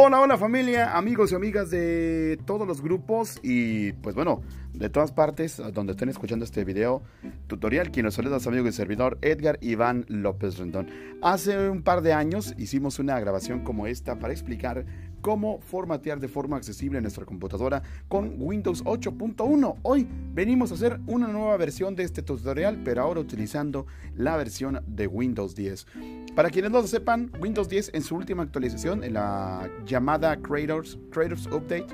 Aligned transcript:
Hola, 0.00 0.20
hola 0.20 0.38
familia, 0.38 0.96
amigos 0.96 1.32
y 1.32 1.34
amigas 1.34 1.70
de 1.70 2.38
todos 2.46 2.68
los 2.68 2.80
grupos 2.80 3.40
y 3.42 3.94
pues 3.94 4.14
bueno, 4.14 4.42
de 4.72 4.88
todas 4.90 5.10
partes 5.10 5.60
donde 5.74 5.90
estén 5.90 6.08
escuchando 6.08 6.44
este 6.44 6.64
video 6.64 7.02
tutorial, 7.48 7.90
quien 7.90 8.06
los 8.06 8.14
saluda 8.14 8.38
su 8.38 8.48
amigo 8.48 8.68
y 8.68 8.72
servidor 8.72 9.18
Edgar 9.22 9.58
Iván 9.60 10.04
López 10.06 10.56
Rendón. 10.56 10.88
Hace 11.20 11.68
un 11.68 11.82
par 11.82 12.02
de 12.02 12.12
años 12.12 12.54
hicimos 12.58 13.00
una 13.00 13.18
grabación 13.18 13.64
como 13.64 13.88
esta 13.88 14.20
para 14.20 14.32
explicar 14.32 14.86
cómo 15.28 15.60
formatear 15.60 16.20
de 16.20 16.26
forma 16.26 16.56
accesible 16.56 17.02
nuestra 17.02 17.26
computadora 17.26 17.82
con 18.08 18.36
Windows 18.38 18.82
8.1. 18.82 19.76
Hoy 19.82 20.08
venimos 20.32 20.70
a 20.70 20.74
hacer 20.74 21.00
una 21.06 21.28
nueva 21.28 21.54
versión 21.58 21.94
de 21.94 22.04
este 22.04 22.22
tutorial, 22.22 22.80
pero 22.82 23.02
ahora 23.02 23.20
utilizando 23.20 23.84
la 24.16 24.38
versión 24.38 24.82
de 24.86 25.06
Windows 25.06 25.54
10. 25.54 25.86
Para 26.34 26.48
quienes 26.48 26.70
no 26.70 26.80
lo 26.80 26.86
sepan, 26.86 27.30
Windows 27.42 27.68
10 27.68 27.90
en 27.92 28.00
su 28.04 28.16
última 28.16 28.42
actualización, 28.42 29.04
en 29.04 29.12
la 29.12 29.68
llamada 29.84 30.34
Creators, 30.40 30.98
Creators 31.10 31.46
Update, 31.48 31.88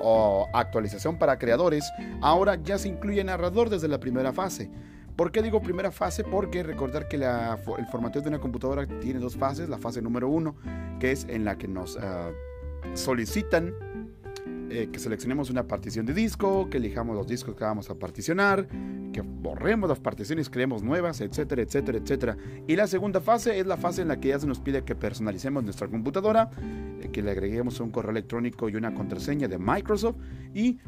o 0.00 0.46
actualización 0.54 1.18
para 1.18 1.38
creadores, 1.38 1.84
ahora 2.22 2.54
ya 2.54 2.78
se 2.78 2.88
incluye 2.88 3.22
narrador 3.22 3.68
desde 3.68 3.88
la 3.88 4.00
primera 4.00 4.32
fase. 4.32 4.70
¿Por 5.14 5.30
qué 5.30 5.42
digo 5.42 5.60
primera 5.60 5.90
fase? 5.90 6.24
Porque 6.24 6.62
recordar 6.62 7.06
que 7.06 7.16
el 7.16 7.86
formateo 7.90 8.22
de 8.22 8.28
una 8.28 8.38
computadora 8.38 8.86
tiene 8.86 9.18
dos 9.18 9.36
fases. 9.36 9.68
La 9.68 9.76
fase 9.76 10.00
número 10.00 10.28
uno, 10.28 10.54
que 11.00 11.10
es 11.10 11.26
en 11.28 11.44
la 11.44 11.58
que 11.58 11.66
nos 11.66 11.98
ah, 11.98 12.30
solicitan 12.94 13.74
eh, 14.70 14.90
que 14.92 14.98
seleccionemos 14.98 15.48
una 15.48 15.66
partición 15.66 16.04
de 16.04 16.12
disco, 16.12 16.68
que 16.68 16.76
elijamos 16.76 17.16
los 17.16 17.26
discos 17.26 17.54
que 17.54 17.64
vamos 17.64 17.88
a 17.88 17.94
particionar, 17.94 18.68
que 19.14 19.22
borremos 19.22 19.88
las 19.88 19.98
particiones, 19.98 20.50
creemos 20.50 20.82
nuevas, 20.82 21.22
etcétera, 21.22 21.62
etcétera, 21.62 21.98
etcétera. 21.98 22.36
Y 22.66 22.76
la 22.76 22.86
segunda 22.86 23.20
fase 23.20 23.58
es 23.58 23.66
la 23.66 23.78
fase 23.78 24.02
en 24.02 24.08
la 24.08 24.20
que 24.20 24.28
ya 24.28 24.38
se 24.38 24.46
nos 24.46 24.60
pide 24.60 24.84
que 24.84 24.94
personalicemos 24.94 25.64
nuestra 25.64 25.88
computadora, 25.88 26.50
eh, 27.00 27.08
que 27.10 27.22
le 27.22 27.30
agreguemos 27.30 27.80
un 27.80 27.90
correo 27.90 28.10
electrónico 28.10 28.68
y 28.68 28.76
una 28.76 28.92
contraseña 28.92 29.48
de 29.48 29.58
Microsoft 29.58 30.16
y 30.52 30.78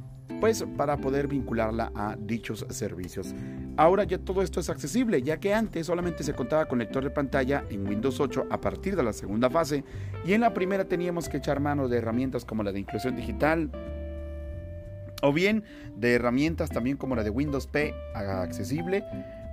pues 0.40 0.64
para 0.76 0.96
poder 0.98 1.28
vincularla 1.28 1.92
a 1.94 2.16
dichos 2.18 2.66
servicios. 2.70 3.34
Ahora 3.76 4.04
ya 4.04 4.18
todo 4.18 4.42
esto 4.42 4.60
es 4.60 4.70
accesible, 4.70 5.22
ya 5.22 5.38
que 5.40 5.54
antes 5.54 5.86
solamente 5.86 6.22
se 6.22 6.34
contaba 6.34 6.66
con 6.66 6.78
lector 6.78 7.02
de 7.02 7.10
pantalla 7.10 7.64
en 7.70 7.86
Windows 7.86 8.20
8 8.20 8.46
a 8.50 8.60
partir 8.60 8.96
de 8.96 9.02
la 9.02 9.12
segunda 9.12 9.50
fase 9.50 9.84
y 10.24 10.32
en 10.32 10.42
la 10.42 10.54
primera 10.54 10.84
teníamos 10.84 11.28
que 11.28 11.38
echar 11.38 11.60
mano 11.60 11.88
de 11.88 11.98
herramientas 11.98 12.44
como 12.44 12.62
la 12.62 12.72
de 12.72 12.80
inclusión 12.80 13.16
digital, 13.16 13.70
o 15.22 15.32
bien 15.32 15.64
de 15.96 16.14
herramientas 16.14 16.70
también 16.70 16.96
como 16.96 17.16
la 17.16 17.22
de 17.22 17.30
Windows 17.30 17.66
P 17.66 17.94
accesible, 18.14 19.04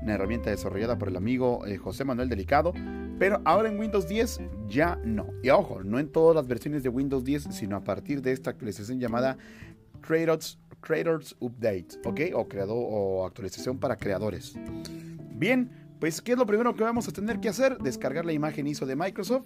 una 0.02 0.14
herramienta 0.14 0.50
desarrollada 0.50 0.98
por 0.98 1.10
el 1.10 1.18
amigo 1.18 1.66
eh, 1.66 1.78
José 1.78 2.06
Manuel 2.06 2.30
Delicado, 2.30 2.74
pero 3.20 3.42
ahora 3.46 3.70
en 3.70 3.80
Windows 3.80 4.08
10 4.08 4.42
ya 4.68 5.00
no. 5.04 5.28
Y 5.44 5.50
ojo, 5.50 5.84
no 5.84 6.00
en 6.00 6.10
todas 6.10 6.36
las 6.36 6.48
versiones 6.48 6.84
de 6.84 6.90
Windows 6.90 7.24
10, 7.24 7.48
sino 7.52 7.76
a 7.76 7.84
partir 7.84 8.22
de 8.22 8.32
esta 8.32 8.52
actualización 8.52 9.00
llamada 9.00 9.38
Creators, 10.08 10.58
Creators 10.80 11.36
Update, 11.42 11.88
¿ok? 12.06 12.22
O, 12.34 12.48
creador, 12.48 12.78
o 12.78 13.26
actualización 13.26 13.78
para 13.78 13.98
creadores. 13.98 14.56
Bien, 15.36 15.70
pues 16.00 16.22
¿qué 16.22 16.32
es 16.32 16.38
lo 16.38 16.46
primero 16.46 16.74
que 16.78 16.84
vamos 16.84 17.10
a 17.10 17.12
tener 17.12 17.42
que 17.42 17.50
hacer? 17.50 17.78
Descargar 17.80 18.26
la 18.26 18.32
imagen 18.32 18.68
ISO 18.68 18.86
de 18.86 18.96
Microsoft. 18.96 19.44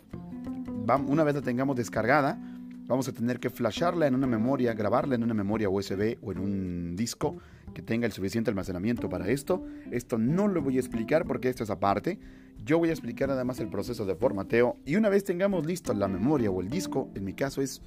Una 1.08 1.24
vez 1.24 1.34
la 1.34 1.42
tengamos 1.42 1.76
descargada, 1.76 2.40
vamos 2.86 3.08
a 3.08 3.12
tener 3.12 3.40
que 3.40 3.50
flasharla 3.50 4.06
en 4.06 4.14
una 4.14 4.28
memoria, 4.28 4.76
grabarla 4.76 5.16
en 5.16 5.24
una 5.24 5.34
memoria 5.34 5.68
USB 5.68 6.20
o 6.22 6.32
en 6.32 6.38
un 6.38 6.96
disco 6.96 7.38
que 7.74 7.82
tenga 7.82 8.06
el 8.06 8.12
suficiente 8.12 8.52
almacenamiento 8.52 9.10
para 9.10 9.30
esto. 9.30 9.66
Esto 9.90 10.20
no 10.20 10.48
lo 10.48 10.62
voy 10.62 10.78
a 10.78 10.80
explicar 10.80 11.26
porque 11.26 11.50
esto 11.50 11.64
es 11.64 11.72
aparte. 11.72 12.20
Yo 12.64 12.78
voy 12.78 12.90
a 12.90 12.92
explicar 12.92 13.30
nada 13.30 13.46
más 13.46 13.60
el 13.60 13.70
proceso 13.70 14.06
de 14.06 14.14
formateo 14.14 14.78
y 14.86 14.96
una 14.96 15.10
vez 15.10 15.24
tengamos 15.24 15.66
listo 15.66 15.92
la 15.96 16.08
memoria 16.08 16.52
o 16.52 16.62
el 16.62 16.70
disco, 16.70 17.10
en 17.16 17.24
mi 17.24 17.34
caso 17.34 17.64
es 17.64 17.82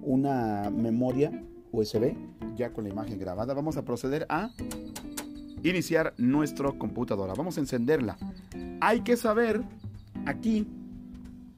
una 0.00 0.70
memoria 0.70 1.30
USB, 1.74 2.14
ya 2.56 2.72
con 2.72 2.84
la 2.84 2.90
imagen 2.90 3.18
grabada, 3.18 3.54
vamos 3.54 3.76
a 3.76 3.84
proceder 3.84 4.26
a 4.28 4.50
iniciar 5.62 6.14
nuestra 6.18 6.70
computadora. 6.72 7.34
Vamos 7.34 7.56
a 7.56 7.60
encenderla. 7.60 8.16
Hay 8.80 9.00
que 9.00 9.16
saber 9.16 9.62
aquí 10.26 10.66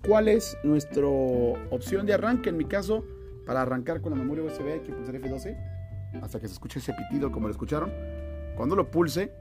cuál 0.07 0.29
es 0.29 0.57
nuestra 0.63 1.07
opción 1.07 2.07
de 2.07 2.15
arranque. 2.15 2.51
En 2.51 2.57
mi 2.57 2.65
caso, 2.65 3.05
para 3.45 3.63
arrancar 3.63 4.01
con 4.01 4.13
la 4.13 4.19
memoria 4.19 4.45
USB 4.45 4.73
hay 4.73 4.81
que 4.81 4.93
pulsar 4.93 5.15
F12 5.17 5.57
hasta 6.23 6.41
que 6.41 6.47
se 6.47 6.55
escuche 6.55 6.79
ese 6.79 6.93
pitido 6.95 7.31
como 7.31 7.49
lo 7.49 7.53
escucharon. 7.53 7.93
Cuando 8.57 8.77
lo 8.77 8.91
pulse, 8.91 9.33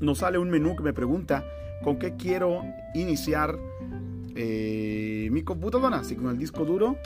nos 0.00 0.18
sale 0.18 0.38
un 0.38 0.50
menú 0.50 0.76
que 0.76 0.82
me 0.82 0.92
pregunta 0.92 1.44
con 1.82 1.98
qué 1.98 2.16
quiero 2.16 2.62
iniciar 2.94 3.56
eh, 4.34 5.28
mi 5.30 5.42
computadora. 5.42 5.98
Así 5.98 6.16
con 6.16 6.28
el 6.28 6.38
disco 6.38 6.64
duro, 6.64 6.96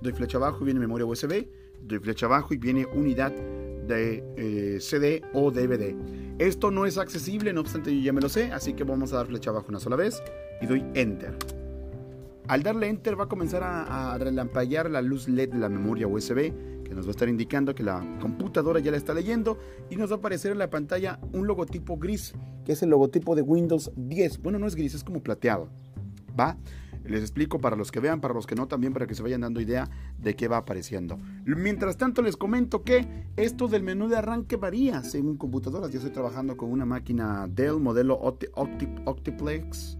doy 0.00 0.12
flecha 0.12 0.38
abajo 0.38 0.58
y 0.62 0.64
viene 0.66 0.80
memoria 0.80 1.06
USB 1.06 1.46
doy 1.82 1.98
flecha 1.98 2.26
abajo 2.26 2.54
y 2.54 2.56
viene 2.56 2.86
unidad 2.86 3.32
de 3.32 4.24
eh, 4.36 4.80
CD 4.80 5.22
o 5.32 5.50
DVD. 5.50 5.94
Esto 6.38 6.70
no 6.70 6.86
es 6.86 6.98
accesible, 6.98 7.52
no 7.52 7.60
obstante 7.60 7.94
yo 7.94 8.00
ya 8.02 8.12
me 8.12 8.20
lo 8.20 8.28
sé, 8.28 8.52
así 8.52 8.72
que 8.72 8.84
vamos 8.84 9.12
a 9.12 9.16
dar 9.16 9.26
flecha 9.26 9.50
abajo 9.50 9.66
una 9.68 9.80
sola 9.80 9.96
vez 9.96 10.22
y 10.60 10.66
doy 10.66 10.84
Enter. 10.94 11.36
Al 12.48 12.62
darle 12.62 12.88
Enter 12.88 13.18
va 13.18 13.24
a 13.24 13.28
comenzar 13.28 13.62
a, 13.62 14.14
a 14.14 14.18
relampaguear 14.18 14.90
la 14.90 15.02
luz 15.02 15.28
LED 15.28 15.50
de 15.50 15.58
la 15.58 15.68
memoria 15.68 16.06
USB 16.06 16.52
que 16.90 16.96
nos 16.96 17.06
va 17.06 17.10
a 17.10 17.12
estar 17.12 17.28
indicando 17.28 17.72
que 17.72 17.84
la 17.84 18.04
computadora 18.20 18.80
ya 18.80 18.90
la 18.90 18.96
está 18.96 19.14
leyendo 19.14 19.56
y 19.90 19.96
nos 19.96 20.10
va 20.10 20.16
a 20.16 20.18
aparecer 20.18 20.50
en 20.50 20.58
la 20.58 20.70
pantalla 20.70 21.20
un 21.32 21.46
logotipo 21.46 21.96
gris, 21.96 22.34
que 22.64 22.72
es 22.72 22.82
el 22.82 22.90
logotipo 22.90 23.36
de 23.36 23.42
Windows 23.42 23.92
10. 23.94 24.42
Bueno, 24.42 24.58
no 24.58 24.66
es 24.66 24.74
gris, 24.74 24.94
es 24.94 25.04
como 25.04 25.22
plateado. 25.22 25.68
Les 27.04 27.22
explico 27.22 27.60
para 27.60 27.76
los 27.76 27.90
que 27.90 28.00
vean, 28.00 28.20
para 28.20 28.34
los 28.34 28.46
que 28.46 28.54
no 28.54 28.68
también, 28.68 28.92
para 28.92 29.06
que 29.06 29.14
se 29.14 29.22
vayan 29.22 29.40
dando 29.40 29.60
idea 29.60 29.88
de 30.18 30.36
qué 30.36 30.48
va 30.48 30.58
apareciendo. 30.58 31.18
Mientras 31.44 31.96
tanto 31.96 32.22
les 32.22 32.36
comento 32.36 32.84
que 32.84 33.26
esto 33.36 33.68
del 33.68 33.82
menú 33.82 34.08
de 34.08 34.16
arranque 34.16 34.56
varía 34.56 35.02
según 35.02 35.36
computadoras. 35.36 35.90
Yo 35.90 35.98
estoy 35.98 36.12
trabajando 36.12 36.56
con 36.56 36.70
una 36.70 36.84
máquina 36.84 37.48
Dell 37.48 37.80
modelo 37.80 38.18
Octiplex, 38.20 39.98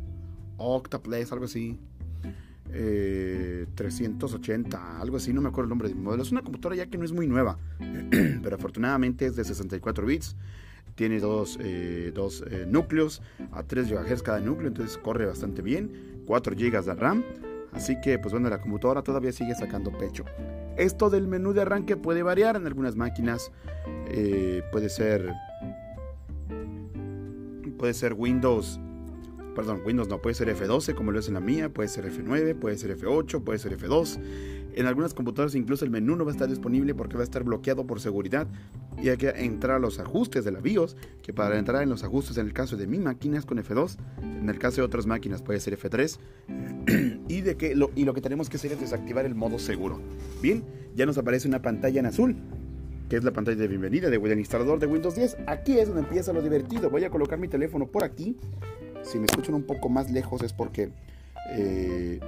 Octaplex, 0.58 1.32
algo 1.32 1.46
así. 1.46 1.80
380, 2.70 4.76
eh, 4.76 4.80
algo 5.00 5.16
así, 5.16 5.32
no 5.32 5.40
me 5.40 5.48
acuerdo 5.48 5.64
el 5.64 5.70
nombre 5.70 5.88
del 5.88 5.98
modelo. 5.98 6.22
Es 6.22 6.30
una 6.30 6.42
computadora 6.42 6.76
ya 6.76 6.86
que 6.86 6.98
no 6.98 7.04
es 7.04 7.12
muy 7.12 7.26
nueva, 7.26 7.58
pero 8.42 8.54
afortunadamente 8.54 9.26
es 9.26 9.34
de 9.34 9.42
64 9.42 10.06
bits 10.06 10.36
tiene 11.00 11.18
dos, 11.18 11.58
eh, 11.62 12.12
dos 12.14 12.44
eh, 12.50 12.66
núcleos 12.68 13.22
a 13.52 13.62
3 13.62 13.90
GHz 13.90 14.22
cada 14.22 14.38
núcleo, 14.40 14.68
entonces 14.68 14.98
corre 14.98 15.24
bastante 15.24 15.62
bien, 15.62 16.09
4 16.30 16.54
GB 16.54 16.84
de 16.84 16.94
RAM, 16.94 17.24
así 17.72 18.00
que 18.00 18.16
pues 18.20 18.30
bueno, 18.32 18.48
la 18.48 18.60
computadora 18.60 19.02
todavía 19.02 19.32
sigue 19.32 19.52
sacando 19.56 19.90
pecho. 19.90 20.24
Esto 20.76 21.10
del 21.10 21.26
menú 21.26 21.52
de 21.52 21.62
arranque 21.62 21.96
puede 21.96 22.22
variar 22.22 22.54
en 22.54 22.68
algunas 22.68 22.94
máquinas, 22.94 23.50
eh, 24.06 24.62
puede 24.70 24.90
ser 24.90 25.28
puede 27.76 27.94
ser 27.94 28.12
Windows 28.12 28.78
perdón, 29.56 29.82
Windows 29.84 30.08
no, 30.08 30.22
puede 30.22 30.34
ser 30.34 30.56
F12 30.56 30.94
como 30.94 31.10
lo 31.10 31.18
es 31.18 31.26
en 31.26 31.34
la 31.34 31.40
mía, 31.40 31.68
puede 31.68 31.88
ser 31.88 32.04
F9, 32.06 32.54
puede 32.54 32.78
ser 32.78 32.96
F8, 32.96 33.42
puede 33.42 33.58
ser 33.58 33.76
F2. 33.76 34.20
En 34.74 34.86
algunas 34.86 35.14
computadoras 35.14 35.54
incluso 35.54 35.84
el 35.84 35.90
menú 35.90 36.16
no 36.16 36.24
va 36.24 36.30
a 36.30 36.34
estar 36.34 36.48
disponible 36.48 36.94
porque 36.94 37.16
va 37.16 37.22
a 37.22 37.24
estar 37.24 37.44
bloqueado 37.44 37.86
por 37.86 38.00
seguridad 38.00 38.46
y 39.02 39.08
hay 39.08 39.16
que 39.16 39.28
entrar 39.28 39.76
a 39.76 39.78
los 39.78 39.98
ajustes 39.98 40.44
de 40.44 40.52
la 40.52 40.60
BIOS, 40.60 40.96
que 41.22 41.32
para 41.32 41.58
entrar 41.58 41.82
en 41.82 41.88
los 41.88 42.04
ajustes 42.04 42.36
en 42.38 42.46
el 42.46 42.52
caso 42.52 42.76
de 42.76 42.86
mi 42.86 42.98
máquina 42.98 43.38
es 43.38 43.46
con 43.46 43.58
F2, 43.58 43.96
en 44.22 44.48
el 44.48 44.58
caso 44.58 44.76
de 44.76 44.82
otras 44.82 45.06
máquinas 45.06 45.42
puede 45.42 45.60
ser 45.60 45.78
F3 45.78 46.18
y, 47.28 47.40
de 47.40 47.56
que 47.56 47.74
lo, 47.74 47.90
y 47.94 48.04
lo 48.04 48.14
que 48.14 48.20
tenemos 48.20 48.48
que 48.48 48.56
hacer 48.56 48.72
es 48.72 48.80
desactivar 48.80 49.24
el 49.24 49.34
modo 49.34 49.58
seguro. 49.58 50.00
Bien, 50.42 50.62
ya 50.94 51.06
nos 51.06 51.18
aparece 51.18 51.48
una 51.48 51.62
pantalla 51.62 52.00
en 52.00 52.06
azul 52.06 52.36
que 53.10 53.16
es 53.16 53.24
la 53.24 53.32
pantalla 53.32 53.56
de 53.56 53.66
bienvenida 53.66 54.08
del 54.08 54.38
instalador 54.38 54.78
de 54.78 54.86
Windows 54.86 55.16
10. 55.16 55.38
Aquí 55.48 55.76
es 55.76 55.88
donde 55.88 56.02
empieza 56.02 56.32
lo 56.32 56.40
divertido. 56.40 56.90
Voy 56.90 57.02
a 57.02 57.10
colocar 57.10 57.40
mi 57.40 57.48
teléfono 57.48 57.88
por 57.88 58.04
aquí. 58.04 58.36
Si 59.02 59.18
me 59.18 59.26
escuchan 59.26 59.56
un 59.56 59.64
poco 59.64 59.88
más 59.88 60.12
lejos 60.12 60.42
es 60.44 60.52
porque 60.52 60.92
eh, 61.56 62.20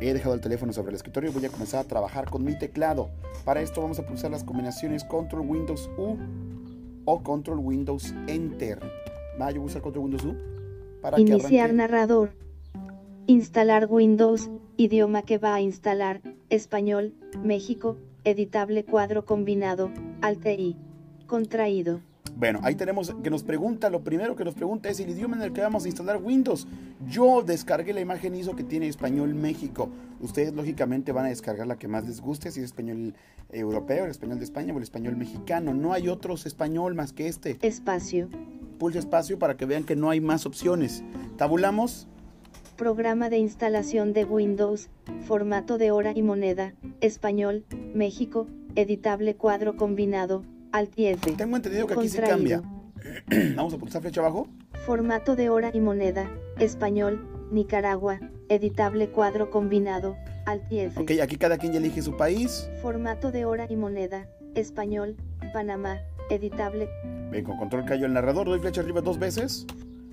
He 0.00 0.14
dejado 0.14 0.34
el 0.34 0.40
teléfono 0.40 0.72
sobre 0.72 0.90
el 0.90 0.96
escritorio 0.96 1.30
y 1.30 1.32
voy 1.32 1.44
a 1.44 1.48
comenzar 1.48 1.80
a 1.80 1.84
trabajar 1.84 2.30
con 2.30 2.44
mi 2.44 2.56
teclado. 2.56 3.10
Para 3.44 3.60
esto 3.62 3.80
vamos 3.82 3.98
a 3.98 4.06
pulsar 4.06 4.30
las 4.30 4.44
combinaciones 4.44 5.02
Control 5.04 5.44
Windows 5.44 5.90
U 5.98 6.16
o 7.04 7.22
Control 7.22 7.58
Windows 7.58 8.14
Enter. 8.28 8.78
Va, 9.40 9.50
yo 9.50 9.60
voy 9.60 9.68
a 9.68 9.70
usar 9.70 9.82
Control 9.82 10.04
Windows 10.04 10.24
U 10.24 10.36
para 11.02 11.20
Iniciar 11.20 11.72
narrador. 11.72 12.30
Instalar 13.26 13.88
Windows, 13.90 14.48
idioma 14.76 15.22
que 15.22 15.38
va 15.38 15.54
a 15.54 15.60
instalar, 15.60 16.22
español, 16.48 17.12
México, 17.42 17.96
editable 18.24 18.84
cuadro 18.84 19.24
combinado, 19.24 19.90
Alt 20.22 20.46
I. 20.46 20.76
Contraído. 21.26 22.00
Bueno, 22.38 22.60
ahí 22.62 22.76
tenemos 22.76 23.12
que 23.20 23.30
nos 23.30 23.42
pregunta, 23.42 23.90
lo 23.90 24.04
primero 24.04 24.36
que 24.36 24.44
nos 24.44 24.54
pregunta 24.54 24.88
es 24.88 25.00
el 25.00 25.10
idioma 25.10 25.34
en 25.34 25.42
el 25.42 25.52
que 25.52 25.60
vamos 25.60 25.84
a 25.84 25.88
instalar 25.88 26.22
Windows. 26.22 26.68
Yo 27.08 27.42
descargué 27.42 27.92
la 27.92 28.00
imagen 28.00 28.36
ISO 28.36 28.54
que 28.54 28.62
tiene 28.62 28.86
español 28.86 29.34
México. 29.34 29.88
Ustedes 30.20 30.54
lógicamente 30.54 31.10
van 31.10 31.26
a 31.26 31.30
descargar 31.30 31.66
la 31.66 31.78
que 31.78 31.88
más 31.88 32.06
les 32.06 32.20
guste, 32.20 32.52
si 32.52 32.60
es 32.60 32.66
español 32.66 33.12
europeo, 33.50 34.04
el 34.04 34.12
español 34.12 34.38
de 34.38 34.44
España 34.44 34.72
o 34.72 34.76
el 34.76 34.84
español 34.84 35.16
mexicano. 35.16 35.74
No 35.74 35.92
hay 35.92 36.06
otros 36.06 36.46
español 36.46 36.94
más 36.94 37.12
que 37.12 37.26
este. 37.26 37.58
Espacio. 37.60 38.28
Pulsa 38.78 39.00
espacio 39.00 39.40
para 39.40 39.56
que 39.56 39.66
vean 39.66 39.82
que 39.82 39.96
no 39.96 40.08
hay 40.08 40.20
más 40.20 40.46
opciones. 40.46 41.02
Tabulamos. 41.38 42.06
Programa 42.76 43.30
de 43.30 43.38
instalación 43.38 44.12
de 44.12 44.24
Windows, 44.24 44.90
formato 45.26 45.76
de 45.76 45.90
hora 45.90 46.12
y 46.14 46.22
moneda, 46.22 46.72
español, 47.00 47.64
México, 47.94 48.46
editable 48.76 49.34
cuadro 49.34 49.76
combinado, 49.76 50.44
Y 50.96 51.06
F. 51.06 51.32
Tengo 51.32 51.56
entendido 51.56 51.86
que 51.86 51.94
aquí 51.94 52.08
sí 52.08 52.18
cambia. 52.18 52.62
Vamos 53.56 53.74
a 53.74 53.78
pulsar 53.78 54.02
flecha 54.02 54.20
abajo. 54.20 54.48
Formato 54.86 55.36
de 55.36 55.48
hora 55.48 55.70
y 55.72 55.80
moneda, 55.80 56.30
español, 56.58 57.26
Nicaragua, 57.50 58.20
editable 58.48 59.08
cuadro 59.08 59.50
combinado, 59.50 60.16
y 60.70 60.78
F. 60.78 61.00
Ok, 61.00 61.10
aquí 61.22 61.36
cada 61.36 61.58
quien 61.58 61.72
ya 61.72 61.78
elige 61.78 62.02
su 62.02 62.16
país. 62.16 62.70
Formato 62.80 63.30
de 63.30 63.44
hora 63.44 63.66
y 63.68 63.76
moneda, 63.76 64.28
español, 64.54 65.16
Panamá, 65.52 65.98
editable. 66.30 66.88
Ven, 67.30 67.44
con 67.44 67.56
control 67.58 67.84
callo 67.84 68.06
el 68.06 68.12
narrador, 68.14 68.46
doy 68.46 68.60
flecha 68.60 68.80
arriba 68.80 69.00
dos 69.00 69.18
veces. 69.18 69.66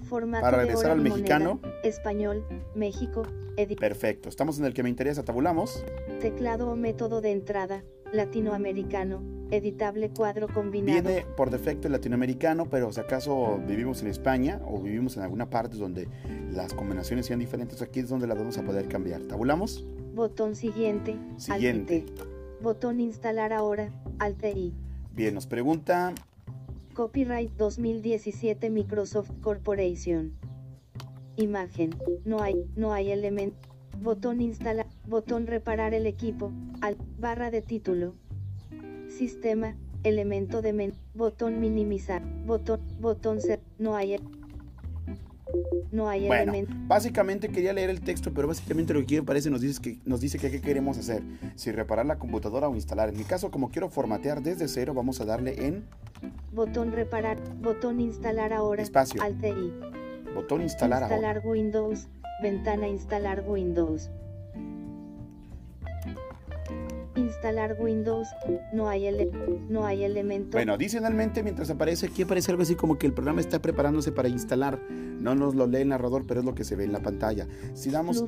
Formato 0.04 0.42
Para 0.42 0.58
de 0.58 0.64
regresar 0.64 0.92
hora 0.92 0.94
al 0.94 1.00
y 1.00 1.10
mexicano. 1.10 1.60
moneda, 1.62 1.80
español, 1.84 2.46
México, 2.76 3.24
editable. 3.58 3.90
Perfecto, 3.90 4.30
estamos 4.30 4.60
en 4.60 4.66
el 4.66 4.74
que 4.74 4.84
me 4.84 4.90
interesa, 4.90 5.24
tabulamos. 5.24 5.84
Teclado 6.20 6.70
o 6.70 6.76
método 6.76 7.22
de 7.22 7.32
entrada, 7.32 7.84
latinoamericano, 8.12 9.22
editable 9.52 10.10
cuadro 10.10 10.48
combinado. 10.48 11.02
Viene 11.02 11.26
por 11.38 11.50
defecto 11.50 11.88
el 11.88 11.94
latinoamericano, 11.94 12.66
pero 12.70 12.92
si 12.92 13.00
acaso 13.00 13.60
vivimos 13.68 14.02
en 14.02 14.08
España 14.08 14.62
o 14.66 14.82
vivimos 14.82 15.18
en 15.18 15.24
alguna 15.24 15.50
parte 15.50 15.78
donde 15.78 16.08
las 16.52 16.74
combinaciones 16.74 17.26
sean 17.26 17.40
diferentes, 17.40 17.82
aquí 17.82 18.00
es 18.00 18.10
donde 18.10 18.28
las 18.28 18.38
vamos 18.38 18.58
a 18.58 18.64
poder 18.64 18.88
cambiar. 18.88 19.22
Tabulamos. 19.22 19.86
Botón 20.14 20.56
siguiente, 20.56 21.18
Siguiente. 21.38 22.06
Alt. 22.08 22.62
Botón 22.62 23.00
instalar 23.00 23.54
ahora, 23.54 23.92
Alt 24.20 24.44
I. 24.46 24.74
Bien, 25.14 25.34
nos 25.34 25.46
pregunta 25.48 26.14
Copyright 26.94 27.52
2017 27.58 28.70
Microsoft 28.70 29.32
Corporation. 29.42 30.34
Imagen. 31.36 31.94
No 32.24 32.42
hay, 32.42 32.66
no 32.78 32.94
hay 32.94 33.12
elemento. 33.12 33.58
Botón 34.02 34.40
instalar. 34.40 34.88
Botón 35.06 35.48
reparar 35.48 35.94
el 35.94 36.08
equipo. 36.08 36.52
Al 36.82 36.96
barra 37.20 37.52
de 37.52 37.62
título. 37.62 38.16
Sistema. 39.18 39.76
Elemento 40.04 40.62
de 40.62 40.74
men. 40.74 40.94
Botón 41.14 41.60
minimizar. 41.60 42.22
Botón. 42.46 42.82
Botón 43.00 43.42
ser. 43.42 43.62
No 43.80 43.96
hay. 43.96 44.20
No 45.92 46.10
hay 46.10 46.28
Bueno, 46.28 46.52
elemento. 46.52 46.74
básicamente 46.88 47.50
quería 47.50 47.72
leer 47.72 47.90
el 47.90 48.02
texto, 48.02 48.34
pero 48.34 48.48
básicamente 48.48 48.94
lo 48.94 49.00
que 49.02 49.06
quiere 49.06 49.24
parece 49.24 49.50
nos 49.50 49.62
dice 49.62 49.82
que 49.82 50.00
nos 50.04 50.20
dice 50.20 50.38
que 50.38 50.52
qué 50.52 50.60
queremos 50.60 50.98
hacer, 50.98 51.24
si 51.56 51.72
reparar 51.72 52.06
la 52.06 52.18
computadora 52.20 52.68
o 52.68 52.76
instalar. 52.76 53.10
En 53.10 53.18
mi 53.18 53.24
caso, 53.24 53.52
como 53.52 53.70
quiero 53.70 53.90
formatear 53.90 54.42
desde 54.42 54.68
cero, 54.68 54.94
vamos 54.94 55.22
a 55.22 55.26
darle 55.26 55.66
en 55.66 55.86
Botón 56.52 56.92
reparar. 56.92 57.38
Botón 57.62 58.02
instalar 58.02 58.52
ahora. 58.54 58.84
Espacio. 58.84 59.22
Alt 59.22 59.44
I. 59.46 59.74
botón 60.34 60.62
instalar, 60.62 61.04
ahora. 61.04 61.16
Instalar 61.16 61.42
Windows. 61.46 62.08
Ventana 62.42 62.88
instalar 62.88 63.44
Windows. 63.48 64.10
Instalar 67.40 67.76
Windows. 67.80 68.28
No 68.74 68.88
hay, 68.88 69.06
ele- 69.08 69.30
no 69.70 69.86
hay 69.86 70.04
elemento. 70.04 70.58
Bueno, 70.58 70.74
adicionalmente, 70.74 71.44
mientras 71.44 71.70
aparece 71.70 72.08
aquí, 72.08 72.24
aparece 72.24 72.52
algo 72.52 72.64
así 72.64 72.76
como 72.76 72.98
que 72.98 73.06
el 73.08 73.14
programa 73.14 73.42
está 73.42 73.62
preparándose 73.62 74.12
para 74.12 74.30
instalar. 74.30 74.80
No 74.90 75.36
nos 75.36 75.54
lo 75.54 75.68
lee 75.68 75.82
el 75.82 75.90
narrador, 75.90 76.26
pero 76.26 76.40
es 76.40 76.46
lo 76.46 76.56
que 76.56 76.64
se 76.64 76.76
ve 76.76 76.86
en 76.86 76.94
la 76.94 77.02
pantalla. 77.02 77.48
Si 77.74 77.90
damos, 77.92 78.24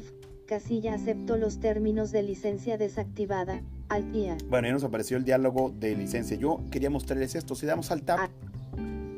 casilla 0.45 0.93
acepto 0.93 1.37
los 1.37 1.59
términos 1.59 2.11
de 2.11 2.23
licencia 2.23 2.77
desactivada. 2.77 3.61
Alt 3.89 4.13
y 4.15 4.27
A. 4.27 4.37
bueno, 4.49 4.67
ya 4.67 4.73
nos 4.73 4.83
apareció 4.83 5.15
el 5.17 5.23
diálogo 5.23 5.73
de 5.79 5.95
licencia. 5.95 6.35
Yo 6.37 6.59
quería 6.69 6.89
mostrarles 6.89 7.35
esto. 7.35 7.55
Si 7.55 7.65
damos 7.65 7.89
al 7.91 8.01
tab, 8.03 8.19
Ah. 8.19 8.29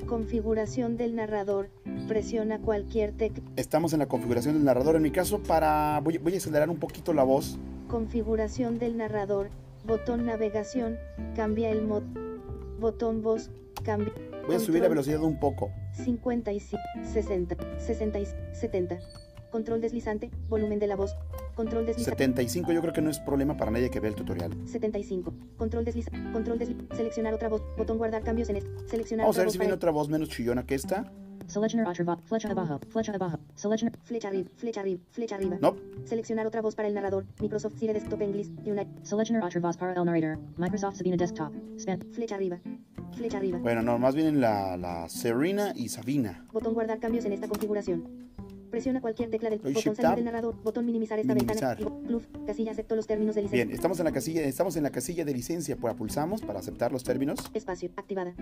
Configuración 0.05 0.97
del 0.97 1.15
narrador. 1.15 1.69
Presiona 2.07 2.59
cualquier 2.59 3.11
tecla. 3.11 3.43
estamos 3.57 3.93
en 3.93 3.99
la 3.99 4.07
configuración 4.07 4.55
del 4.55 4.63
narrador. 4.63 4.95
En 4.95 5.03
mi 5.03 5.11
caso, 5.11 5.41
para 5.43 5.99
voy, 6.03 6.17
voy 6.17 6.33
a 6.33 6.37
acelerar 6.37 6.69
un 6.69 6.77
poquito 6.77 7.13
la 7.13 7.23
voz. 7.23 7.59
Configuración 7.87 8.79
del 8.79 8.97
narrador. 8.97 9.49
Botón 9.89 10.23
navegación. 10.27 10.99
Cambia 11.35 11.71
el 11.71 11.81
mod. 11.81 12.03
Botón 12.79 13.23
voz. 13.23 13.49
Cambia. 13.83 14.13
Voy 14.45 14.55
a 14.55 14.59
subir 14.59 14.83
la 14.83 14.87
velocidad 14.87 15.19
un 15.23 15.39
poco. 15.39 15.71
55, 15.93 16.79
60, 17.11 17.55
60, 17.79 18.19
70. 18.53 18.99
Control 19.49 19.81
deslizante, 19.81 20.29
volumen 20.47 20.77
de 20.77 20.85
la 20.85 20.95
voz. 20.95 21.15
Control 21.55 21.87
deslizante. 21.87 22.23
75 22.23 22.71
yo 22.71 22.81
creo 22.81 22.93
que 22.93 23.01
no 23.01 23.09
es 23.09 23.17
problema 23.17 23.57
para 23.57 23.71
nadie 23.71 23.89
que 23.89 23.99
vea 23.99 24.09
el 24.11 24.15
tutorial. 24.15 24.51
75. 24.67 25.33
Control 25.57 25.83
deslizante. 25.85 26.31
Control 26.31 26.59
deslizante. 26.59 26.95
Seleccionar 26.95 27.33
otra 27.33 27.49
voz. 27.49 27.63
Botón 27.75 27.97
guardar 27.97 28.21
cambios 28.21 28.47
en 28.49 28.57
este. 28.57 28.69
Seleccionar 28.87 29.23
Vamos 29.25 29.37
a 29.37 29.39
ver 29.39 29.47
voz 29.47 29.53
si 29.53 29.57
viene 29.57 29.71
para- 29.71 29.75
otra 29.77 29.89
voz 29.91 30.07
menos 30.07 30.29
chillona 30.29 30.67
que 30.67 30.75
esta. 30.75 31.11
Seleccionar 31.49 31.87
otra 31.89 32.05
voz, 32.05 32.19
flecha 32.25 32.51
abajo, 32.51 32.79
flecha 32.89 33.11
abajo, 33.11 33.39
seleccionar, 33.55 33.97
Flecha 34.03 34.27
arriba, 34.27 34.49
flecha 34.55 34.81
arriba, 34.81 35.01
flecha 35.09 35.35
arriba. 35.35 35.57
No, 35.59 35.75
Seleccionar 36.05 36.45
otra 36.45 36.61
voz 36.61 36.75
para 36.75 36.87
el 36.87 36.93
narrador. 36.93 37.25
Microsoft 37.41 37.73
Sire 37.79 37.91
Desktop 37.93 38.21
English. 38.21 38.49
Una. 38.65 38.85
seleccionar 39.01 39.43
otra 39.43 39.59
voz 39.59 39.75
para 39.75 39.93
el 39.93 40.05
narrator, 40.05 40.37
Microsoft 40.57 40.97
Sabina 40.97 41.17
Desktop, 41.17 41.51
Span, 41.79 42.01
Flecha 42.11 42.35
arriba. 42.35 42.59
Flecha 43.17 43.37
arriba. 43.39 43.57
bueno, 43.57 43.81
no, 43.81 43.97
más 43.97 44.13
vienen 44.13 44.39
la, 44.39 44.77
la 44.77 45.09
Serena 45.09 45.73
y 45.75 45.89
Sabina. 45.89 46.45
Botón 46.53 46.75
guardar 46.75 46.99
cambios 46.99 47.25
en 47.25 47.33
esta 47.33 47.47
configuración. 47.47 48.28
Presiona 48.69 49.01
cualquier 49.01 49.29
tecla 49.29 49.49
del 49.49 49.61
Doy 49.61 49.73
botón 49.73 49.95
salir 49.95 50.15
del 50.15 50.25
narrador. 50.25 50.55
Botón 50.63 50.85
minimizar 50.85 51.17
esta 51.19 51.33
Minimizar. 51.33 51.77
ventana. 51.77 52.07
Pluf, 52.07 52.25
casilla 52.45 52.71
acepto 52.71 52.95
los 52.95 53.07
términos 53.07 53.35
de 53.35 53.41
licencia. 53.43 53.65
Bien, 53.65 53.75
estamos 53.75 53.99
en 53.99 54.05
la 54.05 54.11
casilla, 54.11 54.41
estamos 54.43 54.75
en 54.75 54.83
la 54.83 54.91
casilla 54.91 55.25
de 55.25 55.33
licencia, 55.33 55.75
pues 55.75 55.93
pulsamos 55.95 56.41
para 56.41 56.59
aceptar 56.59 56.91
los 56.91 57.03
términos. 57.03 57.39
Espacio. 57.53 57.89
Activada. 57.95 58.33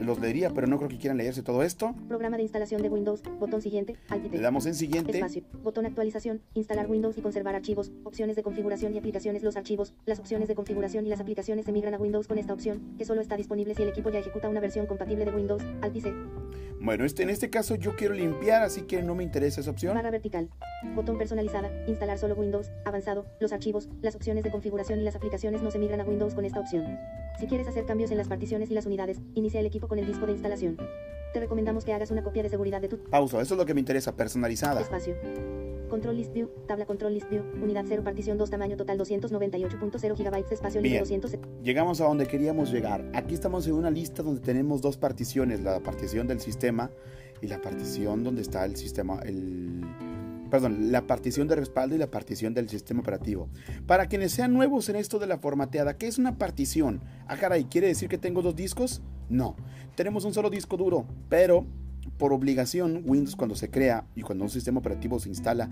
Los 0.00 0.18
leería, 0.18 0.50
pero 0.50 0.66
no 0.66 0.78
creo 0.78 0.88
que 0.88 0.98
quieran 0.98 1.16
leerse 1.16 1.42
todo 1.42 1.62
esto. 1.62 1.94
Programa 2.08 2.36
de 2.36 2.42
instalación 2.42 2.82
de 2.82 2.88
Windows. 2.88 3.22
Botón 3.38 3.62
siguiente. 3.62 3.96
Alt. 4.08 4.32
Le 4.32 4.40
damos 4.40 4.66
en 4.66 4.74
siguiente. 4.74 5.12
Espacio. 5.12 5.44
Botón 5.62 5.86
actualización. 5.86 6.42
Instalar 6.54 6.90
Windows 6.90 7.16
y 7.18 7.22
conservar 7.22 7.54
archivos. 7.54 7.92
Opciones 8.04 8.36
de 8.36 8.42
configuración 8.42 8.94
y 8.94 8.98
aplicaciones. 8.98 9.42
Los 9.42 9.56
archivos, 9.56 9.94
las 10.06 10.18
opciones 10.18 10.48
de 10.48 10.54
configuración 10.54 11.06
y 11.06 11.08
las 11.08 11.20
aplicaciones 11.20 11.66
se 11.66 11.72
migran 11.72 11.94
a 11.94 11.98
Windows 11.98 12.26
con 12.26 12.38
esta 12.38 12.52
opción, 12.52 12.94
que 12.98 13.04
solo 13.04 13.20
está 13.20 13.36
disponible 13.36 13.74
si 13.74 13.82
el 13.82 13.88
equipo 13.90 14.10
ya 14.10 14.18
ejecuta 14.18 14.48
una 14.48 14.60
versión 14.60 14.86
compatible 14.86 15.24
de 15.24 15.30
Windows. 15.30 15.62
Alt. 15.82 15.92
Bueno, 16.80 17.04
este, 17.04 17.22
en 17.22 17.30
este 17.30 17.48
caso 17.48 17.76
yo 17.76 17.94
quiero 17.94 18.14
limpiar, 18.14 18.62
así 18.62 18.82
que 18.82 19.02
no 19.02 19.14
me 19.14 19.22
interesa 19.22 19.51
esa 19.58 19.70
opción. 19.70 19.94
Barra 19.94 20.10
vertical. 20.10 20.48
Botón 20.94 21.18
personalizada. 21.18 21.70
Instalar 21.86 22.18
solo 22.18 22.34
Windows. 22.34 22.70
Avanzado. 22.84 23.26
Los 23.40 23.52
archivos, 23.52 23.88
las 24.00 24.14
opciones 24.14 24.44
de 24.44 24.50
configuración 24.50 25.00
y 25.00 25.04
las 25.04 25.16
aplicaciones 25.16 25.62
no 25.62 25.70
se 25.70 25.78
migran 25.78 26.00
a 26.00 26.04
Windows 26.04 26.34
con 26.34 26.44
esta 26.44 26.60
opción. 26.60 26.98
Si 27.38 27.46
quieres 27.46 27.66
hacer 27.66 27.86
cambios 27.86 28.10
en 28.10 28.18
las 28.18 28.28
particiones 28.28 28.70
y 28.70 28.74
las 28.74 28.86
unidades, 28.86 29.20
inicia 29.34 29.60
el 29.60 29.66
equipo 29.66 29.88
con 29.88 29.98
el 29.98 30.06
disco 30.06 30.26
de 30.26 30.32
instalación. 30.32 30.76
Te 31.32 31.40
recomendamos 31.40 31.84
que 31.84 31.94
hagas 31.94 32.10
una 32.10 32.22
copia 32.22 32.42
de 32.42 32.50
seguridad 32.50 32.80
de 32.82 32.88
tu 32.88 33.02
Pausa, 33.04 33.40
eso 33.40 33.54
es 33.54 33.58
lo 33.58 33.64
que 33.64 33.72
me 33.72 33.80
interesa, 33.80 34.14
personalizada. 34.14 34.82
espacio. 34.82 35.16
Control 35.88 36.16
List 36.16 36.32
View, 36.32 36.50
tabla 36.66 36.84
Control 36.86 37.12
List 37.12 37.28
View, 37.30 37.42
unidad 37.62 37.84
0, 37.86 38.02
partición 38.04 38.38
2, 38.38 38.50
tamaño 38.50 38.76
total 38.76 38.98
298.0 38.98 40.16
GB, 40.16 40.52
espacio 40.52 40.80
libre 40.80 41.02
Bien. 41.02 41.20
200. 41.20 41.38
Llegamos 41.62 42.00
a 42.00 42.04
donde 42.04 42.26
queríamos 42.26 42.70
llegar. 42.70 43.04
Aquí 43.14 43.34
estamos 43.34 43.66
en 43.66 43.74
una 43.74 43.90
lista 43.90 44.22
donde 44.22 44.40
tenemos 44.40 44.82
dos 44.82 44.96
particiones, 44.96 45.60
la 45.60 45.80
partición 45.80 46.26
del 46.26 46.40
sistema 46.40 46.90
y 47.42 47.48
la 47.48 47.60
partición 47.60 48.24
donde 48.24 48.40
está 48.40 48.64
el 48.64 48.76
sistema, 48.76 49.20
el 49.24 49.82
perdón, 50.50 50.92
la 50.92 51.06
partición 51.06 51.48
de 51.48 51.56
respaldo 51.56 51.94
y 51.94 51.98
la 51.98 52.10
partición 52.10 52.52
del 52.52 52.68
sistema 52.68 53.00
operativo. 53.00 53.48
Para 53.86 54.06
quienes 54.06 54.32
sean 54.32 54.52
nuevos 54.52 54.88
en 54.90 54.96
esto 54.96 55.18
de 55.18 55.26
la 55.26 55.38
formateada, 55.38 55.96
¿qué 55.96 56.06
es 56.06 56.18
una 56.18 56.36
partición? 56.36 57.00
Ah, 57.26 57.38
caray, 57.38 57.64
¿quiere 57.64 57.86
decir 57.86 58.08
que 58.08 58.18
tengo 58.18 58.42
dos 58.42 58.54
discos? 58.54 59.00
No, 59.30 59.56
tenemos 59.94 60.26
un 60.26 60.34
solo 60.34 60.50
disco 60.50 60.76
duro, 60.76 61.06
pero 61.30 61.66
por 62.18 62.34
obligación, 62.34 63.02
Windows 63.06 63.34
cuando 63.34 63.54
se 63.54 63.70
crea 63.70 64.04
y 64.14 64.20
cuando 64.22 64.44
un 64.44 64.50
sistema 64.50 64.80
operativo 64.80 65.18
se 65.18 65.30
instala, 65.30 65.70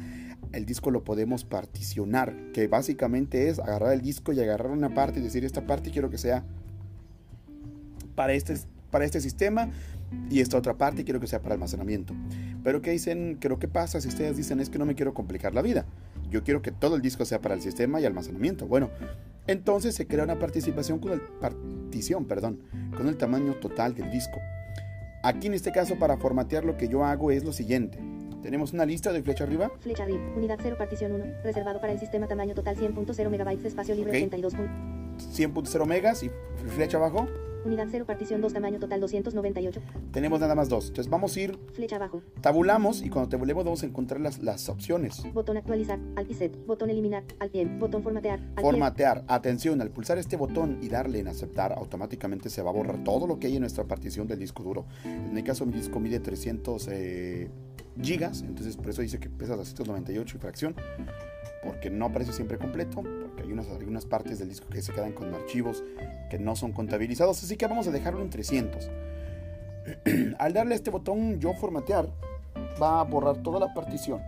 el 0.52 0.64
disco 0.64 0.90
lo 0.90 1.04
podemos 1.04 1.44
particionar, 1.44 2.34
que 2.52 2.66
básicamente 2.66 3.48
es 3.48 3.58
agarrar 3.58 3.92
el 3.92 4.00
disco 4.00 4.32
y 4.32 4.40
agarrar 4.40 4.70
una 4.70 4.94
parte 4.94 5.20
y 5.20 5.22
decir, 5.22 5.44
esta 5.44 5.66
parte 5.66 5.90
quiero 5.90 6.08
que 6.08 6.18
sea 6.18 6.44
para 8.14 8.32
este, 8.32 8.54
para 8.90 9.04
este 9.04 9.20
sistema 9.20 9.70
y 10.28 10.40
esta 10.40 10.58
otra 10.58 10.74
parte 10.74 11.04
quiero 11.04 11.20
que 11.20 11.26
sea 11.26 11.40
para 11.40 11.54
almacenamiento. 11.54 12.14
Pero 12.62 12.82
¿qué 12.82 12.90
dicen? 12.90 13.38
Creo 13.40 13.58
que 13.58 13.68
pasa 13.68 14.00
si 14.00 14.08
ustedes 14.08 14.36
dicen 14.36 14.60
es 14.60 14.70
que 14.70 14.78
no 14.78 14.86
me 14.86 14.94
quiero 14.94 15.14
complicar 15.14 15.54
la 15.54 15.62
vida. 15.62 15.86
Yo 16.30 16.44
quiero 16.44 16.62
que 16.62 16.70
todo 16.70 16.96
el 16.96 17.02
disco 17.02 17.24
sea 17.24 17.40
para 17.40 17.54
el 17.54 17.62
sistema 17.62 18.00
y 18.00 18.04
almacenamiento. 18.04 18.66
Bueno, 18.66 18.90
entonces 19.46 19.94
se 19.94 20.06
crea 20.06 20.24
una 20.24 20.38
participación 20.38 20.98
con 20.98 21.12
el 21.12 21.20
partición, 21.20 22.24
perdón, 22.24 22.60
con 22.96 23.08
el 23.08 23.16
tamaño 23.16 23.54
total 23.54 23.94
del 23.94 24.10
disco. 24.10 24.38
Aquí 25.22 25.48
en 25.48 25.54
este 25.54 25.72
caso 25.72 25.98
para 25.98 26.16
formatear 26.16 26.64
lo 26.64 26.76
que 26.76 26.88
yo 26.88 27.04
hago 27.04 27.30
es 27.30 27.44
lo 27.44 27.52
siguiente. 27.52 27.98
Tenemos 28.42 28.72
una 28.72 28.86
lista 28.86 29.12
de 29.12 29.22
flecha 29.22 29.44
arriba. 29.44 29.70
Flecha 29.80 30.04
arriba, 30.04 30.20
unidad 30.34 30.58
0, 30.62 30.76
partición 30.78 31.12
1, 31.12 31.24
reservado 31.44 31.80
para 31.80 31.92
el 31.92 31.98
sistema 31.98 32.26
tamaño 32.26 32.54
total 32.54 32.76
100.0 32.76 33.28
MB, 33.28 33.66
espacio 33.66 33.94
libre 33.94 34.10
Ok. 34.10 34.32
82. 34.32 34.54
100.0 35.34 35.86
megas 35.86 36.22
y 36.22 36.30
flecha 36.74 36.96
abajo. 36.96 37.28
Unidad 37.64 37.88
0, 37.90 38.04
partición 38.06 38.40
2, 38.40 38.52
tamaño 38.52 38.78
total 38.78 39.00
298. 39.00 39.80
Tenemos 40.12 40.40
nada 40.40 40.54
más 40.54 40.68
dos. 40.68 40.88
Entonces 40.88 41.10
vamos 41.10 41.36
a 41.36 41.40
ir, 41.40 41.58
Flecha 41.72 41.96
abajo. 41.96 42.22
tabulamos 42.40 43.02
y 43.02 43.10
cuando 43.10 43.28
tabulemos 43.28 43.64
vamos 43.64 43.82
a 43.82 43.86
encontrar 43.86 44.20
las, 44.20 44.38
las 44.42 44.68
opciones. 44.68 45.22
Botón 45.32 45.56
actualizar, 45.56 45.98
Alt 46.16 46.30
y 46.30 46.34
Z. 46.34 46.58
Botón 46.66 46.90
eliminar, 46.90 47.24
Alt 47.38 47.54
y. 47.54 47.64
Botón 47.64 48.02
formatear, 48.02 48.40
Alt. 48.56 48.60
Formatear. 48.60 49.24
Atención, 49.28 49.80
al 49.80 49.90
pulsar 49.90 50.18
este 50.18 50.36
botón 50.36 50.78
y 50.82 50.88
darle 50.88 51.18
en 51.20 51.28
aceptar, 51.28 51.72
automáticamente 51.72 52.48
se 52.50 52.62
va 52.62 52.70
a 52.70 52.72
borrar 52.72 53.04
todo 53.04 53.26
lo 53.26 53.38
que 53.38 53.46
hay 53.48 53.56
en 53.56 53.60
nuestra 53.60 53.84
partición 53.84 54.26
del 54.26 54.38
disco 54.38 54.62
duro. 54.62 54.86
En 55.04 55.34
mi 55.34 55.42
caso, 55.42 55.66
mi 55.66 55.72
disco 55.72 56.00
mide 56.00 56.20
300, 56.20 56.88
eh, 56.90 57.50
gigas, 58.00 58.42
entonces 58.42 58.76
por 58.76 58.88
eso 58.90 59.02
dice 59.02 59.18
que 59.18 59.28
pesa 59.28 59.56
298 59.56 60.36
y 60.36 60.40
fracción, 60.40 60.74
porque 61.62 61.90
no 61.90 62.06
aparece 62.06 62.32
siempre 62.32 62.58
completo, 62.58 63.02
porque 63.02 63.42
hay 63.42 63.52
unas, 63.52 63.68
algunas 63.68 64.06
partes 64.06 64.38
del 64.38 64.48
disco 64.48 64.68
que 64.68 64.82
se 64.82 64.92
quedan 64.92 65.12
con 65.12 65.34
archivos 65.34 65.82
que 66.30 66.38
no 66.38 66.56
son 66.56 66.72
contabilizados, 66.72 67.42
así 67.42 67.56
que 67.56 67.66
vamos 67.66 67.88
a 67.88 67.90
dejarlo 67.90 68.22
en 68.22 68.30
300. 68.30 68.90
Al 70.38 70.52
darle 70.52 70.74
este 70.74 70.90
botón 70.90 71.40
yo 71.40 71.52
formatear, 71.54 72.08
va 72.80 73.00
a 73.00 73.04
borrar 73.04 73.42
toda 73.42 73.60
la 73.60 73.74
partición 73.74 74.20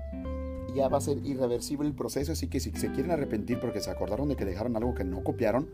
ya 0.74 0.88
va 0.88 0.98
a 0.98 1.00
ser 1.00 1.18
irreversible 1.24 1.86
el 1.86 1.94
proceso, 1.94 2.32
así 2.32 2.48
que 2.48 2.60
si 2.60 2.70
se 2.72 2.90
quieren 2.92 3.10
arrepentir 3.10 3.60
porque 3.60 3.80
se 3.80 3.90
acordaron 3.90 4.28
de 4.28 4.36
que 4.36 4.44
dejaron 4.44 4.76
algo 4.76 4.94
que 4.94 5.04
no 5.04 5.22
copiaron, 5.22 5.68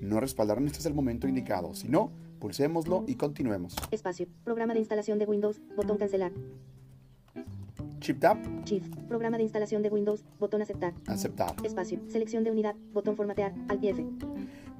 no 0.00 0.20
respaldaron, 0.20 0.66
este 0.66 0.78
es 0.78 0.86
el 0.86 0.94
momento 0.94 1.28
indicado. 1.28 1.74
Si 1.74 1.88
no, 1.88 2.10
pulsémoslo 2.38 3.04
y 3.06 3.16
continuemos. 3.16 3.76
Espacio. 3.90 4.26
Programa 4.44 4.72
de 4.72 4.80
instalación 4.80 5.18
de 5.18 5.26
Windows. 5.26 5.60
Botón 5.76 5.98
cancelar. 5.98 6.32
Chip 8.00 8.18
Tab. 8.20 8.38
Shift. 8.64 8.94
Programa 9.08 9.36
de 9.36 9.42
instalación 9.44 9.82
de 9.82 9.90
Windows. 9.90 10.24
Botón 10.38 10.62
aceptar. 10.62 10.94
Aceptar. 11.06 11.54
Espacio. 11.64 12.00
Selección 12.08 12.44
de 12.44 12.50
unidad. 12.50 12.74
Botón 12.92 13.16
formatear. 13.16 13.52
Alt 13.68 13.84
F. 13.84 14.04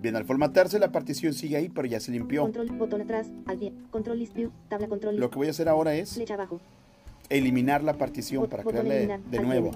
Bien, 0.00 0.16
al 0.16 0.24
formatearse 0.24 0.78
la 0.78 0.90
partición 0.90 1.34
sigue 1.34 1.56
ahí, 1.56 1.68
pero 1.68 1.86
ya 1.86 2.00
se 2.00 2.10
limpió. 2.12 2.42
Control. 2.42 2.68
Botón 2.72 3.02
atrás. 3.02 3.30
Alt 3.46 3.62
y 3.62 3.72
Control 3.90 4.18
list 4.18 4.34
view. 4.34 4.50
Tabla 4.68 4.88
control 4.88 5.14
list. 5.14 5.20
Lo 5.20 5.30
que 5.30 5.36
voy 5.36 5.48
a 5.48 5.50
hacer 5.50 5.68
ahora 5.68 5.94
es 5.94 6.14
Flecha 6.14 6.34
abajo. 6.34 6.60
eliminar 7.28 7.82
la 7.84 7.94
partición 7.98 8.44
Bot- 8.44 8.48
para 8.48 8.64
crearle 8.64 8.96
eliminar. 8.96 9.20
de 9.20 9.38
Alt 9.38 9.46
nuevo. 9.46 9.70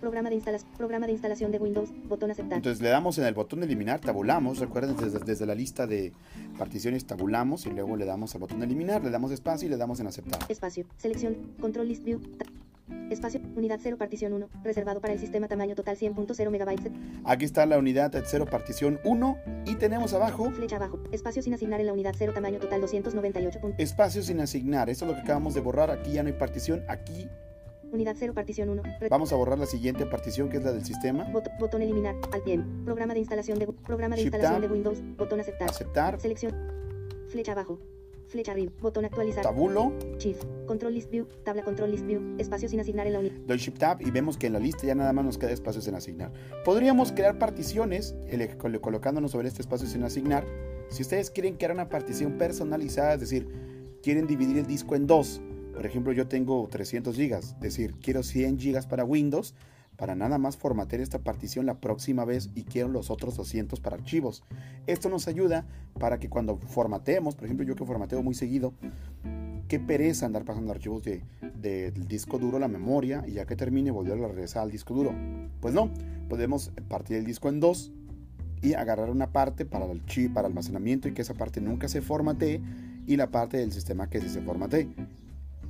Programa 0.00 0.28
de, 0.28 0.36
instalas- 0.36 0.66
programa 0.76 1.06
de 1.06 1.12
instalación 1.12 1.50
de 1.50 1.58
Windows. 1.58 1.88
Botón 2.08 2.30
aceptar. 2.30 2.58
Entonces 2.58 2.80
le 2.82 2.90
damos 2.90 3.16
en 3.18 3.24
el 3.24 3.32
botón 3.34 3.60
de 3.60 3.66
eliminar, 3.66 4.00
tabulamos, 4.00 4.58
recuerden 4.58 4.96
desde, 4.96 5.18
desde 5.18 5.46
la 5.46 5.54
lista 5.54 5.86
de 5.86 6.12
particiones 6.58 7.06
tabulamos 7.06 7.64
y 7.64 7.70
luego 7.70 7.96
le 7.96 8.04
damos 8.04 8.34
al 8.34 8.42
botón 8.42 8.60
de 8.60 8.66
eliminar, 8.66 9.02
le 9.02 9.08
damos 9.10 9.32
espacio 9.32 9.66
y 9.66 9.70
le 9.70 9.78
damos 9.78 9.98
en 10.00 10.06
aceptar. 10.06 10.40
Espacio. 10.50 10.84
Selección. 10.98 11.36
Control 11.58 11.88
list 11.88 12.04
view. 12.04 12.20
Espacio. 13.10 13.40
Unidad 13.56 13.78
0 13.82 13.96
partición 13.98 14.32
1. 14.32 14.48
Reservado 14.62 15.00
para 15.00 15.12
el 15.12 15.18
sistema 15.20 15.48
tamaño 15.48 15.74
total 15.74 15.96
100.0 15.96 16.50
megabytes. 16.50 16.92
Aquí 17.24 17.44
está 17.44 17.66
la 17.66 17.78
unidad 17.78 18.12
0 18.24 18.46
partición 18.50 19.00
1 19.04 19.36
y 19.66 19.74
tenemos 19.76 20.12
abajo 20.14 20.50
Flecha 20.50 20.76
abajo. 20.76 21.00
Espacio 21.12 21.42
sin 21.42 21.54
asignar 21.54 21.80
en 21.80 21.86
la 21.86 21.92
unidad 21.92 22.14
0 22.16 22.32
tamaño 22.34 22.58
total 22.58 22.80
298. 22.80 23.60
punto- 23.60 23.76
espacio 23.82 24.22
sin 24.22 24.40
asignar. 24.40 24.90
Esto 24.90 25.04
es 25.04 25.10
lo 25.10 25.16
que 25.16 25.22
acabamos 25.22 25.54
de 25.54 25.60
borrar. 25.60 25.90
Aquí 25.90 26.12
ya 26.12 26.22
no 26.22 26.28
hay 26.28 26.34
partición. 26.34 26.82
Aquí 26.88 27.28
Unidad 27.92 28.16
0 28.18 28.34
partición 28.34 28.68
1. 28.70 28.82
Re- 29.00 29.08
vamos 29.08 29.32
a 29.32 29.36
borrar 29.36 29.56
la 29.56 29.66
siguiente 29.66 30.04
partición 30.04 30.48
que 30.48 30.56
es 30.56 30.64
la 30.64 30.72
del 30.72 30.84
sistema. 30.84 31.24
bot- 31.32 31.56
botón 31.60 31.80
eliminar. 31.82 32.16
M. 32.44 32.64
Programa 32.84 33.14
de 33.14 33.20
instalación 33.20 33.58
de 33.60 33.68
programa 33.68 34.16
de 34.16 34.22
instalación 34.22 34.60
de 34.62 34.66
Windows. 34.68 34.98
Botón 35.16 35.38
aceptar. 35.40 35.70
Aceptar. 35.70 36.20
Selección. 36.20 36.52
Flecha 37.28 37.52
abajo. 37.52 37.78
Flecha 38.34 38.50
arriba. 38.50 38.72
Botón 38.80 39.04
actualizar. 39.04 39.44
Tabulo. 39.44 39.92
Shift. 40.18 40.42
Control 40.66 40.92
list 40.92 41.08
view. 41.08 41.28
Tabla 41.44 41.62
control 41.62 41.92
list 41.92 42.04
view. 42.04 42.34
Espacio 42.36 42.68
sin 42.68 42.80
asignar 42.80 43.06
en 43.06 43.12
la 43.12 43.20
unidad. 43.20 43.36
Doy 43.46 43.58
Shift 43.58 43.78
Tab 43.78 44.02
y 44.02 44.10
vemos 44.10 44.36
que 44.36 44.48
en 44.48 44.54
la 44.54 44.58
lista 44.58 44.84
ya 44.84 44.96
nada 44.96 45.12
más 45.12 45.24
nos 45.24 45.38
queda 45.38 45.52
espacio 45.52 45.80
sin 45.80 45.94
asignar. 45.94 46.32
Podríamos 46.64 47.12
crear 47.12 47.38
particiones 47.38 48.16
colocándonos 48.80 49.30
sobre 49.30 49.46
este 49.46 49.62
espacio 49.62 49.86
sin 49.86 50.02
asignar. 50.02 50.44
Si 50.88 51.02
ustedes 51.02 51.30
quieren 51.30 51.54
crear 51.54 51.70
una 51.70 51.88
partición 51.88 52.36
personalizada, 52.36 53.14
es 53.14 53.20
decir, 53.20 53.46
quieren 54.02 54.26
dividir 54.26 54.58
el 54.58 54.66
disco 54.66 54.96
en 54.96 55.06
dos. 55.06 55.40
Por 55.72 55.86
ejemplo, 55.86 56.12
yo 56.12 56.26
tengo 56.26 56.66
300 56.68 57.14
gigas, 57.14 57.52
es 57.54 57.60
decir, 57.60 57.94
quiero 58.02 58.24
100 58.24 58.58
gigas 58.58 58.88
para 58.88 59.04
Windows 59.04 59.54
para 59.96 60.14
nada 60.14 60.38
más 60.38 60.56
formatear 60.56 61.00
esta 61.00 61.20
partición 61.20 61.66
la 61.66 61.80
próxima 61.80 62.24
vez 62.24 62.50
y 62.54 62.64
quiero 62.64 62.88
los 62.88 63.10
otros 63.10 63.36
200 63.36 63.80
para 63.80 63.96
archivos. 63.96 64.42
Esto 64.86 65.08
nos 65.08 65.28
ayuda 65.28 65.66
para 65.98 66.18
que 66.18 66.28
cuando 66.28 66.56
formatemos, 66.56 67.34
por 67.36 67.44
ejemplo, 67.44 67.66
yo 67.66 67.76
que 67.76 67.84
formateo 67.84 68.22
muy 68.22 68.34
seguido, 68.34 68.74
qué 69.68 69.78
pereza 69.80 70.26
andar 70.26 70.44
pasando 70.44 70.72
archivos 70.72 71.02
de, 71.02 71.22
del 71.60 72.06
disco 72.06 72.38
duro 72.38 72.56
a 72.56 72.60
la 72.60 72.68
memoria 72.68 73.24
y 73.26 73.32
ya 73.32 73.46
que 73.46 73.56
termine 73.56 73.90
volver 73.90 74.22
a 74.22 74.28
regresar 74.28 74.62
al 74.62 74.70
disco 74.70 74.94
duro. 74.94 75.14
Pues 75.60 75.74
no, 75.74 75.90
podemos 76.28 76.70
partir 76.88 77.16
el 77.16 77.24
disco 77.24 77.48
en 77.48 77.60
dos 77.60 77.92
y 78.62 78.74
agarrar 78.74 79.10
una 79.10 79.30
parte 79.30 79.64
para 79.64 79.84
el 79.90 80.04
chip, 80.06 80.32
para 80.32 80.48
almacenamiento 80.48 81.08
y 81.08 81.12
que 81.12 81.22
esa 81.22 81.34
parte 81.34 81.60
nunca 81.60 81.88
se 81.88 82.00
formatee 82.00 82.60
y 83.06 83.16
la 83.16 83.30
parte 83.30 83.58
del 83.58 83.72
sistema 83.72 84.08
que 84.08 84.20
sí 84.20 84.28
se 84.28 84.40
formatee. 84.40 84.88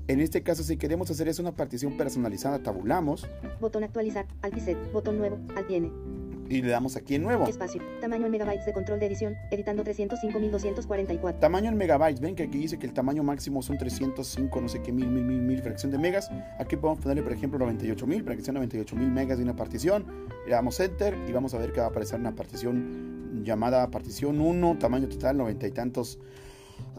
En 0.06 0.20
este 0.20 0.42
caso, 0.42 0.62
si 0.62 0.76
queremos 0.76 1.10
hacer 1.10 1.28
eso 1.28 1.40
una 1.40 1.52
partición 1.52 1.96
personalizada, 1.96 2.62
tabulamos 2.62 3.26
Botón 3.60 3.84
actualizar. 3.84 4.26
Alt. 4.42 4.54
Botón 4.92 5.16
nuevo. 5.18 5.38
Alt 5.56 5.70
y 5.70 5.76
N. 5.76 5.90
y 6.50 6.60
le 6.60 6.68
damos 6.68 6.96
aquí 6.96 7.14
en 7.14 7.22
nuevo. 7.22 7.46
Espacio. 7.46 7.80
Tamaño 8.02 8.26
en 8.26 8.32
megabytes 8.32 8.66
de 8.66 8.74
control 8.74 9.00
de 9.00 9.06
edición. 9.06 9.34
Editando 9.50 9.82
305.244. 9.82 11.38
Tamaño 11.38 11.70
en 11.70 11.78
megabytes, 11.78 12.20
ven 12.20 12.34
que 12.34 12.42
aquí 12.42 12.58
dice 12.58 12.78
que 12.78 12.86
el 12.86 12.92
tamaño 12.92 13.22
máximo 13.22 13.62
son 13.62 13.78
305, 13.78 14.60
no 14.60 14.68
sé 14.68 14.82
qué, 14.82 14.92
mil, 14.92 15.08
mil, 15.08 15.24
mil, 15.24 15.40
mil 15.40 15.62
fracción 15.62 15.90
de 15.90 15.98
megas. 15.98 16.30
Aquí 16.58 16.76
podemos 16.76 17.02
ponerle, 17.02 17.22
por 17.22 17.32
ejemplo, 17.32 17.58
98 17.58 18.06
mil, 18.06 18.24
para 18.24 18.36
que 18.36 18.42
sean 18.42 18.56
98 18.56 18.96
mil 18.96 19.10
megas 19.10 19.38
de 19.38 19.44
una 19.44 19.56
partición. 19.56 20.04
Le 20.46 20.52
damos 20.52 20.78
enter 20.80 21.16
y 21.26 21.32
vamos 21.32 21.54
a 21.54 21.58
ver 21.58 21.72
que 21.72 21.80
va 21.80 21.86
a 21.86 21.88
aparecer 21.88 22.20
una 22.20 22.34
partición 22.34 23.42
llamada 23.42 23.90
partición 23.90 24.38
1, 24.38 24.76
tamaño 24.78 25.08
total 25.08 25.38
90 25.38 25.66
y 25.66 25.70
tantos 25.70 26.18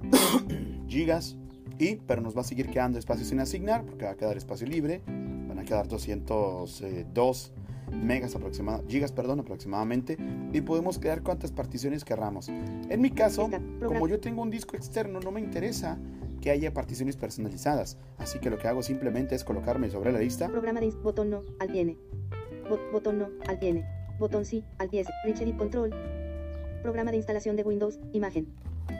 gigas. 0.88 1.38
Y, 1.77 1.96
pero 1.98 2.22
nos 2.22 2.36
va 2.36 2.41
a 2.41 2.44
seguir 2.46 2.70
quedando 2.70 2.98
espacio 3.00 3.25
sin 3.25 3.39
asignar, 3.39 3.84
porque 3.86 4.05
va 4.05 4.12
a 4.12 4.15
quedar 4.15 4.38
espacio 4.38 4.65
libre. 4.67 5.01
Van 5.08 5.60
a 5.60 5.63
quedar 5.63 5.88
202 5.88 7.51
megas 7.91 8.36
aproximadamente, 8.36 8.91
gigas, 8.91 9.12
perdón, 9.12 9.39
aproximadamente. 9.41 10.17
Y 10.53 10.62
podemos 10.62 11.00
crear 11.00 11.22
cuantas 11.22 11.51
particiones 11.51 12.03
querramos. 12.03 12.50
En 12.50 13.01
mi 13.01 13.12
caso, 13.12 13.50
como 13.86 14.08
yo 14.08 14.20
tengo 14.20 14.41
un 14.41 14.50
disco 14.50 14.75
externo, 14.75 15.20
no 15.20 15.32
me 15.32 15.39
interesa 15.41 15.98
que 16.41 16.51
haya 16.51 16.74
particiones 16.74 17.17
personalizadas. 17.17 17.98
Así 18.17 18.39
que 18.39 18.50
lo 18.50 18.58
que 18.58 18.67
hago 18.67 18.84
simplemente 18.84 19.36
es 19.36 19.44
colocarme 19.44 19.89
sobre 19.89 20.12
la 20.12 20.20
lista. 20.20 20.48
Programa 20.48 20.79
de 20.79 20.91
botón 20.91 21.29
no, 21.29 21.41
N. 21.60 21.98
Bot- 22.70 22.91
botón 22.91 23.20
no, 23.20 23.29
alt 23.48 23.63
y 23.63 23.67
N. 23.67 23.86
Botón 24.20 24.46
sí, 24.46 24.63
alt 24.77 24.94
y 24.94 25.00
S. 25.00 25.12
Rich 25.25 25.41
Edit 25.41 25.58
Control. 25.58 25.94
Programa 26.84 27.12
de 27.12 27.17
instalación 27.17 27.55
de 27.55 27.63
Windows, 27.63 28.00
imagen. 28.13 28.48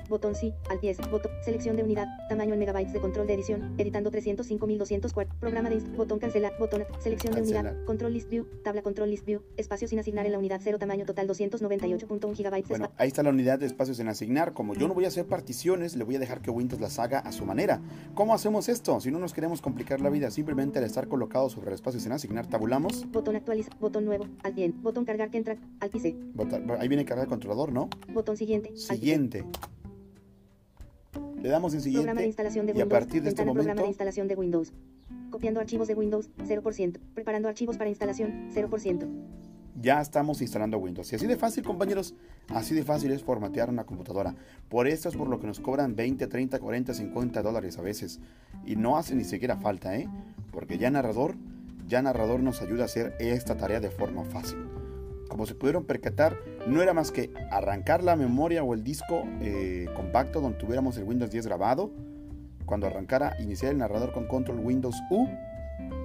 Botón 0.10 0.36
sí, 0.36 0.54
y 0.82 0.88
S. 0.88 1.02
Botón, 1.10 1.32
selección 1.44 1.76
de 1.76 1.84
unidad, 1.84 2.08
tamaño 2.30 2.54
en 2.54 2.60
megabytes 2.60 2.94
de 2.94 3.00
control 3.00 3.26
de 3.28 3.34
edición, 3.34 3.74
editando 3.78 4.12
305.204. 4.12 5.28
Programa 5.40 5.70
de 5.70 5.78
inst- 5.80 5.96
botón 5.96 6.20
cancelar, 6.20 6.54
botón, 6.60 6.84
selección 7.00 7.34
de 7.34 7.42
unidad, 7.42 7.76
control 7.86 8.14
list 8.14 8.30
view, 8.30 8.46
tabla 8.64 8.82
control 8.82 9.10
list 9.10 9.26
view, 9.26 9.42
espacio 9.58 9.88
sin 9.88 10.00
asignar 10.00 10.26
en 10.26 10.32
la 10.34 10.38
unidad 10.38 10.62
0, 10.64 10.78
tamaño 10.80 11.06
total 11.06 11.28
298.1 11.28 12.36
gigabytes. 12.36 12.70
Bueno, 12.70 12.92
ahí 12.98 13.08
está 13.08 13.24
la 13.24 13.30
unidad 13.32 13.60
de 13.60 13.66
espacios 13.66 14.00
en 14.00 14.08
asignar. 14.08 14.54
Como 14.54 14.74
yo 14.76 14.88
no 14.88 14.94
voy 14.94 15.06
a 15.06 15.08
hacer 15.08 15.26
particiones, 15.26 15.96
le 15.96 16.04
voy 16.04 16.16
a 16.16 16.20
dejar 16.20 16.42
que 16.42 16.52
Windows 16.52 16.82
las 16.82 17.00
haga 17.00 17.20
a 17.20 17.32
su 17.32 17.46
manera. 17.46 17.82
¿Cómo 18.14 18.34
hacemos 18.34 18.70
esto? 18.70 19.00
Si 19.00 19.12
no 19.12 19.20
nos 19.20 19.34
queremos 19.34 19.62
complicar 19.62 20.02
la 20.02 20.10
vida, 20.10 20.30
simplemente 20.32 20.80
al 20.80 20.86
estar 20.86 21.08
colocado 21.08 21.50
sobre 21.50 21.68
el 21.70 21.74
espacio 21.76 22.00
sin 22.00 22.12
asignar, 22.12 22.48
tabulamos. 22.48 23.06
Botón 23.12 23.36
actualizar, 23.36 23.76
botón 23.80 24.06
nuevo, 24.06 24.26
y 24.56 24.64
N. 24.64 24.74
Botón 24.82 25.06
cargar 25.06 25.30
que 25.32 25.38
entra, 25.38 25.58
alt 25.80 25.96
y 25.96 26.00
C. 26.00 26.16
Bota- 26.34 26.62
Ahí 26.80 26.88
viene 26.88 27.06
cargar 27.06 27.26
el 27.26 27.30
controlador, 27.30 27.72
¿no? 27.72 27.90
Botón 28.14 28.38
siguiente. 28.38 28.76
Siguiente. 28.78 29.44
Le 31.46 31.52
damos 31.52 31.76
en 31.76 31.80
Programa 31.80 32.02
de 32.02 32.06
siguiente. 32.06 32.26
instalación 32.26 32.66
de 32.66 32.72
y 32.72 32.76
a 32.76 32.86
Windows. 32.86 33.00
partir 33.00 33.22
de 33.22 33.30
este 33.30 33.42
ventana 33.44 33.54
programa 33.54 33.68
momento- 33.68 33.82
de 33.84 33.88
instalación 33.90 34.28
de 34.28 34.36
Windows. 34.36 34.74
Copiando 35.30 35.60
archivos 35.60 35.88
de 35.88 35.94
Windows, 35.94 36.30
0%. 36.44 37.00
Preparando 37.14 37.48
archivos 37.48 37.78
para 37.78 37.88
instalación, 37.88 38.50
0%. 38.52 39.06
ya 39.80 40.02
estamos 40.02 40.42
instalando 40.42 40.80
Windows. 40.80 41.14
Y 41.14 41.18
así 41.18 41.28
de 41.28 41.36
fácil, 41.36 41.64
compañeros, 41.64 42.16
así 42.50 42.74
de 42.74 42.82
fácil 42.84 43.12
es 43.12 43.22
formatear 43.22 43.70
una 43.70 43.84
computadora. 43.84 44.34
Por 44.70 44.88
esto 44.88 45.08
es 45.08 45.16
por 45.16 45.28
lo 45.30 45.40
que 45.40 45.46
nos 45.46 45.60
cobran 45.60 45.96
20, 45.96 46.26
30, 46.26 46.58
40, 46.58 46.96
50 46.96 47.44
dólares 47.44 47.78
a 47.78 47.84
veces. 47.84 48.20
Y 48.66 48.76
no 48.76 48.98
hace 48.98 49.14
ni 49.14 49.24
siquiera 49.24 49.56
falta, 49.56 49.96
¿eh? 49.96 50.10
Porque 50.52 50.80
ya 50.80 50.90
narrador, 50.90 51.36
ya 51.88 52.02
narrador 52.02 52.40
nos 52.40 52.64
ayuda 52.64 52.84
a 52.84 52.86
hacer 52.86 53.14
esta 53.20 53.56
tarea 53.56 53.80
de 53.80 53.92
forma 53.92 54.24
fácil. 54.24 54.58
Como 55.30 55.46
se 55.46 55.56
pudieron 55.56 55.84
percatar, 55.86 56.38
no 56.68 56.82
era 56.82 56.94
más 56.94 57.12
que 57.12 57.32
arrancar 57.52 58.04
la 58.04 58.16
memoria 58.16 58.64
o 58.64 58.74
el 58.74 58.84
disco 58.84 59.24
eh, 59.42 59.88
compacto 59.96 60.40
donde 60.42 60.58
tuviéramos 60.58 60.98
el 60.98 61.04
Windows 61.04 61.32
10 61.32 61.48
grabado. 61.48 61.92
Cuando 62.66 62.88
arrancara, 62.88 63.36
iniciar 63.40 63.72
el 63.72 63.78
narrador 63.78 64.12
con 64.12 64.28
control 64.28 64.60
Windows 64.60 64.96
U. 65.10 65.28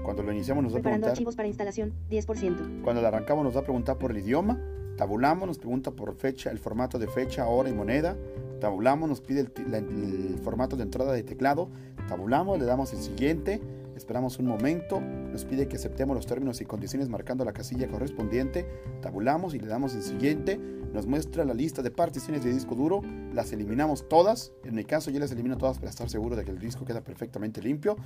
Cuando 0.03 0.23
lo 0.23 0.33
iniciamos 0.33 0.65
nos 0.65 0.75
va 0.75 0.79
a 0.79 0.83
preguntar 0.83 1.11
archivos 1.11 1.37
para 1.37 1.47
instalación, 1.49 1.93
10%. 2.11 2.83
cuando 2.83 3.01
la 3.03 3.09
arrancamos 3.09 3.45
nos 3.45 3.55
va 3.55 3.61
a 3.61 3.63
preguntar 3.65 3.99
por 3.99 4.11
el 4.11 4.19
idioma, 4.19 4.59
tabulamos, 4.97 5.47
nos 5.47 5.59
pregunta 5.59 5.91
por 5.93 6.15
fecha, 6.17 6.51
el 6.51 6.59
formato 6.59 6.99
de 6.99 7.07
fecha, 7.07 7.47
hora 7.47 7.69
y 7.71 7.73
moneda, 7.73 8.17
tabulamos, 8.61 9.09
nos 9.09 9.21
pide 9.21 9.41
el, 9.41 9.53
la- 9.71 9.79
el 9.79 10.39
formato 10.43 10.77
de 10.77 10.83
entrada 10.83 11.13
de 11.13 11.23
teclado, 11.23 11.69
tabulamos, 12.09 12.59
le 12.59 12.65
damos 12.65 12.93
el 12.93 12.99
siguiente, 12.99 13.61
esperamos 14.01 14.39
un 14.39 14.47
momento, 14.47 14.99
nos 14.99 15.45
pide 15.45 15.69
que 15.69 15.77
aceptemos 15.77 16.17
los 16.17 16.27
términos 16.27 16.61
y 16.63 16.65
condiciones 16.65 17.11
marcando 17.11 17.45
la 17.45 17.53
casilla 17.53 17.87
correspondiente, 17.87 18.67
tabulamos 19.03 19.55
y 19.55 19.59
le 19.59 19.67
damos 19.67 19.95
el 19.95 20.03
siguiente, 20.03 20.59
nos 20.59 21.07
muestra 21.07 21.45
la 21.45 21.53
lista 21.53 21.83
de 21.83 21.91
particiones 21.91 22.43
de 22.43 22.51
disco 22.51 22.75
duro, 22.75 23.03
las 23.35 23.53
eliminamos 23.53 24.09
todas, 24.09 24.53
en 24.65 24.75
mi 24.75 24.85
caso 24.85 25.11
yo 25.11 25.21
las 25.21 25.31
elimino 25.33 25.59
todas 25.59 25.79
para 25.79 25.91
estar 25.91 26.09
seguro 26.09 26.35
de 26.35 26.45
que 26.47 26.51
el 26.51 26.59
disco 26.59 26.87
queda 26.87 27.03
perfectamente 27.03 27.61
limpio, 27.61 27.97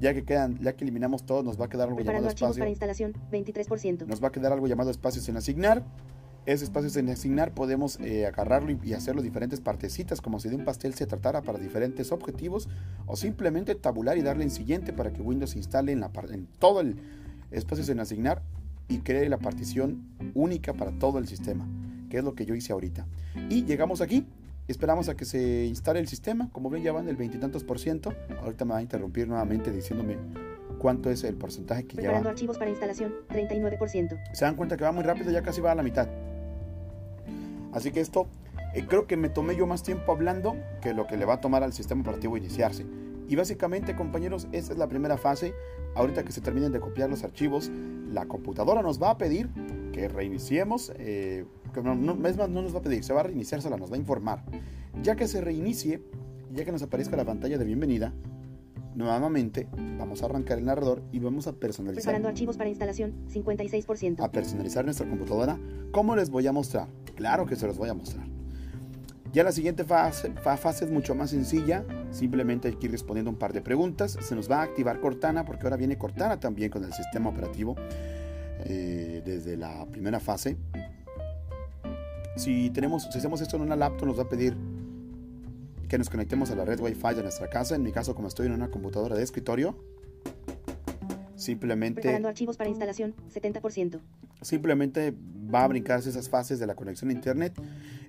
ya 0.00 0.12
que 0.12 0.24
quedan, 0.24 0.58
ya 0.60 0.74
que 0.74 0.82
eliminamos 0.82 1.24
todos 1.24 1.44
nos 1.44 1.60
va 1.60 1.66
a 1.66 1.68
quedar 1.68 1.86
algo 1.86 1.96
Preparando 1.96 2.28
llamado 2.28 2.34
espacio. 2.34 2.60
para 2.60 2.70
instalación, 2.70 3.14
23%. 3.30 4.06
nos 4.06 4.22
va 4.22 4.28
a 4.28 4.32
quedar 4.32 4.52
algo 4.52 4.66
llamado 4.66 4.90
espacio 4.90 5.22
sin 5.22 5.36
asignar 5.36 5.84
ese 6.44 6.64
espacio 6.64 6.90
sin 6.90 7.08
asignar 7.08 7.52
podemos 7.52 7.98
eh, 8.00 8.26
agarrarlo 8.26 8.76
y, 8.82 8.94
hacerlo 8.94 9.22
diferentes 9.22 9.60
partecitas, 9.60 10.20
como 10.20 10.40
si 10.40 10.48
de 10.48 10.56
un 10.56 10.64
pastel 10.64 10.94
se 10.94 11.06
tratara 11.06 11.42
para 11.42 11.58
diferentes 11.58 12.10
objetivos, 12.10 12.68
o 13.06 13.16
simplemente 13.16 13.74
tabular 13.74 14.18
y 14.18 14.22
darle 14.22 14.44
en 14.44 14.50
siguiente 14.50 14.92
para 14.92 15.12
que 15.12 15.22
Windows 15.22 15.54
instale 15.56 15.92
en, 15.92 16.00
la, 16.00 16.10
en 16.30 16.46
todo 16.58 16.80
el 16.80 16.96
espacio 17.50 17.84
sin 17.84 18.00
asignar 18.00 18.42
y 18.88 18.98
cree 18.98 19.28
la 19.28 19.38
partición 19.38 20.02
única 20.34 20.74
para 20.74 20.90
todo 20.92 21.18
el 21.18 21.28
sistema, 21.28 21.66
que 22.10 22.18
es 22.18 22.24
lo 22.24 22.34
que 22.34 22.44
yo 22.44 22.54
hice 22.54 22.72
ahorita. 22.72 23.06
Y 23.48 23.64
llegamos 23.64 24.00
aquí, 24.00 24.26
esperamos 24.66 25.08
a 25.08 25.14
que 25.14 25.24
se 25.24 25.66
instale 25.66 26.00
el 26.00 26.08
sistema, 26.08 26.50
como 26.50 26.70
ven 26.70 26.82
ya 26.82 26.92
van 26.92 27.08
el 27.08 27.16
veintitantos 27.16 27.62
por 27.62 27.78
ciento, 27.78 28.12
ahorita 28.42 28.64
me 28.64 28.72
va 28.72 28.78
a 28.78 28.82
interrumpir 28.82 29.28
nuevamente 29.28 29.70
diciéndome 29.70 30.16
cuánto 30.78 31.10
es 31.10 31.22
el 31.22 31.36
porcentaje 31.36 31.84
que 31.86 31.96
Preparando 31.96 32.28
archivos 32.28 32.58
para 32.58 32.70
instalación, 32.70 33.14
39%. 33.28 34.18
Se 34.32 34.44
dan 34.44 34.56
cuenta 34.56 34.76
que 34.76 34.82
va 34.84 34.90
muy 34.90 35.04
rápido, 35.04 35.30
ya 35.30 35.42
casi 35.42 35.60
va 35.60 35.70
a 35.70 35.74
la 35.76 35.82
mitad. 35.82 36.08
Así 37.72 37.90
que 37.90 38.00
esto 38.00 38.28
eh, 38.74 38.86
creo 38.86 39.06
que 39.06 39.16
me 39.16 39.28
tomé 39.28 39.56
yo 39.56 39.66
más 39.66 39.82
tiempo 39.82 40.12
hablando 40.12 40.56
que 40.80 40.94
lo 40.94 41.06
que 41.06 41.16
le 41.16 41.24
va 41.24 41.34
a 41.34 41.40
tomar 41.40 41.62
al 41.62 41.72
sistema 41.72 42.02
operativo 42.02 42.36
iniciarse. 42.36 42.86
Y 43.28 43.36
básicamente, 43.36 43.96
compañeros, 43.96 44.46
esta 44.52 44.72
es 44.72 44.78
la 44.78 44.88
primera 44.88 45.16
fase. 45.16 45.54
Ahorita 45.94 46.24
que 46.24 46.32
se 46.32 46.40
terminen 46.40 46.72
de 46.72 46.80
copiar 46.80 47.08
los 47.08 47.24
archivos, 47.24 47.70
la 48.10 48.26
computadora 48.26 48.82
nos 48.82 49.02
va 49.02 49.10
a 49.10 49.18
pedir 49.18 49.48
que 49.92 50.08
reiniciemos. 50.08 50.92
Eh, 50.96 51.44
no, 51.82 51.94
no, 51.94 52.28
es 52.28 52.36
más, 52.36 52.48
no 52.48 52.62
nos 52.62 52.74
va 52.74 52.80
a 52.80 52.82
pedir, 52.82 53.04
se 53.04 53.12
va 53.12 53.20
a 53.20 53.24
reiniciar 53.24 53.62
sola, 53.62 53.76
nos 53.76 53.90
va 53.90 53.96
a 53.96 53.98
informar. 53.98 54.44
Ya 55.02 55.16
que 55.16 55.28
se 55.28 55.40
reinicie, 55.40 56.02
ya 56.52 56.64
que 56.64 56.72
nos 56.72 56.82
aparezca 56.82 57.16
la 57.16 57.24
pantalla 57.24 57.58
de 57.58 57.64
bienvenida, 57.64 58.12
nuevamente 58.94 59.68
vamos 59.98 60.22
a 60.22 60.26
arrancar 60.26 60.58
el 60.58 60.64
narrador 60.64 61.02
y 61.12 61.18
vamos 61.18 61.46
a 61.46 61.52
personalizar. 61.52 62.02
Preparando 62.02 62.28
archivos 62.28 62.56
para 62.56 62.68
instalación, 62.68 63.14
56%. 63.28 64.22
A 64.22 64.30
personalizar 64.30 64.84
nuestra 64.84 65.08
computadora. 65.08 65.58
¿Cómo 65.90 66.16
les 66.16 66.30
voy 66.30 66.46
a 66.46 66.52
mostrar? 66.52 66.88
Claro 67.14 67.46
que 67.46 67.56
se 67.56 67.66
los 67.66 67.76
voy 67.76 67.88
a 67.88 67.94
mostrar. 67.94 68.26
Ya 69.32 69.44
la 69.44 69.52
siguiente 69.52 69.84
fase, 69.84 70.30
fase 70.32 70.84
es 70.84 70.90
mucho 70.90 71.14
más 71.14 71.30
sencilla. 71.30 71.84
Simplemente 72.10 72.68
hay 72.68 72.74
que 72.74 72.86
ir 72.86 72.92
respondiendo 72.92 73.30
un 73.30 73.38
par 73.38 73.54
de 73.54 73.62
preguntas. 73.62 74.18
Se 74.20 74.34
nos 74.34 74.50
va 74.50 74.60
a 74.60 74.62
activar 74.62 75.00
Cortana 75.00 75.46
porque 75.46 75.64
ahora 75.64 75.76
viene 75.76 75.96
Cortana 75.96 76.38
también 76.38 76.70
con 76.70 76.84
el 76.84 76.92
sistema 76.92 77.30
operativo 77.30 77.74
eh, 78.66 79.22
desde 79.24 79.56
la 79.56 79.86
primera 79.86 80.20
fase. 80.20 80.58
Si, 82.36 82.70
tenemos, 82.70 83.08
si 83.10 83.18
hacemos 83.18 83.40
esto 83.40 83.56
en 83.56 83.62
una 83.62 83.76
laptop 83.76 84.06
nos 84.06 84.18
va 84.18 84.24
a 84.24 84.28
pedir 84.28 84.54
que 85.92 85.98
nos 85.98 86.08
conectemos 86.08 86.50
a 86.50 86.54
la 86.54 86.64
red 86.64 86.80
Wi-Fi 86.80 87.16
de 87.16 87.22
nuestra 87.22 87.50
casa. 87.50 87.74
En 87.74 87.82
mi 87.82 87.92
caso, 87.92 88.14
como 88.14 88.26
estoy 88.26 88.46
en 88.46 88.52
una 88.52 88.70
computadora 88.70 89.14
de 89.14 89.22
escritorio, 89.22 89.76
simplemente... 91.36 92.00
Preparando 92.00 92.28
archivos 92.28 92.56
para 92.56 92.70
instalación, 92.70 93.14
70%. 93.30 94.00
Simplemente 94.40 95.12
va 95.54 95.64
a 95.64 95.68
brincarse 95.68 96.08
esas 96.08 96.30
fases 96.30 96.58
de 96.58 96.66
la 96.66 96.76
conexión 96.76 97.10
a 97.10 97.12
Internet 97.12 97.60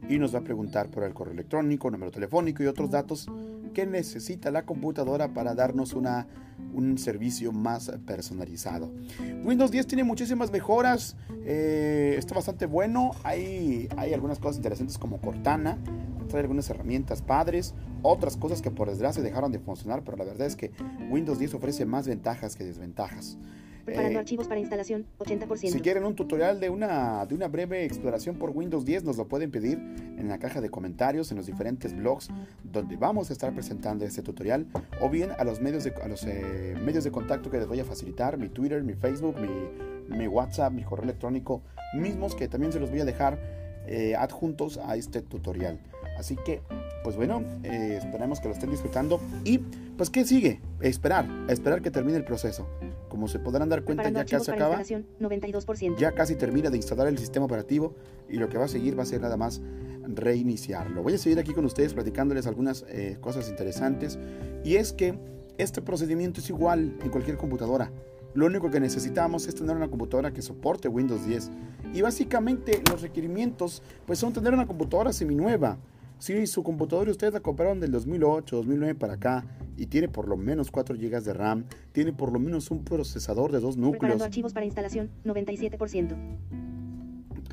y 0.07 0.17
nos 0.17 0.33
va 0.33 0.39
a 0.39 0.43
preguntar 0.45 0.91
por 0.91 1.03
el 1.03 1.13
correo 1.13 1.33
electrónico, 1.33 1.91
número 1.91 2.09
telefónico 2.09 2.63
y 2.63 2.67
otros 2.67 2.89
datos 2.89 3.27
que 3.73 3.85
necesita 3.85 4.51
la 4.51 4.65
computadora 4.65 5.33
para 5.33 5.55
darnos 5.55 5.93
una, 5.93 6.27
un 6.73 6.97
servicio 6.97 7.51
más 7.51 7.91
personalizado. 8.05 8.91
Windows 9.43 9.71
10 9.71 9.87
tiene 9.87 10.03
muchísimas 10.03 10.51
mejoras, 10.51 11.15
eh, 11.45 12.15
está 12.17 12.35
bastante 12.35 12.65
bueno, 12.65 13.11
hay, 13.23 13.89
hay 13.97 14.13
algunas 14.13 14.39
cosas 14.39 14.57
interesantes 14.57 14.97
como 14.97 15.19
Cortana, 15.19 15.77
trae 16.27 16.41
algunas 16.41 16.69
herramientas 16.69 17.21
padres, 17.21 17.73
otras 18.01 18.37
cosas 18.37 18.61
que 18.61 18.71
por 18.71 18.89
desgracia 18.89 19.21
dejaron 19.21 19.51
de 19.51 19.59
funcionar, 19.59 20.03
pero 20.03 20.17
la 20.17 20.25
verdad 20.25 20.47
es 20.47 20.55
que 20.55 20.71
Windows 21.09 21.39
10 21.39 21.55
ofrece 21.55 21.85
más 21.85 22.07
ventajas 22.07 22.55
que 22.55 22.63
desventajas. 22.63 23.37
Preparando 23.85 24.17
eh, 24.17 24.19
archivos 24.19 24.47
para 24.47 24.59
instalación, 24.59 25.05
80%. 25.19 25.71
Si 25.71 25.79
quieren 25.81 26.05
un 26.05 26.15
tutorial 26.15 26.59
de 26.59 26.69
una, 26.69 27.25
de 27.25 27.35
una 27.35 27.47
breve 27.47 27.83
exploración 27.83 28.37
por 28.37 28.51
Windows 28.51 28.85
10, 28.85 29.03
nos 29.03 29.17
lo 29.17 29.27
pueden 29.27 29.51
pedir 29.51 29.77
en 29.77 30.29
la 30.29 30.39
caja 30.39 30.61
de 30.61 30.69
comentarios, 30.69 31.31
en 31.31 31.37
los 31.37 31.45
diferentes 31.45 31.95
blogs 31.95 32.29
donde 32.63 32.95
vamos 32.95 33.29
a 33.29 33.33
estar 33.33 33.53
presentando 33.53 34.05
este 34.05 34.21
tutorial, 34.21 34.67
o 35.01 35.09
bien 35.09 35.31
a 35.37 35.43
los 35.43 35.59
medios 35.59 35.83
de, 35.83 35.93
a 36.01 36.07
los, 36.07 36.23
eh, 36.25 36.75
medios 36.83 37.03
de 37.03 37.11
contacto 37.11 37.51
que 37.51 37.57
les 37.57 37.67
voy 37.67 37.79
a 37.79 37.85
facilitar, 37.85 38.37
mi 38.37 38.49
Twitter, 38.49 38.83
mi 38.83 38.93
Facebook, 38.93 39.35
mi, 39.39 40.17
mi 40.17 40.27
WhatsApp, 40.27 40.71
mi 40.71 40.83
correo 40.83 41.03
electrónico, 41.03 41.61
mismos 41.93 42.35
que 42.35 42.47
también 42.47 42.71
se 42.71 42.79
los 42.79 42.89
voy 42.89 43.01
a 43.01 43.05
dejar 43.05 43.39
eh, 43.85 44.15
adjuntos 44.15 44.77
a 44.77 44.95
este 44.95 45.21
tutorial. 45.21 45.79
Así 46.17 46.35
que, 46.35 46.61
pues 47.03 47.15
bueno, 47.15 47.43
eh, 47.63 47.99
esperemos 48.01 48.39
que 48.39 48.47
lo 48.47 48.53
estén 48.53 48.69
disfrutando. 48.69 49.19
Y, 49.43 49.59
pues, 49.97 50.09
¿qué 50.09 50.25
sigue? 50.25 50.61
Esperar, 50.81 51.27
esperar 51.49 51.81
que 51.81 51.91
termine 51.91 52.17
el 52.17 52.23
proceso. 52.23 52.67
Como 53.09 53.27
se 53.27 53.39
podrán 53.39 53.69
dar 53.69 53.83
cuenta, 53.83 54.09
ya 54.09 54.25
casi 54.25 54.51
acaba. 54.51 54.81
92%. 54.81 55.97
Ya 55.97 56.11
casi 56.13 56.35
termina 56.35 56.69
de 56.69 56.77
instalar 56.77 57.07
el 57.07 57.17
sistema 57.17 57.45
operativo 57.45 57.95
y 58.29 58.37
lo 58.37 58.49
que 58.49 58.57
va 58.57 58.65
a 58.65 58.67
seguir 58.67 58.97
va 58.97 59.03
a 59.03 59.05
ser 59.05 59.21
nada 59.21 59.37
más 59.37 59.61
reiniciarlo. 60.07 61.03
Voy 61.03 61.13
a 61.13 61.17
seguir 61.17 61.39
aquí 61.39 61.53
con 61.53 61.65
ustedes 61.65 61.93
platicándoles 61.93 62.47
algunas 62.47 62.85
eh, 62.89 63.17
cosas 63.21 63.49
interesantes. 63.49 64.17
Y 64.63 64.75
es 64.75 64.93
que 64.93 65.17
este 65.57 65.81
procedimiento 65.81 66.39
es 66.39 66.49
igual 66.49 66.97
en 67.01 67.09
cualquier 67.09 67.37
computadora. 67.37 67.91
Lo 68.33 68.47
único 68.47 68.71
que 68.71 68.79
necesitamos 68.79 69.47
es 69.47 69.53
tener 69.53 69.75
una 69.75 69.87
computadora 69.87 70.31
que 70.31 70.41
soporte 70.41 70.87
Windows 70.87 71.25
10. 71.25 71.51
Y 71.93 72.01
básicamente 72.01 72.81
los 72.89 73.01
requerimientos 73.01 73.83
pues 74.07 74.17
son 74.17 74.33
tener 74.33 74.53
una 74.53 74.65
computadora 74.65 75.13
seminueva 75.13 75.77
si 76.23 76.47
su 76.47 76.63
computadora 76.63 77.11
ustedes 77.11 77.33
la 77.33 77.41
compraron 77.41 77.81
del 77.81 77.91
2008, 77.91 78.55
2009 78.55 78.95
para 78.95 79.15
acá 79.15 79.45
y 79.75 79.87
tiene 79.87 80.07
por 80.07 80.29
lo 80.29 80.37
menos 80.37 80.71
4 80.71 80.95
GB 80.95 81.21
de 81.21 81.33
RAM, 81.33 81.65
tiene 81.91 82.13
por 82.13 82.31
lo 82.31 82.39
menos 82.39 82.71
un 82.71 82.85
procesador 82.85 83.51
de 83.51 83.59
dos 83.59 83.75
núcleos. 83.75 83.99
Preparando 83.99 84.23
archivos 84.23 84.53
para 84.53 84.65
instalación, 84.65 85.11
97%. 85.25 86.15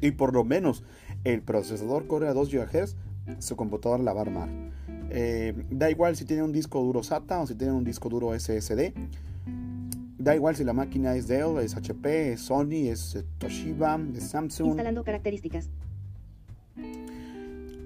Y 0.03 0.13
por 0.13 0.33
lo 0.33 0.45
menos 0.45 0.85
el 1.25 1.43
procesador 1.43 2.07
corre 2.07 2.29
a 2.29 2.33
2 2.33 2.49
GHz, 2.49 2.95
su 3.41 3.57
computadora 3.57 4.05
la 4.05 4.13
va 4.13 4.21
a 4.21 4.23
armar. 4.23 4.49
Eh, 5.11 5.53
da 5.71 5.91
igual 5.91 6.15
si 6.15 6.25
tiene 6.25 6.45
un 6.45 6.53
disco 6.53 6.81
duro 6.81 7.03
SATA 7.03 7.41
o 7.41 7.49
si 7.49 7.57
tiene 7.57 7.73
un 7.73 7.83
disco 7.83 8.09
duro 8.09 8.39
SSD. 8.39 8.93
Da 10.17 10.37
igual 10.37 10.55
si 10.55 10.63
la 10.63 10.75
máquina 10.75 11.17
es 11.17 11.27
Dell, 11.27 11.59
es 11.61 11.75
HP, 11.75 12.35
es 12.35 12.43
Sony, 12.43 12.87
es 12.89 13.19
Toshiba, 13.39 13.99
es 14.15 14.31
Samsung. 14.31 14.69
Instalando 14.69 15.03
características. 15.03 15.71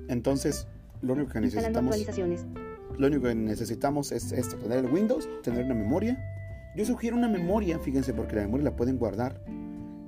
Entonces, 0.08 0.66
lo 1.04 1.12
único 1.14 1.30
que 1.32 1.40
necesitamos. 1.40 1.96
Lo 2.98 3.06
único 3.08 3.22
que 3.24 3.34
necesitamos 3.34 4.12
es 4.12 4.32
esto, 4.32 4.56
tener 4.56 4.78
el 4.78 4.86
Windows, 4.86 5.28
tener 5.42 5.64
una 5.64 5.74
memoria. 5.74 6.18
Yo 6.76 6.84
sugiero 6.84 7.16
una 7.16 7.28
memoria, 7.28 7.78
fíjense, 7.78 8.14
porque 8.14 8.36
la 8.36 8.42
memoria 8.42 8.64
la 8.64 8.76
pueden 8.76 8.98
guardar. 8.98 9.44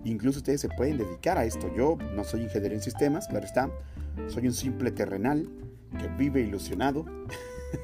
Incluso 0.04 0.38
ustedes 0.38 0.61
se 0.61 0.68
pueden 0.68 0.98
dedicar 0.98 1.37
a 1.37 1.44
esto. 1.44 1.72
Yo 1.76 1.98
no 2.14 2.22
soy 2.24 2.42
ingeniero 2.42 2.74
en 2.74 2.80
sistemas, 2.80 3.26
claro 3.26 3.44
está. 3.44 3.70
Soy 4.28 4.46
un 4.46 4.52
simple 4.52 4.92
terrenal 4.92 5.48
que 5.98 6.09
vive 6.16 6.40
ilusionado. 6.40 7.04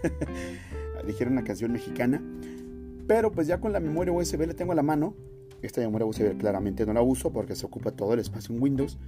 Dijeron 1.07 1.33
una 1.33 1.45
canción 1.45 1.73
mexicana. 1.73 2.23
Pero 3.09 3.33
pues 3.33 3.49
ya 3.49 3.61
con 3.61 3.73
la 3.73 3.81
memoria 3.81 4.13
USB 4.13 4.47
la 4.47 4.55
tengo 4.55 4.73
a 4.73 4.77
la 4.77 4.83
mano. 4.83 5.17
Esta 5.63 5.81
memoria 5.81 6.07
USB 6.07 6.37
claramente 6.37 6.85
no 6.85 6.93
la 6.93 7.03
uso 7.03 7.33
porque 7.33 7.55
se 7.55 7.65
ocupa 7.65 7.93
todo 7.93 8.15
el 8.15 8.21
espacio 8.21 8.55
en 8.55 8.61
Windows. 8.61 8.99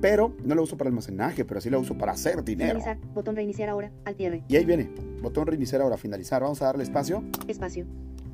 Pero 0.00 0.36
no 0.44 0.54
la 0.54 0.60
uso 0.62 0.76
para 0.76 0.88
almacenaje, 0.88 1.44
pero 1.44 1.60
sí 1.60 1.70
la 1.70 1.78
uso 1.78 1.96
para 1.96 2.12
hacer 2.12 2.44
dinero. 2.44 2.80
Finalizar, 2.80 2.98
botón 3.14 3.34
reiniciar 3.34 3.68
ahora, 3.70 3.90
al 4.04 4.14
cierre. 4.14 4.44
Y 4.48 4.56
ahí 4.56 4.64
viene, 4.64 4.90
botón 5.22 5.46
reiniciar 5.46 5.80
ahora, 5.80 5.96
finalizar. 5.96 6.42
Vamos 6.42 6.60
a 6.60 6.66
darle 6.66 6.82
espacio. 6.84 7.24
Espacio. 7.48 7.86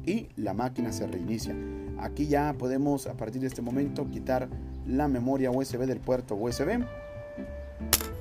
Y 0.04 0.28
la 0.36 0.54
máquina 0.54 0.90
se 0.92 1.06
reinicia. 1.06 1.54
Aquí 1.98 2.26
ya 2.26 2.54
podemos 2.58 3.06
a 3.06 3.16
partir 3.16 3.40
de 3.40 3.46
este 3.46 3.62
momento 3.62 4.08
quitar 4.10 4.48
la 4.86 5.06
memoria 5.06 5.50
USB 5.50 5.86
del 5.86 6.00
puerto 6.00 6.34
USB. 6.34 6.84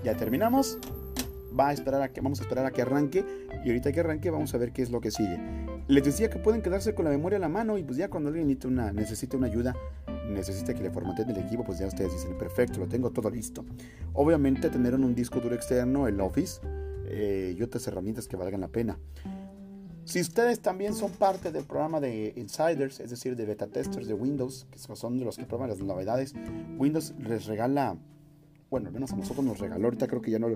Ya 0.04 0.16
terminamos. 0.16 0.78
Va 1.60 1.70
a 1.70 1.74
esperar 1.74 2.02
a 2.02 2.12
que, 2.12 2.22
vamos 2.22 2.40
a 2.40 2.44
esperar 2.44 2.66
a 2.66 2.72
que 2.72 2.82
arranque. 2.82 3.26
Y 3.64 3.70
ahorita 3.70 3.92
que 3.92 4.00
arranque 4.00 4.30
vamos 4.30 4.54
a 4.54 4.58
ver 4.58 4.72
qué 4.72 4.82
es 4.82 4.92
lo 4.92 5.02
que 5.02 5.12
sigue. 5.12 5.40
Les 5.88 6.04
decía 6.04 6.30
que 6.30 6.40
pueden 6.40 6.62
quedarse 6.62 6.94
con 6.94 7.06
la 7.06 7.12
memoria 7.12 7.38
a 7.38 7.40
la 7.42 7.50
mano 7.50 7.78
y 7.78 7.84
pues 7.84 7.98
ya 7.98 8.10
cuando 8.10 8.30
alguien 8.30 8.48
necesita 8.48 8.68
una, 8.68 8.92
necesita 8.92 9.38
una 9.38 9.48
ayuda, 9.48 9.76
necesita 10.30 10.74
que 10.74 10.84
le 10.84 10.92
formateen 10.92 11.30
el 11.30 11.38
equipo, 11.38 11.64
pues 11.64 11.80
ya 11.80 11.88
ustedes 11.88 12.14
dicen, 12.14 12.38
perfecto, 12.38 12.80
lo 12.80 12.88
tengo 12.88 13.12
todo 13.12 13.30
listo. 13.30 13.66
Obviamente 14.14 14.70
tener 14.70 14.96
un 14.96 15.16
disco 15.16 15.40
duro 15.40 15.56
externo, 15.56 16.08
el 16.08 16.20
Office 16.20 16.60
eh, 17.06 17.56
y 17.58 17.62
otras 17.62 17.88
herramientas 17.88 18.28
que 18.28 18.36
valgan 18.36 18.62
la 18.62 18.68
pena. 18.68 19.00
Si 20.08 20.22
ustedes 20.22 20.62
también 20.62 20.94
son 20.94 21.12
parte 21.12 21.52
del 21.52 21.66
programa 21.66 22.00
de 22.00 22.32
Insiders, 22.38 23.02
es 23.02 23.10
decir, 23.10 23.36
de 23.36 23.46
beta 23.46 23.68
testers 23.68 24.08
de 24.08 24.14
Windows, 24.14 24.66
que 24.72 24.80
son 24.80 25.20
de 25.20 25.26
los 25.26 25.38
que 25.38 25.46
prueban 25.46 25.70
las 25.70 25.80
novedades, 25.80 26.34
Windows 26.78 27.14
les 27.20 27.46
regala, 27.46 27.98
bueno, 28.70 28.88
al 28.88 28.94
menos 28.94 29.12
a 29.12 29.18
nosotros 29.18 29.46
nos 29.46 29.60
regaló, 29.60 29.86
ahorita 29.86 30.08
creo 30.08 30.22
que 30.22 30.32
ya 30.32 30.40
no, 30.40 30.48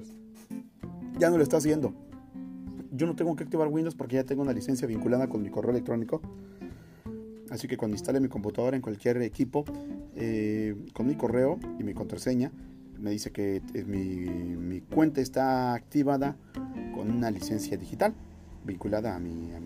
ya 1.22 1.30
no 1.30 1.38
lo 1.38 1.44
está 1.44 1.58
haciendo. 1.58 1.94
Yo 2.92 3.08
no 3.08 3.16
tengo 3.16 3.34
que 3.38 3.44
activar 3.44 3.70
Windows 3.70 3.96
porque 3.96 4.18
ya 4.18 4.26
tengo 4.26 4.42
una 4.42 4.52
licencia 4.52 4.86
vinculada 4.86 5.30
con 5.30 5.42
mi 5.42 5.50
correo 5.50 5.72
electrónico 5.72 6.22
Así 7.52 7.68
que 7.68 7.76
cuando 7.76 7.96
instale 7.96 8.22
mi 8.22 8.30
computadora 8.30 8.78
en 8.78 8.82
cualquier 8.82 9.22
equipo, 9.22 9.66
eh, 10.16 10.74
con 10.94 11.06
mi 11.06 11.16
correo 11.16 11.60
y 11.78 11.84
mi 11.84 11.94
contraseña, 11.94 12.50
me 12.98 13.12
dice 13.12 13.32
que 13.32 13.62
eh, 13.74 13.84
mi, 13.84 14.80
cuenta 14.80 15.20
está 15.20 15.74
activada 15.74 16.38
con 16.96 17.12
una 17.12 17.30
licencia 17.30 17.76
digital 17.76 18.14
vinculada 18.64 19.18
a 19.18 19.20
mi, 19.20 19.52
a 19.52 19.60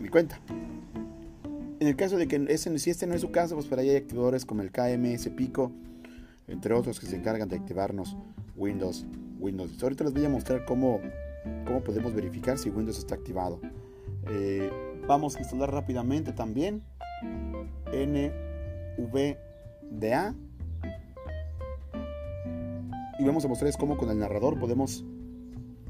mi, 0.00 0.08
cuenta. 0.08 0.40
En 1.78 1.86
el 1.86 1.94
caso 1.94 2.16
de 2.16 2.26
que 2.26 2.44
ese, 2.48 2.76
si 2.80 2.90
este 2.90 3.06
no 3.06 3.14
es 3.14 3.20
su 3.20 3.30
caso, 3.30 3.54
pues 3.54 3.68
por 3.68 3.78
ahí 3.78 3.90
hay 3.90 3.96
activadores 3.96 4.44
como 4.44 4.62
el 4.62 4.72
KMS 4.72 5.28
Pico, 5.36 5.70
entre 6.48 6.74
otros 6.74 6.98
que 6.98 7.06
se 7.06 7.14
encargan 7.14 7.48
de 7.48 7.54
activarnos 7.54 8.16
Windows, 8.56 9.06
Windows 9.38 9.70
10. 9.70 9.82
Ahorita 9.82 10.04
les 10.04 10.12
voy 10.12 10.24
a 10.24 10.28
mostrar 10.28 10.64
cómo, 10.64 11.00
cómo 11.66 11.82
podemos 11.82 12.14
verificar 12.14 12.58
si 12.58 12.70
Windows 12.70 12.98
está 12.98 13.14
activado. 13.14 13.60
Eh, 14.30 14.70
vamos 15.06 15.36
a 15.36 15.40
instalar 15.40 15.72
rápidamente 15.72 16.32
también 16.32 16.82
NVDA 18.98 19.34
y 23.18 23.24
vamos 23.24 23.44
a 23.44 23.48
mostrarles 23.48 23.76
cómo 23.76 23.96
con 23.96 24.10
el 24.10 24.18
narrador 24.18 24.58
podemos 24.58 25.04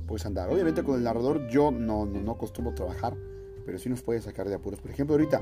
pues 0.07 0.25
andar. 0.25 0.49
Obviamente 0.51 0.83
con 0.83 0.97
el 0.97 1.05
narrador 1.05 1.49
yo 1.49 1.71
no, 1.71 2.07
no, 2.07 2.21
no 2.21 2.75
trabajar, 2.75 3.15
pero 3.67 3.79
sí 3.79 3.89
nos 3.89 4.03
puede 4.03 4.21
sacar 4.21 4.49
de 4.49 4.55
apuros. 4.55 4.81
Por 4.81 4.91
ejemplo, 4.91 5.15
ahorita 5.15 5.41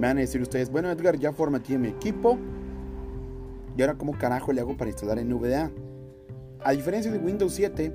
me 0.00 0.06
van 0.06 0.16
a 0.16 0.20
decir 0.20 0.40
ustedes, 0.40 0.70
bueno 0.70 0.90
Edgar, 0.90 1.18
ya 1.18 1.32
formateé 1.32 1.78
mi 1.78 1.88
equipo. 1.88 2.38
Y 3.76 3.82
ahora 3.82 3.94
cómo 3.94 4.18
carajo 4.18 4.52
le 4.52 4.60
hago 4.60 4.76
para 4.76 4.90
instalar 4.90 5.24
NVDA. 5.24 5.70
A 6.64 6.72
diferencia 6.72 7.10
de 7.10 7.18
Windows 7.18 7.52
7, 7.54 7.92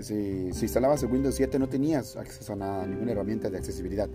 si, 0.00 0.52
si 0.52 0.64
instalabas 0.64 1.02
el 1.02 1.10
Windows 1.10 1.34
7 1.34 1.58
no 1.58 1.68
tenías 1.68 2.16
acceso 2.16 2.52
a 2.54 2.56
nada, 2.56 2.86
ninguna 2.86 3.12
herramienta 3.12 3.50
de 3.50 3.58
accesibilidad. 3.58 4.08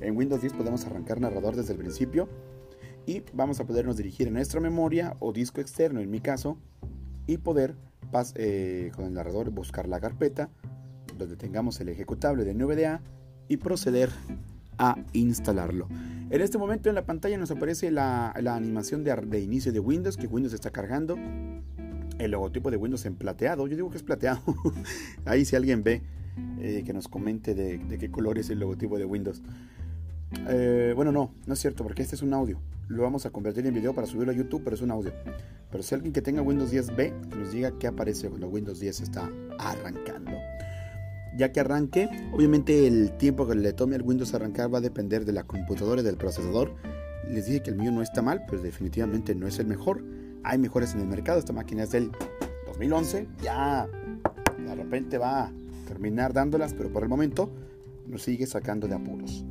En 0.00 0.16
Windows 0.16 0.40
10 0.40 0.54
podemos 0.54 0.84
arrancar 0.86 1.20
narrador 1.20 1.56
desde 1.56 1.72
el 1.72 1.78
principio 1.78 2.28
y 3.06 3.22
vamos 3.32 3.60
a 3.60 3.64
podernos 3.64 3.96
dirigir 3.96 4.28
a 4.28 4.30
nuestra 4.30 4.60
memoria 4.60 5.16
o 5.18 5.32
disco 5.32 5.60
externo 5.60 6.00
en 6.00 6.10
mi 6.10 6.20
caso 6.20 6.56
y 7.26 7.38
poder 7.38 7.74
eh, 8.34 8.92
con 8.94 9.06
el 9.06 9.14
narrador 9.14 9.50
buscar 9.50 9.88
la 9.88 10.00
carpeta 10.00 10.50
donde 11.16 11.36
tengamos 11.36 11.80
el 11.80 11.88
ejecutable 11.88 12.44
de 12.44 12.54
NVDA 12.54 13.00
y 13.48 13.56
proceder 13.56 14.10
a 14.78 14.96
instalarlo. 15.12 15.88
En 16.30 16.40
este 16.40 16.58
momento 16.58 16.88
en 16.88 16.94
la 16.94 17.04
pantalla 17.04 17.36
nos 17.36 17.50
aparece 17.50 17.90
la, 17.90 18.30
animación 18.30 19.04
de, 19.04 19.40
inicio 19.40 19.72
de 19.72 19.80
Windows, 19.80 20.16
que 20.16 20.26
Windows 20.26 20.54
está 20.54 20.70
cargando. 20.70 21.16
El 22.18 22.30
logotipo 22.30 22.70
de 22.70 22.76
Windows 22.76 23.04
en 23.06 23.16
plateado, 23.16 23.66
yo 23.66 23.76
digo 23.76 23.90
que 23.90 23.96
es 23.96 24.02
plateado. 24.02 24.42
Ahí 25.24 25.44
si 25.44 25.56
alguien 25.56 25.82
ve, 25.82 26.02
eh, 26.60 26.82
que 26.84 26.92
nos 26.92 27.08
comente 27.08 27.54
de, 27.54 27.98
qué 27.98 28.10
color 28.10 28.38
es 28.38 28.50
el 28.50 28.60
logotipo 28.60 28.98
de 28.98 29.04
Windows. 29.04 29.42
Eh, 30.48 30.92
bueno, 30.94 31.12
no, 31.12 31.34
no 31.46 31.54
es 31.54 31.60
cierto, 31.60 31.82
porque 31.82 32.02
este 32.02 32.14
es 32.14 32.22
un 32.22 32.32
audio. 32.32 32.58
Lo 32.88 33.02
vamos 33.02 33.26
a 33.26 33.30
convertir 33.30 33.66
en 33.66 33.74
video 33.74 33.94
para 33.94 34.06
subirlo 34.06 34.32
a 34.32 34.34
YouTube, 34.34 34.62
pero 34.64 34.76
es 34.76 34.82
un 34.82 34.90
audio. 34.90 35.12
Pero 35.70 35.82
si 35.82 35.94
alguien 35.94 36.12
que 36.12 36.22
tenga 36.22 36.42
Windows 36.42 36.72
10B, 36.72 37.28
que 37.28 37.36
nos 37.36 37.52
diga 37.52 37.72
qué 37.78 37.86
aparece 37.86 38.28
cuando 38.28 38.48
Windows 38.48 38.80
10 38.80 39.00
está 39.00 39.30
arrancando. 39.58 40.32
Ya 41.36 41.50
que 41.50 41.60
arranque, 41.60 42.10
obviamente 42.32 42.86
el 42.86 43.16
tiempo 43.16 43.48
que 43.48 43.54
le 43.54 43.72
tome 43.72 43.96
al 43.96 44.02
Windows 44.02 44.34
arrancar 44.34 44.72
va 44.72 44.78
a 44.78 44.82
depender 44.82 45.24
de 45.24 45.32
la 45.32 45.44
computadora 45.44 46.02
y 46.02 46.04
del 46.04 46.16
procesador. 46.16 46.74
Les 47.26 47.46
dije 47.46 47.62
que 47.62 47.70
el 47.70 47.76
mío 47.76 47.90
no 47.90 48.02
está 48.02 48.20
mal, 48.20 48.44
pero 48.46 48.60
definitivamente 48.60 49.34
no 49.34 49.46
es 49.46 49.58
el 49.58 49.66
mejor. 49.66 50.04
Hay 50.44 50.58
mejores 50.58 50.94
en 50.94 51.00
el 51.00 51.06
mercado. 51.06 51.38
Esta 51.38 51.52
máquina 51.52 51.84
es 51.84 51.90
del 51.90 52.10
2011. 52.66 53.28
Ya 53.42 53.88
de 54.58 54.74
repente 54.74 55.18
va 55.18 55.44
a 55.44 55.52
terminar 55.86 56.32
dándolas, 56.32 56.74
pero 56.74 56.90
por 56.90 57.02
el 57.02 57.08
momento 57.08 57.50
nos 58.06 58.22
sigue 58.22 58.46
sacando 58.46 58.88
de 58.88 58.94
apuros. 58.94 59.44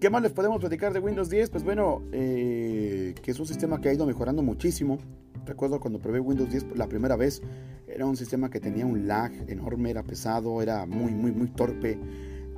¿Qué 0.00 0.10
más 0.10 0.22
les 0.22 0.32
podemos 0.32 0.60
platicar 0.60 0.92
de 0.92 1.00
Windows 1.00 1.30
10? 1.30 1.50
Pues 1.50 1.64
bueno, 1.64 2.02
eh, 2.12 3.14
que 3.22 3.30
es 3.30 3.40
un 3.40 3.46
sistema 3.46 3.80
que 3.80 3.88
ha 3.88 3.92
ido 3.94 4.06
mejorando 4.06 4.42
muchísimo. 4.42 4.98
Recuerdo 5.46 5.80
cuando 5.80 5.98
probé 5.98 6.20
Windows 6.20 6.50
10 6.50 6.76
la 6.76 6.88
primera 6.88 7.16
vez, 7.16 7.42
era 7.86 8.06
un 8.06 8.16
sistema 8.16 8.50
que 8.50 8.60
tenía 8.60 8.84
un 8.86 9.06
lag 9.06 9.32
enorme, 9.48 9.90
era 9.90 10.02
pesado, 10.02 10.60
era 10.60 10.84
muy, 10.84 11.12
muy, 11.12 11.32
muy 11.32 11.48
torpe. 11.48 11.98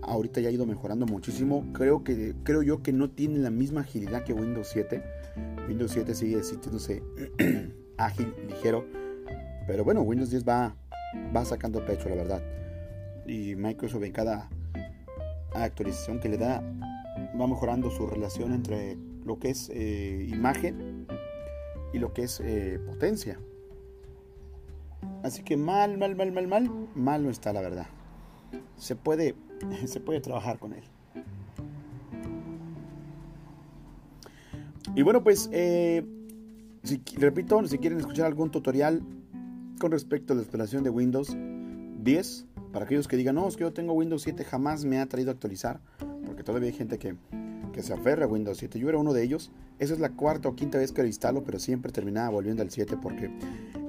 Ahorita 0.06 0.40
ya 0.40 0.48
ha 0.48 0.52
ido 0.52 0.66
mejorando 0.66 1.04
muchísimo. 1.06 1.66
Creo, 1.72 2.04
que, 2.04 2.34
creo 2.44 2.62
yo 2.62 2.82
que 2.82 2.92
no 2.92 3.10
tiene 3.10 3.38
la 3.38 3.50
misma 3.50 3.82
agilidad 3.82 4.24
que 4.24 4.32
Windows 4.32 4.68
7. 4.68 5.02
Windows 5.68 5.90
7 5.92 6.14
sigue 6.14 6.42
sintiéndose 6.42 7.02
ágil, 7.98 8.32
ligero. 8.48 8.86
Pero 9.66 9.84
bueno, 9.84 10.02
Windows 10.02 10.30
10 10.30 10.48
va, 10.48 10.76
va 11.34 11.44
sacando 11.44 11.84
pecho, 11.84 12.08
la 12.08 12.14
verdad. 12.14 12.42
Y 13.26 13.56
Microsoft 13.56 14.04
en 14.04 14.12
cada 14.12 14.48
actualización 15.54 16.20
que 16.20 16.28
le 16.28 16.38
da 16.38 16.62
va 17.40 17.46
mejorando 17.46 17.90
su 17.90 18.06
relación 18.06 18.52
entre 18.52 18.96
lo 19.24 19.38
que 19.38 19.50
es 19.50 19.70
eh, 19.72 20.26
imagen 20.28 21.06
y 21.92 21.98
lo 21.98 22.12
que 22.12 22.24
es 22.24 22.40
eh, 22.40 22.78
potencia. 22.84 23.38
Así 25.22 25.42
que 25.42 25.56
mal, 25.56 25.98
mal, 25.98 26.14
mal, 26.14 26.32
mal, 26.32 26.46
mal, 26.46 26.70
mal 26.94 27.22
no 27.22 27.30
está 27.30 27.52
la 27.52 27.60
verdad. 27.60 27.86
Se 28.76 28.96
puede, 28.96 29.34
se 29.86 30.00
puede 30.00 30.20
trabajar 30.20 30.58
con 30.58 30.72
él. 30.72 30.82
Y 34.94 35.02
bueno, 35.02 35.22
pues, 35.22 35.50
eh, 35.52 36.04
si, 36.82 37.02
repito, 37.18 37.66
si 37.66 37.78
quieren 37.78 37.98
escuchar 37.98 38.26
algún 38.26 38.50
tutorial 38.50 39.02
con 39.78 39.90
respecto 39.90 40.32
a 40.32 40.36
la 40.36 40.42
instalación 40.42 40.84
de 40.84 40.90
Windows 40.90 41.36
10, 41.36 42.46
para 42.72 42.84
aquellos 42.84 43.08
que 43.08 43.16
digan, 43.16 43.34
no, 43.34 43.46
es 43.46 43.56
que 43.56 43.62
yo 43.62 43.72
tengo 43.72 43.92
Windows 43.92 44.22
7, 44.22 44.44
jamás 44.44 44.84
me 44.84 44.98
ha 44.98 45.06
traído 45.06 45.30
a 45.30 45.34
actualizar 45.34 45.80
todavía 46.46 46.68
hay 46.68 46.74
gente 46.74 46.98
que, 46.98 47.16
se 47.82 47.92
aferra 47.92 48.24
a 48.24 48.28
Windows 48.28 48.56
7. 48.56 48.78
Yo 48.78 48.88
era 48.88 48.96
uno 48.96 49.12
de 49.12 49.22
ellos. 49.22 49.50
Esa 49.78 49.92
es 49.92 50.00
la 50.00 50.08
cuarta 50.08 50.48
o 50.48 50.56
quinta 50.56 50.78
vez 50.78 50.92
que 50.92 51.02
lo 51.02 51.08
instalo, 51.08 51.44
pero 51.44 51.58
siempre 51.58 51.92
terminaba 51.92 52.30
volviendo 52.30 52.62
al 52.62 52.70
7 52.70 52.96
porque 53.02 53.30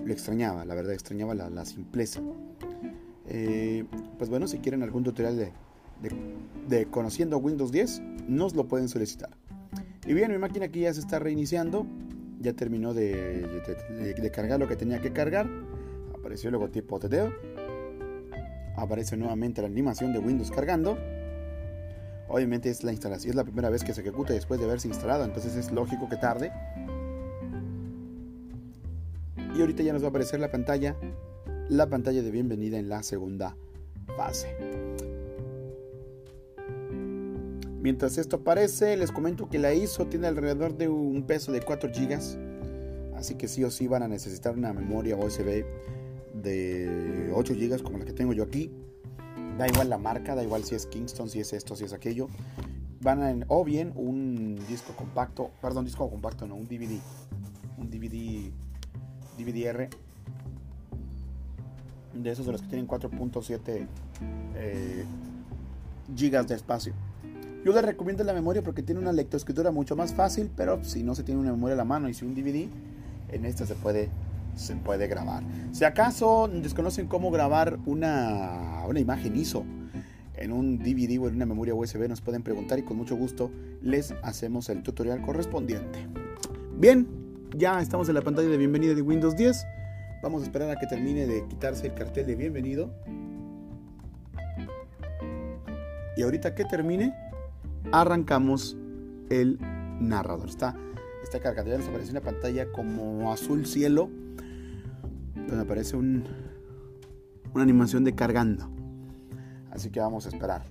lo 0.04 0.12
extrañaba, 0.12 0.66
la 0.66 0.76
verdad, 0.76 0.92
extrañaba 0.92 1.34
la, 1.34 1.64
simpleza. 1.64 2.20
Eh, 3.28 3.86
pues 4.18 4.30
bueno, 4.30 4.48
si 4.48 4.60
quieren 4.60 4.84
algún 4.84 5.04
tutorial 5.04 5.52
de, 6.68 6.86
conociendo 6.88 7.38
Windows 7.38 7.72
10, 7.72 8.02
nos 8.28 8.56
lo 8.56 8.68
pueden 8.68 8.90
solicitar. 8.90 9.30
Y 10.06 10.14
bien, 10.14 10.32
mi 10.32 10.38
máquina 10.38 10.66
aquí 10.66 10.82
ya 10.82 10.94
se 10.94 11.00
está 11.00 11.20
reiniciando. 11.20 11.86
Ya 12.40 12.54
terminó 12.54 12.94
de, 12.94 13.48
de 14.16 14.32
cargar 14.32 14.60
lo 14.60 14.68
que 14.68 14.76
tenía 14.76 15.02
que 15.02 15.12
cargar. 15.12 15.50
Apareció 16.18 16.50
el 16.50 16.54
logotipo 16.54 17.00
TDO. 17.00 17.32
Aparece 18.76 19.18
nuevamente 19.18 19.62
la 19.62 19.68
animación 19.68 20.14
de 20.14 20.20
Windows 20.20 20.52
cargando. 20.52 20.98
Obviamente 22.30 22.70
es 22.70 22.84
la 22.84 22.92
instalación, 22.92 23.32
es 23.32 23.36
la 23.36 23.44
primera 23.44 23.70
vez 23.70 23.84
que 23.84 23.94
se 23.94 24.02
ejecuta 24.02 24.34
después 24.34 24.60
de 24.60 24.66
haberse 24.66 24.88
instalado, 24.88 25.24
entonces 25.24 25.56
es 25.56 25.72
lógico 25.72 26.10
que 26.10 26.18
tarde. 26.18 26.52
Y 29.56 29.62
ahorita 29.62 29.82
ya 29.82 29.94
nos 29.94 30.04
va 30.04 30.08
a 30.08 30.10
aparecer 30.10 30.40
la 30.40 30.52
pantalla, 30.52 30.96
la 31.70 31.90
pantalla 31.90 32.22
de 32.22 32.32
bienvenida 32.32 32.78
en 32.78 32.88
la 32.88 33.04
segunda 33.04 33.58
fase. 34.16 34.48
Mientras 37.82 38.18
esto 38.18 38.38
aparece, 38.38 38.96
les 38.98 39.12
comento 39.12 39.50
que 39.50 39.60
la 39.60 39.74
ISO 39.74 40.08
tiene 40.08 40.28
alrededor 40.28 40.78
de 40.78 40.88
un 40.88 41.24
peso 41.24 41.52
de 41.52 41.62
4 41.62 41.90
GB. 41.90 43.16
Así 43.16 43.36
que 43.36 43.48
sí 43.48 43.64
o 43.64 43.72
sí 43.72 43.88
van 43.88 44.04
a 44.04 44.08
necesitar 44.08 44.56
una 44.56 44.74
memoria 44.74 45.16
USB 45.16 45.66
de 46.34 47.32
8 47.34 47.54
GB 47.54 47.84
como 47.84 47.98
la 47.98 48.06
que 48.06 48.14
tengo 48.14 48.34
yo 48.34 48.44
aquí. 48.44 48.72
Da 49.58 49.68
igual 49.68 49.90
la 49.90 49.98
marca, 49.98 50.36
da 50.36 50.44
igual 50.44 50.64
si 50.64 50.76
es 50.76 50.86
Kingston, 50.86 51.30
si 51.30 51.40
es 51.40 51.52
esto, 51.52 51.76
si 51.76 51.84
es 51.84 51.94
aquello. 51.94 52.28
Van 53.02 53.24
a, 53.24 53.46
o 53.48 53.64
bien 53.64 53.92
un 53.96 54.58
disco 54.68 54.94
compacto, 54.96 55.52
perdón, 55.62 55.86
disco 55.86 56.10
compacto, 56.10 56.48
no, 56.48 56.56
un 56.56 56.68
DVD. 56.68 57.00
Un 57.78 57.90
DVD, 57.90 58.52
DVD-R. 59.38 59.90
De 62.18 62.32
esos 62.32 62.46
de 62.46 62.52
los 62.52 62.62
que 62.62 62.68
tienen 62.68 62.88
4.7 62.88 63.88
eh, 64.56 65.06
gigas 66.16 66.48
de 66.48 66.56
espacio. 66.56 66.94
Yo 67.64 67.74
les 67.74 67.84
recomiendo 67.84 68.24
la 68.24 68.34
memoria 68.34 68.62
porque 68.64 68.82
tiene 68.82 69.02
una 69.02 69.12
lectoescritura 69.12 69.72
mucho 69.72 69.96
más 69.96 70.14
fácil, 70.14 70.50
pero 70.56 70.84
si 70.84 71.04
no 71.04 71.16
se 71.16 71.24
tiene 71.24 71.42
una 71.42 71.52
memoria 71.52 71.74
a 71.74 71.78
la 71.78 71.86
mano 71.86 72.08
y 72.10 72.14
si 72.14 72.26
un 72.26 72.34
DVD, 72.34 72.70
en 73.30 73.46
esta 73.46 73.66
se 73.66 73.76
puede 73.76 74.10
se 74.58 74.76
puede 74.76 75.08
grabar. 75.08 75.44
Si 75.72 75.86
acaso 75.86 76.50
desconocen 76.52 77.08
cómo 77.08 77.32
grabar 77.32 77.78
una, 77.86 78.84
una 78.88 79.00
imagen 79.00 79.36
ISO 79.36 79.64
en 80.36 80.52
un 80.52 80.80
DVD 80.80 81.20
o 81.20 81.28
en 81.28 81.36
una 81.36 81.46
memoria 81.46 81.74
USB, 81.74 82.08
nos 82.08 82.22
pueden 82.22 82.44
preguntar 82.44 82.80
y 82.80 82.84
con 82.84 82.98
mucho 82.98 83.16
gusto 83.16 83.52
les 83.82 84.14
hacemos 84.24 84.70
el 84.70 84.84
tutorial 84.84 85.22
correspondiente. 85.22 86.08
Bien, 86.78 87.08
ya 87.56 87.82
estamos 87.82 88.10
en 88.10 88.16
la 88.16 88.22
pantalla 88.22 88.50
de 88.50 88.58
bienvenida 88.58 88.94
de 88.94 89.02
Windows 89.02 89.36
10. 89.36 89.66
Vamos 90.22 90.42
a 90.42 90.46
esperar 90.46 90.72
a 90.72 90.76
que 90.78 90.88
termine 90.88 91.28
de 91.28 91.48
quitarse 91.48 91.88
el 91.88 91.94
cartel 91.94 92.26
de 92.26 92.36
bienvenido. 92.36 92.90
Y 96.16 96.24
ahorita 96.24 96.56
que 96.56 96.66
termine, 96.66 97.14
arrancamos 97.92 98.76
el 99.30 99.60
narrador. 100.00 100.50
Está, 100.50 100.76
cargado. 101.40 101.70
Ya 101.70 101.78
nos 101.78 101.88
aparece 101.88 102.12
una 102.12 102.22
pantalla 102.22 102.72
como 102.72 103.32
azul 103.32 103.66
cielo 103.66 104.10
donde 105.36 105.62
aparece 105.62 105.96
un, 105.96 106.24
una 107.54 107.64
animación 107.64 108.04
de 108.04 108.16
cargando. 108.16 108.68
Así 109.72 109.92
que 109.92 110.00
vamos 110.00 110.26
a 110.26 110.30
esperar. 110.30 110.64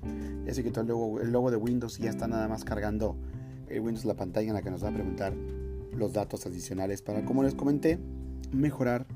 Ya 0.45 0.55
se 0.55 0.65
quitó 0.65 0.81
el 0.81 0.89
logo, 0.89 1.21
el 1.21 1.31
logo 1.31 1.53
de 1.53 1.57
Windows 1.57 2.01
y 2.01 2.05
ya 2.05 2.11
está 2.11 2.27
nada 2.27 2.49
más 2.49 2.65
cargando 2.65 3.17
el 3.69 3.81
Windows 3.81 4.05
la 4.05 4.15
pantalla 4.15 4.49
en 4.49 4.55
la 4.55 4.63
que 4.63 4.71
nos 4.71 4.83
va 4.83 4.89
a 4.89 4.93
preguntar 4.93 5.35
los 5.93 6.13
datos 6.13 6.47
adicionales 6.47 7.03
para, 7.03 7.25
como 7.25 7.45
les 7.45 7.55
comenté, 7.55 7.99
mejorar 8.53 9.07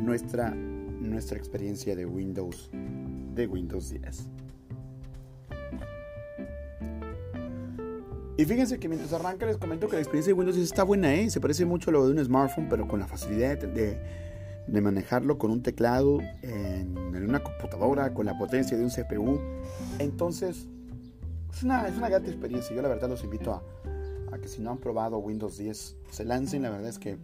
nuestra, 0.00 0.50
nuestra 0.50 1.38
experiencia 1.38 1.96
de 1.96 2.06
Windows, 2.06 2.70
de 3.34 3.46
Windows 3.46 3.90
10. 3.90 4.28
Y 8.38 8.44
fíjense 8.44 8.78
que 8.78 8.88
mientras 8.88 9.12
arranca 9.12 9.46
les 9.46 9.58
comento 9.58 9.88
que 9.88 9.96
la 9.96 10.00
experiencia 10.00 10.32
de 10.32 10.38
Windows 10.38 10.56
está 10.56 10.84
buena, 10.84 11.14
¿eh? 11.14 11.28
Se 11.30 11.40
parece 11.40 11.64
mucho 11.64 11.90
a 11.90 11.92
lo 11.92 12.06
de 12.08 12.12
un 12.12 12.24
smartphone, 12.24 12.66
pero 12.68 12.88
con 12.88 12.98
la 12.98 13.06
facilidad 13.06 13.58
de, 13.58 13.98
de 14.66 14.80
manejarlo 14.80 15.38
con 15.38 15.50
un 15.50 15.62
teclado 15.62 16.20
en, 16.42 16.96
una 16.96 17.42
computadora, 17.42 18.14
con 18.14 18.26
la 18.26 18.36
potencia 18.38 18.76
de 18.76 18.84
un 18.84 18.90
CPU. 18.90 19.38
Entonces, 19.98 20.66
es 21.52 21.62
una, 21.62 21.86
es 21.86 21.96
una 21.96 22.08
experiencia. 22.08 22.74
Yo 22.74 22.82
la 22.82 22.88
verdad 22.88 23.08
los 23.08 23.22
invito 23.22 23.52
a 23.52 24.38
que 24.38 24.48
si 24.48 24.60
no 24.60 24.70
han 24.70 24.78
probado 24.78 25.18
Windows 25.18 25.58
10, 25.58 25.96
se 26.10 26.24
lancen. 26.24 26.62
La 26.62 26.70
verdad 26.70 26.88
es 26.88 26.98
que 26.98 27.18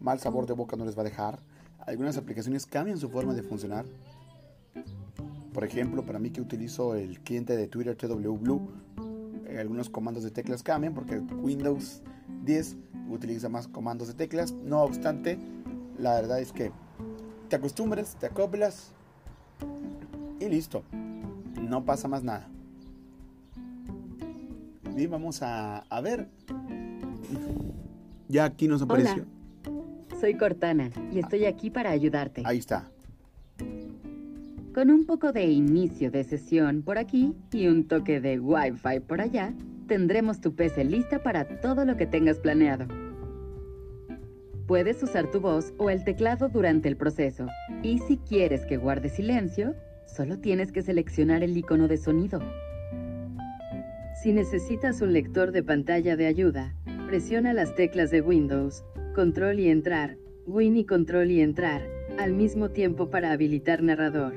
mal 0.00 0.18
sabor 0.18 0.46
de 0.46 0.54
boca 0.54 0.76
no 0.76 0.84
les 0.84 0.96
va 0.96 1.02
a 1.02 1.04
dejar. 1.04 1.40
Algunas 1.88 2.18
aplicaciones 2.18 2.66
cambian 2.66 2.98
su 2.98 3.08
forma 3.08 3.32
de 3.32 3.42
funcionar. 3.42 3.86
Por 5.54 5.64
ejemplo, 5.64 6.04
para 6.04 6.18
mí 6.18 6.28
que 6.28 6.42
utilizo 6.42 6.94
el 6.94 7.18
cliente 7.20 7.56
de 7.56 7.66
Twitter 7.66 7.96
TW 7.96 8.36
Blue, 8.36 8.68
eh, 9.46 9.58
algunos 9.58 9.88
comandos 9.88 10.22
de 10.22 10.30
teclas 10.30 10.62
cambian 10.62 10.92
porque 10.92 11.16
Windows 11.16 12.02
10 12.44 12.76
utiliza 13.08 13.48
más 13.48 13.68
comandos 13.68 14.06
de 14.08 14.12
teclas. 14.12 14.52
No 14.52 14.82
obstante, 14.82 15.38
la 15.98 16.14
verdad 16.16 16.40
es 16.40 16.52
que 16.52 16.72
te 17.48 17.56
acostumbras, 17.56 18.16
te 18.16 18.26
acoplas 18.26 18.92
y 20.40 20.46
listo. 20.46 20.82
No 21.62 21.86
pasa 21.86 22.06
más 22.06 22.22
nada. 22.22 22.48
Y 24.94 25.06
vamos 25.06 25.40
a, 25.40 25.78
a 25.78 26.00
ver. 26.02 26.28
Ya 28.28 28.44
aquí 28.44 28.68
nos 28.68 28.82
apareció. 28.82 29.24
Hola. 29.24 29.38
Soy 30.20 30.34
Cortana 30.34 30.90
y 31.12 31.20
estoy 31.20 31.44
aquí 31.44 31.70
para 31.70 31.90
ayudarte. 31.90 32.42
Ahí 32.44 32.58
está. 32.58 32.90
Con 34.74 34.90
un 34.90 35.06
poco 35.06 35.32
de 35.32 35.46
inicio 35.46 36.10
de 36.10 36.24
sesión 36.24 36.82
por 36.82 36.98
aquí 36.98 37.34
y 37.52 37.68
un 37.68 37.86
toque 37.86 38.20
de 38.20 38.40
Wi-Fi 38.40 39.00
por 39.06 39.20
allá, 39.20 39.54
tendremos 39.86 40.40
tu 40.40 40.54
PC 40.54 40.84
lista 40.84 41.22
para 41.22 41.60
todo 41.60 41.84
lo 41.84 41.96
que 41.96 42.06
tengas 42.06 42.38
planeado. 42.40 42.86
Puedes 44.66 45.02
usar 45.02 45.30
tu 45.30 45.40
voz 45.40 45.72
o 45.78 45.88
el 45.88 46.02
teclado 46.02 46.48
durante 46.48 46.88
el 46.88 46.96
proceso. 46.96 47.46
Y 47.82 47.98
si 48.00 48.16
quieres 48.16 48.66
que 48.66 48.76
guarde 48.76 49.08
silencio, 49.08 49.74
solo 50.06 50.38
tienes 50.38 50.72
que 50.72 50.82
seleccionar 50.82 51.44
el 51.44 51.56
icono 51.56 51.86
de 51.86 51.96
sonido. 51.96 52.40
Si 54.22 54.32
necesitas 54.32 55.00
un 55.00 55.12
lector 55.12 55.52
de 55.52 55.62
pantalla 55.62 56.16
de 56.16 56.26
ayuda, 56.26 56.74
presiona 57.06 57.52
las 57.52 57.74
teclas 57.74 58.10
de 58.10 58.20
Windows, 58.20 58.84
Control 59.14 59.58
y 59.60 59.68
Entrar, 59.68 60.16
Win 60.46 60.76
y 60.76 60.84
Control 60.84 61.30
y 61.30 61.40
Entrar, 61.40 61.82
al 62.18 62.32
mismo 62.32 62.70
tiempo 62.70 63.10
para 63.10 63.32
habilitar 63.32 63.82
narrador. 63.82 64.34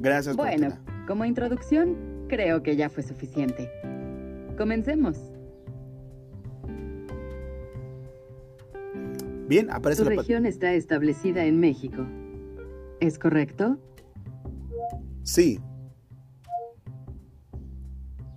Gracias. 0.00 0.36
Bueno, 0.36 0.68
Cortina. 0.68 1.04
como 1.06 1.24
introducción, 1.24 1.96
creo 2.28 2.62
que 2.62 2.76
ya 2.76 2.88
fue 2.88 3.02
suficiente. 3.02 3.70
Comencemos. 4.56 5.18
Bien, 9.48 9.70
aparece 9.70 10.02
tu 10.02 10.10
la 10.10 10.16
región 10.16 10.44
está 10.44 10.74
establecida 10.74 11.44
en 11.44 11.60
México. 11.60 12.04
¿Es 13.00 13.18
correcto? 13.18 13.78
Sí. 15.22 15.60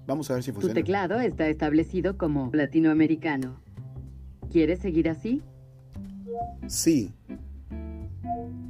Vamos 0.05 0.29
a 0.29 0.35
ver 0.35 0.43
si 0.43 0.51
funciona. 0.51 0.73
Tu 0.73 0.79
teclado 0.79 1.19
está 1.19 1.47
establecido 1.47 2.17
como 2.17 2.49
latinoamericano. 2.53 3.59
¿Quieres 4.51 4.79
seguir 4.79 5.09
así? 5.09 5.41
Sí. 6.67 7.13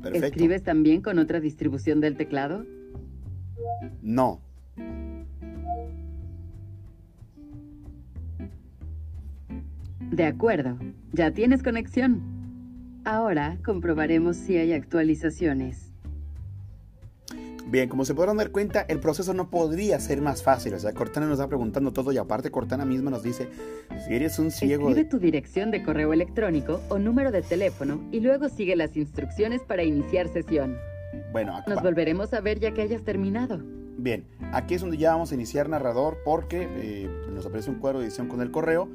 Perfecto. 0.02 0.28
¿Escribes 0.28 0.64
también 0.64 1.02
con 1.02 1.20
otra 1.20 1.40
distribución 1.40 2.02
del 2.02 2.18
teclado? 2.18 2.66
No. 4.02 4.42
De 10.12 10.26
acuerdo, 10.26 10.78
ya 11.14 11.32
tienes 11.32 11.64
conexión. 11.64 12.22
Ahora 13.06 13.58
comprobaremos 13.64 14.36
si 14.36 14.58
hay 14.58 14.74
actualizaciones. 14.74 15.89
Bien, 17.70 17.88
como 17.88 18.04
se 18.04 18.16
podrán 18.16 18.38
dar 18.38 18.50
cuenta, 18.50 18.82
el 18.88 19.00
proceso 19.00 19.32
no 19.36 19.52
podría 19.52 20.00
ser 20.00 20.22
más 20.22 20.42
fácil. 20.42 20.74
O 20.74 20.80
sea, 20.80 20.92
Cortana 20.94 21.28
nos 21.28 21.38
está 21.38 21.48
preguntando 21.48 21.94
todo 21.94 22.12
y 22.12 22.18
aparte 22.18 22.50
Cortana 22.50 22.84
misma 22.84 23.12
nos 23.12 23.22
dice, 23.22 23.48
si 24.08 24.16
eres 24.16 24.40
un 24.40 24.50
ciego... 24.50 24.90
Escribe 24.90 25.04
de... 25.04 25.10
tu 25.10 25.20
dirección 25.20 25.70
de 25.70 25.84
correo 25.84 26.12
electrónico 26.12 26.82
o 26.90 26.98
número 26.98 27.32
de 27.32 27.44
teléfono 27.44 28.02
y 28.12 28.22
luego 28.22 28.50
sigue 28.50 28.76
las 28.76 28.98
instrucciones 28.98 29.62
para 29.62 29.84
iniciar 29.84 30.30
sesión. 30.30 30.78
Bueno, 31.32 31.56
acá... 31.56 31.76
Nos 31.76 31.84
volveremos 31.84 32.34
a 32.34 32.42
ver 32.42 32.60
ya 32.60 32.74
que 32.74 32.82
hayas 32.82 33.04
terminado. 33.04 33.60
Bien, 33.98 34.26
aquí 34.52 34.74
es 34.74 34.82
donde 34.82 34.98
ya 34.98 35.12
vamos 35.12 35.32
a 35.32 35.36
iniciar 35.36 35.70
narrador 35.70 36.18
porque 36.26 36.68
eh, 36.72 37.08
nos 37.32 37.46
aparece 37.46 37.70
un 37.70 37.78
cuadro 37.78 38.00
de 38.00 38.06
edición 38.06 38.28
con 38.28 38.42
el 38.42 38.50
correo 38.50 38.90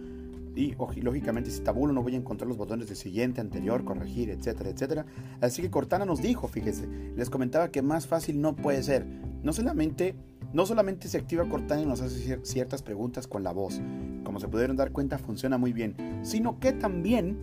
y 0.55 0.75
lógicamente 1.01 1.51
si 1.51 1.61
tabulo 1.61 1.93
no 1.93 2.03
voy 2.03 2.15
a 2.15 2.19
encontrar 2.19 2.49
los 2.49 2.57
botones 2.57 2.89
de 2.89 2.95
siguiente, 2.95 3.41
anterior, 3.41 3.85
corregir, 3.85 4.31
etcétera, 4.31 4.71
etcétera. 4.71 5.07
Así 5.41 5.63
que 5.63 5.71
Cortana 5.71 6.05
nos 6.05 6.23
dijo, 6.23 6.49
fíjese, 6.49 6.87
les 7.17 7.31
comentaba 7.31 7.69
que 7.69 7.83
más 7.83 8.07
fácil 8.07 8.41
no 8.41 8.55
puede 8.55 8.83
ser. 8.83 9.05
No 9.43 9.53
solamente, 9.53 10.15
no 10.53 10.67
solamente 10.67 11.09
se 11.09 11.19
activa 11.19 11.49
Cortana 11.49 11.83
y 11.83 11.87
nos 11.87 12.01
hace 12.01 12.39
ciertas 12.45 12.83
preguntas 12.83 13.27
con 13.27 13.43
la 13.43 13.53
voz, 13.53 13.81
como 14.25 14.41
se 14.41 14.49
pudieron 14.49 14.77
dar 14.77 14.93
cuenta 14.93 15.19
funciona 15.19 15.59
muy 15.59 15.73
bien, 15.73 16.21
sino 16.23 16.59
que 16.61 16.73
también 16.73 17.39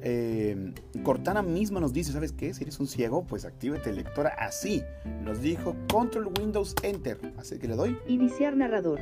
eh, 0.00 0.72
Cortana 1.02 1.42
misma 1.42 1.80
nos 1.80 1.92
dice, 1.92 2.12
¿sabes 2.12 2.32
qué? 2.32 2.54
Si 2.54 2.62
eres 2.62 2.78
un 2.80 2.86
ciego, 2.86 3.24
pues 3.24 3.44
actívate 3.44 3.92
lectora 3.92 4.30
así. 4.38 4.82
Nos 5.24 5.42
dijo 5.42 5.74
Control 5.92 6.30
Windows 6.38 6.74
Enter. 6.82 7.18
Así 7.36 7.58
que 7.58 7.68
le 7.68 7.76
doy. 7.76 7.96
Iniciar 8.06 8.56
narrador. 8.56 9.00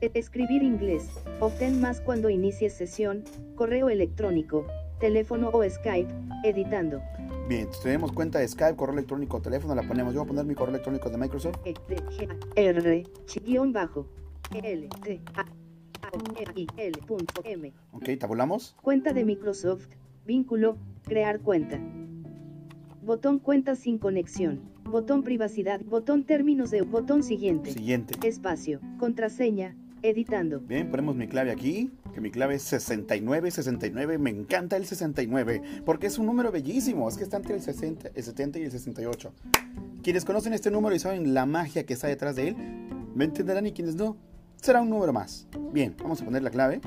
Escribir 0.00 0.62
inglés. 0.62 1.10
Obtén 1.40 1.80
más 1.80 2.00
cuando 2.00 2.30
inicies 2.30 2.72
sesión, 2.72 3.24
correo 3.56 3.88
electrónico, 3.88 4.64
teléfono 5.00 5.50
o 5.52 5.68
Skype, 5.68 6.12
editando. 6.44 7.00
Bien, 7.48 7.66
tenemos 7.82 8.12
cuenta 8.12 8.38
de 8.38 8.46
Skype, 8.46 8.76
correo 8.76 8.94
electrónico, 8.94 9.40
teléfono, 9.40 9.74
la 9.74 9.82
ponemos. 9.82 10.14
Yo 10.14 10.20
voy 10.20 10.26
a 10.26 10.28
poner 10.28 10.44
mi 10.44 10.54
correo 10.54 10.74
electrónico 10.74 11.10
de 11.10 11.18
Microsoft. 11.18 11.56
E, 11.64 11.74
R, 12.54 13.04
bajo, 13.72 14.06
L, 14.62 14.88
T, 15.02 15.20
A, 15.34 15.44
E, 16.54 16.66
L, 16.76 16.98
punto, 17.04 17.42
M. 17.44 17.72
Ok, 17.92 18.04
tabulamos. 18.20 18.76
Cuenta 18.80 19.12
de 19.12 19.24
Microsoft, 19.24 19.88
vínculo, 20.24 20.76
crear 21.02 21.40
cuenta. 21.40 21.80
Botón 23.02 23.40
cuenta 23.40 23.74
sin 23.74 23.98
conexión. 23.98 24.60
Botón 24.84 25.24
privacidad. 25.24 25.80
Botón 25.80 26.24
términos 26.24 26.70
de. 26.70 26.82
Botón 26.82 27.22
siguiente. 27.22 27.72
Siguiente. 27.72 28.14
Espacio. 28.28 28.80
Contraseña. 28.98 29.74
Editando. 30.02 30.60
Bien, 30.60 30.90
ponemos 30.90 31.16
mi 31.16 31.26
clave 31.26 31.50
aquí, 31.50 31.90
que 32.14 32.20
mi 32.20 32.30
clave 32.30 32.54
es 32.54 32.62
6969. 32.62 34.18
Me 34.18 34.30
encanta 34.30 34.76
el 34.76 34.86
69, 34.86 35.62
porque 35.84 36.06
es 36.06 36.18
un 36.18 36.26
número 36.26 36.52
bellísimo. 36.52 37.08
Es 37.08 37.16
que 37.16 37.24
está 37.24 37.36
entre 37.36 37.54
el, 37.54 37.62
60, 37.62 38.10
el 38.14 38.22
70 38.22 38.58
y 38.60 38.62
el 38.62 38.70
68. 38.70 39.32
Quienes 40.02 40.24
conocen 40.24 40.52
este 40.52 40.70
número 40.70 40.94
y 40.94 40.98
saben 40.98 41.34
la 41.34 41.46
magia 41.46 41.84
que 41.84 41.94
está 41.94 42.06
detrás 42.06 42.36
de 42.36 42.48
él, 42.48 42.56
me 43.14 43.24
entenderán 43.24 43.66
y 43.66 43.72
quienes 43.72 43.96
no, 43.96 44.16
será 44.56 44.80
un 44.80 44.90
número 44.90 45.12
más. 45.12 45.48
Bien, 45.72 45.96
vamos 46.00 46.22
a 46.22 46.24
poner 46.24 46.42
la 46.42 46.50
clave. 46.50 46.80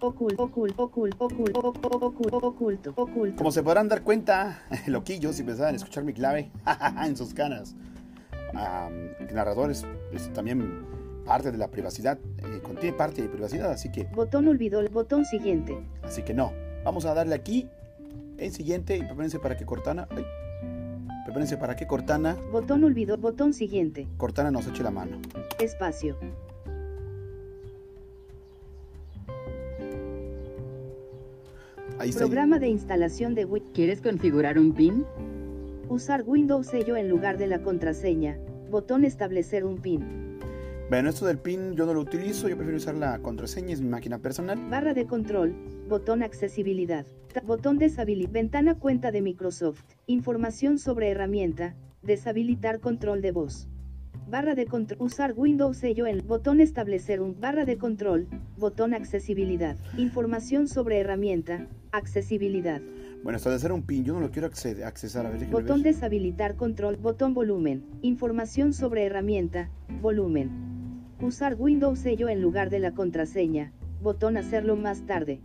Oculto, 0.00 0.44
oculto, 0.44 0.82
oculto, 0.84 1.24
oculto, 1.24 1.60
oculto, 1.60 2.36
oculto, 2.38 2.92
oculto. 2.96 3.36
Como 3.36 3.52
se 3.52 3.62
podrán 3.62 3.88
dar 3.88 4.02
cuenta, 4.02 4.62
loquillos, 4.86 5.36
si 5.36 5.42
pensaban 5.42 5.74
escuchar 5.74 6.04
mi 6.04 6.12
clave 6.12 6.50
en 7.04 7.16
sus 7.16 7.34
caras. 7.34 7.74
Um, 8.52 9.28
el 9.28 9.34
narrador 9.34 9.70
es, 9.70 9.86
es, 10.12 10.32
también 10.32 10.84
parte 11.24 11.52
de 11.52 11.58
la 11.58 11.68
privacidad, 11.68 12.18
eh, 12.38 12.60
contiene 12.62 12.96
parte 12.96 13.22
de 13.22 13.28
privacidad, 13.28 13.70
así 13.70 13.90
que... 13.90 14.04
Botón 14.04 14.48
olvidó 14.48 14.80
el 14.80 14.88
botón 14.88 15.24
siguiente. 15.24 15.76
Así 16.02 16.22
que 16.22 16.34
no. 16.34 16.52
Vamos 16.84 17.04
a 17.04 17.14
darle 17.14 17.34
aquí 17.34 17.68
en 18.38 18.52
siguiente 18.52 18.96
y 18.96 19.00
prepárense 19.00 19.38
para 19.38 19.56
que 19.56 19.64
Cortana... 19.64 20.08
Ay, 20.10 20.24
prepárense 21.24 21.56
para 21.56 21.76
que 21.76 21.86
Cortana... 21.86 22.36
Botón 22.50 22.84
olvidó, 22.84 23.16
botón 23.16 23.52
siguiente. 23.52 24.08
Cortana 24.16 24.50
nos 24.50 24.66
eche 24.66 24.82
la 24.82 24.90
mano. 24.90 25.18
Espacio. 25.58 26.16
Ahí 31.98 32.08
está. 32.08 32.20
Programa 32.20 32.58
de 32.58 32.68
instalación 32.68 33.34
de 33.34 33.44
Windows. 33.44 33.74
¿Quieres 33.74 34.00
configurar 34.00 34.58
un 34.58 34.72
PIN? 34.72 35.04
Usar 35.90 36.22
Windows 36.26 36.68
sello 36.68 36.96
en 36.96 37.10
lugar 37.10 37.36
de 37.36 37.46
la 37.46 37.60
contraseña. 37.60 38.38
Botón 38.70 39.04
establecer 39.04 39.64
un 39.64 39.78
PIN. 39.78 40.29
Bueno, 40.90 41.08
esto 41.08 41.24
del 41.24 41.38
PIN 41.38 41.76
yo 41.76 41.86
no 41.86 41.94
lo 41.94 42.00
utilizo, 42.00 42.48
yo 42.48 42.56
prefiero 42.56 42.76
usar 42.76 42.96
la 42.96 43.20
contraseña, 43.20 43.72
es 43.72 43.80
mi 43.80 43.88
máquina 43.88 44.18
personal. 44.18 44.58
Barra 44.68 44.92
de 44.92 45.06
control, 45.06 45.54
botón 45.88 46.20
accesibilidad, 46.24 47.06
botón 47.44 47.78
deshabilitar, 47.78 48.32
ventana 48.32 48.74
cuenta 48.74 49.12
de 49.12 49.22
Microsoft, 49.22 49.84
información 50.08 50.80
sobre 50.80 51.12
herramienta, 51.12 51.76
deshabilitar 52.02 52.80
control 52.80 53.22
de 53.22 53.30
voz. 53.30 53.68
Barra 54.28 54.56
de 54.56 54.66
control, 54.66 55.00
usar 55.00 55.32
Windows 55.36 55.76
sello 55.76 56.08
en 56.08 56.26
botón 56.26 56.60
establecer 56.60 57.20
un 57.20 57.40
barra 57.40 57.64
de 57.64 57.78
control, 57.78 58.26
botón 58.58 58.92
accesibilidad, 58.92 59.76
información 59.96 60.66
sobre 60.66 60.98
herramienta, 60.98 61.68
accesibilidad. 61.92 62.82
Bueno, 63.22 63.36
establecer 63.36 63.70
un 63.70 63.82
PIN, 63.82 64.04
yo 64.04 64.14
no 64.14 64.20
lo 64.20 64.32
quiero 64.32 64.48
acceder, 64.48 64.82
accesar, 64.82 65.24
a 65.24 65.30
ver, 65.30 65.46
Botón 65.50 65.84
ver. 65.84 65.94
deshabilitar 65.94 66.56
control, 66.56 66.96
botón 66.96 67.32
volumen, 67.32 67.84
información 68.02 68.72
sobre 68.72 69.06
herramienta, 69.06 69.70
volumen. 70.02 70.79
Usar 71.20 71.54
Windows 71.58 71.98
sello 71.98 72.28
en 72.28 72.40
lugar 72.40 72.70
de 72.70 72.78
la 72.78 72.92
contraseña. 72.92 73.72
Botón 74.02 74.36
hacerlo 74.36 74.76
más 74.76 75.02
tarde. 75.02 75.40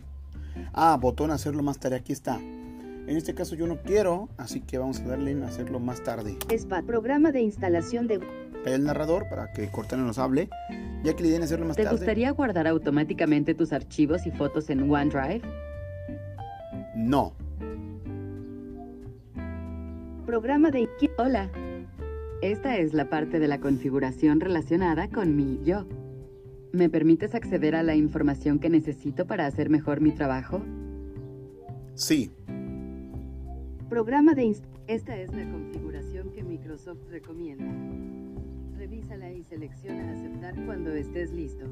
Ah, 0.72 0.96
botón 0.98 1.30
hacerlo 1.30 1.62
más 1.62 1.78
tarde, 1.78 1.96
aquí 1.96 2.12
está. 2.12 2.36
En 2.38 3.16
este 3.16 3.34
caso 3.34 3.54
yo 3.54 3.66
no 3.66 3.76
quiero, 3.82 4.28
así 4.38 4.60
que 4.60 4.78
vamos 4.78 5.00
a 5.00 5.04
darle 5.06 5.32
en 5.32 5.42
hacerlo 5.42 5.78
más 5.78 6.02
tarde. 6.02 6.38
SPA, 6.56 6.82
programa 6.82 7.30
de 7.30 7.42
instalación 7.42 8.06
de... 8.08 8.20
El 8.64 8.84
narrador 8.84 9.28
para 9.28 9.52
que 9.52 9.68
Cortana 9.68 10.02
nos 10.02 10.18
hable, 10.18 10.48
ya 11.04 11.14
que 11.14 11.22
le 11.22 11.30
den 11.30 11.42
hacerlo 11.42 11.66
más 11.66 11.76
¿Te 11.76 11.84
tarde. 11.84 11.98
gustaría 11.98 12.30
guardar 12.32 12.66
automáticamente 12.66 13.54
tus 13.54 13.72
archivos 13.72 14.26
y 14.26 14.32
fotos 14.32 14.70
en 14.70 14.90
OneDrive? 14.90 15.42
No. 16.96 17.32
Programa 20.24 20.70
de... 20.72 20.88
Hola. 21.18 21.48
Esta 22.42 22.76
es 22.76 22.92
la 22.92 23.08
parte 23.08 23.38
de 23.38 23.48
la 23.48 23.60
configuración 23.60 24.40
relacionada 24.40 25.08
con 25.08 25.34
mi 25.34 25.58
yo. 25.64 25.86
¿Me 26.70 26.90
permites 26.90 27.34
acceder 27.34 27.74
a 27.74 27.82
la 27.82 27.94
información 27.94 28.58
que 28.58 28.68
necesito 28.68 29.26
para 29.26 29.46
hacer 29.46 29.70
mejor 29.70 30.02
mi 30.02 30.12
trabajo? 30.12 30.60
Sí. 31.94 32.30
Programa 33.88 34.34
de... 34.34 34.54
Esta 34.86 35.16
es 35.16 35.32
la 35.32 35.50
configuración 35.50 36.30
que 36.30 36.44
Microsoft 36.44 37.08
recomienda. 37.08 37.72
Revísala 38.76 39.32
y 39.32 39.42
selecciona 39.42 40.12
aceptar 40.12 40.54
cuando 40.66 40.90
estés 40.90 41.32
listo. 41.32 41.64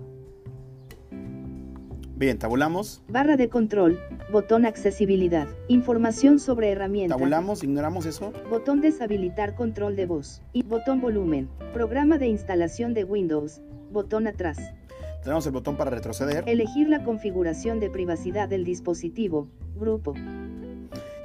Bien, 2.17 2.39
tabulamos. 2.39 3.03
Barra 3.09 3.37
de 3.37 3.49
control. 3.49 3.99
Botón 4.31 4.67
accesibilidad. 4.67 5.49
Información 5.67 6.39
sobre 6.39 6.71
herramientas. 6.71 7.19
Tabulamos, 7.19 7.65
ignoramos 7.65 8.07
eso. 8.07 8.33
Botón 8.49 8.81
deshabilitar 8.81 9.57
control 9.57 9.97
de 9.97 10.07
voz. 10.07 10.41
Y 10.53 10.63
botón 10.63 11.01
volumen. 11.01 11.49
Programa 11.73 12.19
de 12.19 12.29
instalación 12.29 12.95
de 12.95 13.03
Windows. 13.03 13.61
Botón 13.91 14.29
atrás. 14.29 14.59
Tenemos 15.25 15.45
el 15.47 15.53
botón 15.53 15.77
para 15.77 15.91
retroceder. 15.91 16.45
Elegir 16.47 16.89
la 16.89 17.03
configuración 17.03 17.81
de 17.81 17.91
privacidad 17.91 18.49
del 18.49 18.65
dispositivo. 18.65 19.49
Grupo. 19.77 20.15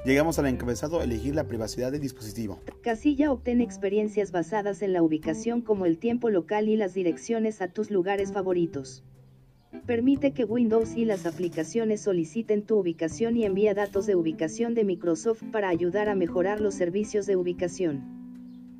Llegamos 0.05 0.39
al 0.39 0.47
encabezado 0.47 1.03
elegir 1.03 1.35
la 1.35 1.43
privacidad 1.43 1.91
del 1.91 2.01
dispositivo. 2.01 2.59
Casilla 2.81 3.31
obtén 3.31 3.61
experiencias 3.61 4.31
basadas 4.31 4.81
en 4.81 4.93
la 4.93 5.03
ubicación 5.03 5.61
como 5.61 5.85
el 5.85 5.99
tiempo 5.99 6.31
local 6.31 6.67
y 6.67 6.77
las 6.77 6.95
direcciones 6.95 7.61
a 7.61 7.67
tus 7.67 7.91
lugares 7.91 8.31
favoritos. 8.31 9.03
Permite 9.93 10.33
que 10.33 10.43
Windows 10.45 10.95
y 10.95 11.03
las 11.05 11.25
aplicaciones 11.25 12.01
soliciten 12.01 12.61
tu 12.61 12.77
ubicación 12.77 13.35
y 13.37 13.45
envía 13.45 13.73
datos 13.73 14.05
de 14.05 14.13
ubicación 14.15 14.75
de 14.75 14.83
Microsoft 14.83 15.41
para 15.51 15.67
ayudar 15.69 16.09
a 16.09 16.13
mejorar 16.15 16.61
los 16.61 16.75
servicios 16.75 17.25
de 17.25 17.35
ubicación. 17.35 18.03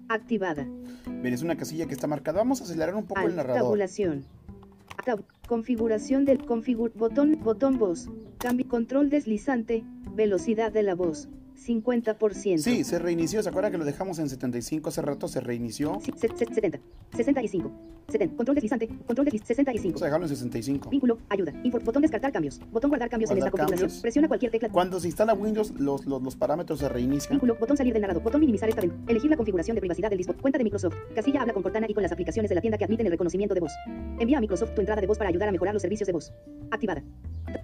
Activada. 0.07 0.67
Bien, 1.23 1.33
es 1.33 1.41
una 1.41 1.57
casilla 1.57 1.87
que 1.87 1.95
está 1.95 2.05
marcada. 2.05 2.37
Vamos 2.37 2.61
a 2.61 2.65
acelerar 2.65 2.93
un 2.93 3.05
poco 3.07 3.21
el 3.21 3.25
Alt, 3.29 3.35
narrador. 3.37 3.61
tabulación. 3.63 4.23
Tab- 5.03 5.23
configuración 5.47 6.25
del 6.25 6.45
configure 6.45 6.93
botón 6.95 7.39
botón 7.43 7.79
voz. 7.79 8.07
Cambio 8.37 8.67
control 8.67 9.09
deslizante. 9.09 9.83
Velocidad 10.13 10.71
de 10.71 10.83
la 10.83 10.93
voz. 10.93 11.27
50%. 11.55 12.59
Sí, 12.59 12.83
se 12.83 12.99
reinició. 12.99 13.41
¿Se 13.41 13.49
acuerda 13.49 13.71
que 13.71 13.79
lo 13.79 13.83
dejamos 13.85 14.19
en 14.19 14.29
75 14.29 14.89
hace 14.89 15.01
rato? 15.01 15.27
Se 15.27 15.39
reinició. 15.41 15.99
Sí, 16.03 16.11
se- 16.15 16.27
se- 16.37 16.45
70. 16.53 16.79
65. 17.15 17.71
70. 18.11 18.35
Control 18.37 18.55
deslizante. 18.55 18.87
Control 18.87 19.25
deslizante. 19.25 19.53
65. 19.55 19.89
Vamos 19.93 20.01
a 20.01 20.05
dejarlo 20.05 20.25
en 20.25 20.29
65. 20.29 20.89
Vínculo. 20.89 21.17
Ayuda. 21.29 21.53
Info- 21.63 21.79
botón 21.79 22.01
descartar 22.01 22.31
cambios. 22.31 22.59
Botón 22.71 22.89
guardar 22.89 23.09
cambios 23.09 23.31
en 23.31 23.37
esta 23.37 23.51
configuración. 23.51 23.87
cambios. 23.89 24.01
Presiona 24.01 24.27
cualquier 24.27 24.51
tecla. 24.51 24.69
Cuando 24.69 24.99
se 24.99 25.07
instala 25.07 25.33
Windows, 25.33 25.71
los, 25.79 26.05
los, 26.05 26.21
los 26.21 26.35
parámetros 26.35 26.79
se 26.79 26.89
reinician. 26.89 27.31
Vínculo. 27.33 27.55
Botón 27.59 27.77
salir 27.77 27.93
del 27.93 28.01
narrador. 28.01 28.23
Botón 28.23 28.41
minimizar 28.41 28.69
esta 28.69 28.81
ventana. 28.81 29.03
Elegir 29.07 29.29
la 29.31 29.37
configuración 29.37 29.75
de 29.75 29.81
privacidad 29.81 30.09
del 30.09 30.17
dispositivo. 30.17 30.41
Cuenta 30.41 30.57
de 30.57 30.63
Microsoft. 30.63 30.95
Casilla 31.15 31.41
habla 31.41 31.53
con 31.53 31.63
Cortana 31.63 31.85
y 31.89 31.93
con 31.93 32.03
las 32.03 32.11
aplicaciones 32.11 32.49
de 32.49 32.55
la 32.55 32.61
tienda 32.61 32.77
que 32.77 32.85
admiten 32.85 33.05
el 33.05 33.11
reconocimiento 33.11 33.53
de 33.53 33.61
voz. 33.61 33.71
Envía 34.19 34.37
a 34.37 34.41
Microsoft 34.41 34.73
tu 34.75 34.81
entrada 34.81 35.01
de 35.01 35.07
voz 35.07 35.17
para 35.17 35.29
ayudar 35.29 35.49
a 35.49 35.51
mejorar 35.51 35.73
los 35.73 35.81
servicios 35.81 36.07
de 36.07 36.13
voz. 36.13 36.31
Activada. 36.71 37.03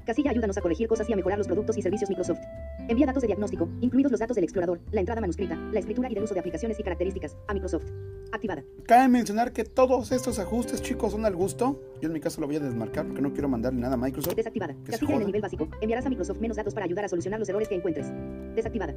Casilla 0.05 0.31
ayúdanos 0.31 0.57
a 0.57 0.61
corregir 0.61 0.87
cosas 0.87 1.07
y 1.09 1.13
a 1.13 1.15
mejorar 1.15 1.37
los 1.37 1.47
productos 1.47 1.77
y 1.77 1.81
servicios 1.81 2.09
Microsoft. 2.09 2.39
Envía 2.87 3.05
datos 3.05 3.21
de 3.21 3.27
diagnóstico, 3.27 3.69
incluidos 3.81 4.11
los 4.11 4.19
datos 4.19 4.35
del 4.35 4.43
explorador, 4.43 4.79
la 4.91 4.99
entrada 4.99 5.21
manuscrita, 5.21 5.55
la 5.71 5.79
escritura 5.79 6.09
y 6.09 6.15
del 6.15 6.23
uso 6.23 6.33
de 6.33 6.39
aplicaciones 6.39 6.79
y 6.79 6.83
características, 6.83 7.35
a 7.47 7.53
Microsoft. 7.53 7.85
Activada. 8.31 8.63
Cabe 8.85 9.07
mencionar 9.07 9.53
que 9.53 9.63
todos 9.63 10.11
estos 10.11 10.34
ajustes, 10.39 10.81
chicos, 10.81 11.11
son 11.11 11.25
al 11.25 11.35
gusto. 11.35 11.79
Yo 12.01 12.07
en 12.07 12.13
mi 12.13 12.19
caso 12.19 12.41
lo 12.41 12.47
voy 12.47 12.57
a 12.57 12.59
desmarcar 12.59 13.05
porque 13.05 13.21
no 13.21 13.31
quiero 13.33 13.47
mandarle 13.47 13.79
nada 13.79 13.95
a 13.95 13.97
Microsoft. 13.97 14.35
Desactivada. 14.35 14.75
Casilla 14.85 15.15
en 15.15 15.21
el 15.21 15.27
nivel 15.27 15.41
básico. 15.41 15.67
Enviarás 15.81 16.05
a 16.05 16.09
Microsoft 16.09 16.39
menos 16.39 16.57
datos 16.57 16.73
para 16.73 16.85
ayudar 16.85 17.05
a 17.05 17.07
solucionar 17.09 17.39
los 17.39 17.49
errores 17.49 17.67
que 17.67 17.75
encuentres. 17.75 18.11
Desactivada. 18.55 18.93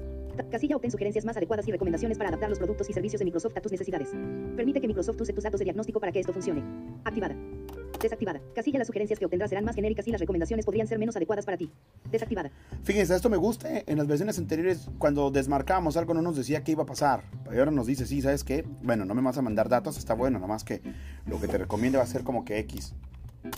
Casilla 0.50 0.76
obtén 0.76 0.90
sugerencias 0.90 1.24
más 1.24 1.36
adecuadas 1.36 1.66
y 1.68 1.72
recomendaciones 1.72 2.18
para 2.18 2.28
adaptar 2.28 2.48
los 2.48 2.58
productos 2.58 2.88
y 2.90 2.92
servicios 2.92 3.18
de 3.18 3.24
Microsoft 3.24 3.56
a 3.56 3.60
tus 3.60 3.72
necesidades. 3.72 4.10
Permite 4.56 4.80
que 4.80 4.88
Microsoft 4.88 5.20
use 5.20 5.32
tus 5.32 5.44
datos 5.44 5.58
de 5.58 5.64
diagnóstico 5.64 6.00
para 6.00 6.12
que 6.12 6.20
esto 6.20 6.32
funcione. 6.32 6.62
Activada. 7.04 7.36
Desactivada. 8.00 8.40
Casilla 8.54 8.78
las 8.78 8.86
sugerencias 8.86 9.18
que 9.18 9.24
obtendrás 9.24 9.50
serán 9.50 9.64
más 9.64 9.74
genéricas 9.74 10.06
y 10.06 10.12
las 10.12 10.20
recomendaciones 10.20 10.64
podrían 10.64 10.86
ser 10.86 10.98
menos 10.98 11.16
adecuadas 11.16 11.44
para 11.44 11.56
ti. 11.56 11.70
Desactivada. 12.10 12.50
Fíjense, 12.84 13.14
esto 13.14 13.28
me 13.28 13.36
gusta. 13.36 13.72
¿eh? 13.78 13.84
En 13.86 13.98
las 13.98 14.06
versiones 14.06 14.38
anteriores, 14.38 14.88
cuando 14.98 15.30
desmarcábamos 15.30 15.96
algo, 15.96 16.14
no 16.14 16.22
nos 16.22 16.36
decía 16.36 16.62
qué 16.62 16.72
iba 16.72 16.84
a 16.84 16.86
pasar. 16.86 17.24
Ahora 17.46 17.70
nos 17.70 17.86
dice, 17.86 18.06
sí, 18.06 18.22
¿sabes 18.22 18.44
qué? 18.44 18.64
Bueno, 18.82 19.04
no 19.04 19.14
me 19.14 19.22
vas 19.22 19.36
a 19.38 19.42
mandar 19.42 19.68
datos, 19.68 19.98
está 19.98 20.14
bueno. 20.14 20.38
Nomás 20.38 20.64
que 20.64 20.80
lo 21.26 21.40
que 21.40 21.48
te 21.48 21.58
recomienda 21.58 21.98
va 21.98 22.04
a 22.04 22.08
ser 22.08 22.22
como 22.22 22.44
que 22.44 22.58
X. 22.60 22.94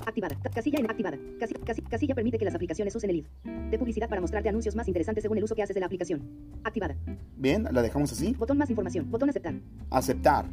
Activada. 0.07 0.37
Casilla 0.55 0.79
en 0.79 0.91
activada. 0.91 1.19
Casi- 1.39 1.55
casi- 1.55 1.83
casilla 1.83 2.15
permite 2.15 2.39
que 2.39 2.45
las 2.45 2.55
aplicaciones 2.55 2.95
usen 2.95 3.11
el 3.11 3.17
ID 3.17 3.25
de 3.71 3.79
publicidad 3.79 4.09
para 4.09 4.21
mostrarte 4.21 4.49
anuncios 4.49 4.75
más 4.77 4.87
interesantes 4.89 5.23
según 5.23 5.39
el 5.39 5.45
uso 5.45 5.55
que 5.55 5.63
haces 5.63 5.75
de 5.75 5.81
la 5.81 5.87
aplicación. 5.87 6.23
Activada. 6.65 6.97
Bien, 7.37 7.67
la 7.71 7.83
dejamos 7.83 8.13
así. 8.13 8.35
Botón 8.39 8.59
más 8.59 8.71
información. 8.71 9.11
Botón 9.11 9.29
aceptar. 9.31 9.55
Aceptar. 9.91 10.47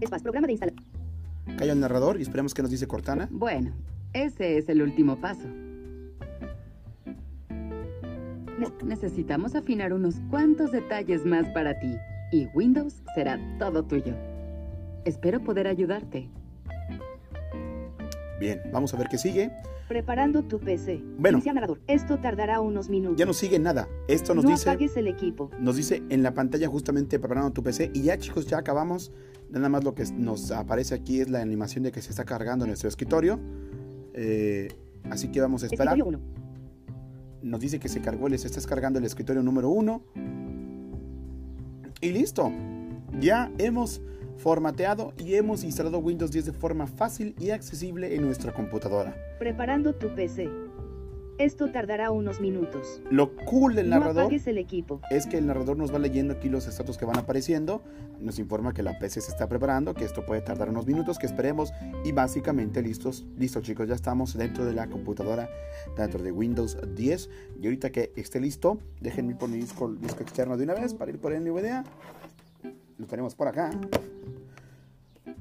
Espacio. 0.00 0.22
Programa 0.24 0.46
de 0.46 0.52
instalación. 0.54 0.84
Calla 1.58 1.72
el 1.72 1.80
narrador 1.80 2.18
y 2.18 2.22
esperemos 2.22 2.54
que 2.54 2.62
nos 2.62 2.70
dice 2.70 2.86
Cortana. 2.86 3.28
Bueno, 3.30 3.72
ese 4.12 4.58
es 4.58 4.68
el 4.68 4.82
último 4.82 5.20
paso. 5.20 5.46
Necesitamos 8.84 9.54
afinar 9.54 9.92
unos 9.92 10.16
cuantos 10.30 10.70
detalles 10.72 11.24
más 11.24 11.48
para 11.48 11.78
ti 11.78 11.96
y 12.32 12.46
Windows 12.54 13.02
será 13.14 13.38
todo 13.58 13.84
tuyo. 13.84 14.14
Espero 15.04 15.42
poder 15.42 15.66
ayudarte. 15.66 16.28
Bien, 18.40 18.60
vamos 18.72 18.92
a 18.94 18.96
ver 18.96 19.08
qué 19.08 19.18
sigue. 19.18 19.50
Preparando 19.88 20.42
tu 20.42 20.58
PC. 20.58 21.02
Bueno. 21.18 21.38
Iniciar 21.38 21.54
narrador. 21.54 21.80
Esto 21.86 22.18
tardará 22.18 22.60
unos 22.60 22.88
minutos. 22.88 23.18
Ya 23.18 23.26
no 23.26 23.32
sigue 23.34 23.58
nada. 23.58 23.88
Esto 24.08 24.34
nos 24.34 24.44
no 24.44 24.50
dice. 24.50 24.68
apagues 24.68 24.96
el 24.96 25.08
equipo. 25.08 25.50
Nos 25.58 25.76
dice 25.76 26.02
en 26.08 26.22
la 26.22 26.32
pantalla 26.34 26.68
justamente 26.68 27.18
preparando 27.18 27.52
tu 27.52 27.62
PC. 27.62 27.90
Y 27.92 28.02
ya 28.02 28.18
chicos, 28.18 28.46
ya 28.46 28.58
acabamos. 28.58 29.12
Nada 29.50 29.68
más 29.68 29.84
lo 29.84 29.94
que 29.94 30.04
nos 30.16 30.50
aparece 30.50 30.94
aquí 30.94 31.20
es 31.20 31.28
la 31.28 31.40
animación 31.40 31.84
de 31.84 31.92
que 31.92 32.00
se 32.00 32.10
está 32.10 32.24
cargando 32.24 32.66
nuestro 32.66 32.88
escritorio. 32.88 33.38
Eh, 34.14 34.68
así 35.10 35.28
que 35.28 35.40
vamos 35.40 35.62
a 35.62 35.66
esperar. 35.66 35.96
Escritorio 35.96 36.18
1. 36.18 36.34
Nos 37.42 37.60
dice 37.60 37.78
que 37.78 37.88
se 37.90 38.00
cargó, 38.00 38.28
les 38.28 38.44
está 38.44 38.60
cargando 38.66 38.98
el 38.98 39.04
escritorio 39.04 39.42
número 39.42 39.68
1. 39.68 40.02
Y 42.00 42.10
listo. 42.10 42.50
Ya 43.20 43.52
hemos 43.58 44.00
formateado 44.36 45.12
y 45.18 45.34
hemos 45.34 45.64
instalado 45.64 45.98
Windows 45.98 46.30
10 46.30 46.46
de 46.46 46.52
forma 46.52 46.86
fácil 46.86 47.34
y 47.38 47.50
accesible 47.50 48.14
en 48.14 48.22
nuestra 48.22 48.52
computadora. 48.52 49.16
Preparando 49.38 49.94
tu 49.94 50.14
PC. 50.14 50.48
Esto 51.36 51.72
tardará 51.72 52.12
unos 52.12 52.40
minutos. 52.40 53.02
Lo 53.10 53.34
cool 53.34 53.74
del 53.74 53.90
No 53.90 53.98
narrador 53.98 54.32
el 54.32 54.58
equipo. 54.58 55.00
es 55.10 55.26
que 55.26 55.36
el 55.36 55.48
narrador 55.48 55.76
nos 55.76 55.92
va 55.92 55.98
leyendo 55.98 56.34
aquí 56.34 56.48
los 56.48 56.68
estatus 56.68 56.96
que 56.96 57.04
van 57.04 57.18
apareciendo, 57.18 57.82
nos 58.20 58.38
informa 58.38 58.72
que 58.72 58.84
la 58.84 59.00
PC 59.00 59.20
se 59.20 59.32
está 59.32 59.48
preparando, 59.48 59.94
que 59.94 60.04
esto 60.04 60.24
puede 60.24 60.42
tardar 60.42 60.68
unos 60.68 60.86
minutos, 60.86 61.18
que 61.18 61.26
esperemos 61.26 61.72
y 62.04 62.12
básicamente 62.12 62.82
listos, 62.82 63.26
listo 63.36 63.60
chicos, 63.60 63.88
ya 63.88 63.96
estamos 63.96 64.36
dentro 64.36 64.64
de 64.64 64.74
la 64.74 64.86
computadora, 64.86 65.50
dentro 65.96 66.22
de 66.22 66.30
Windows 66.30 66.78
10 66.94 67.30
y 67.60 67.66
ahorita 67.66 67.90
que 67.90 68.12
esté 68.14 68.38
listo, 68.38 68.78
déjenme 69.00 69.34
poner 69.34 69.58
disco, 69.58 69.90
disco 69.92 70.22
externo 70.22 70.56
de 70.56 70.62
una 70.62 70.74
vez 70.74 70.94
para 70.94 71.10
ir 71.10 71.18
por 71.18 71.32
el 71.32 71.42
NVDA, 71.42 71.82
lo 72.98 73.06
tenemos 73.06 73.34
por 73.34 73.48
acá, 73.48 73.70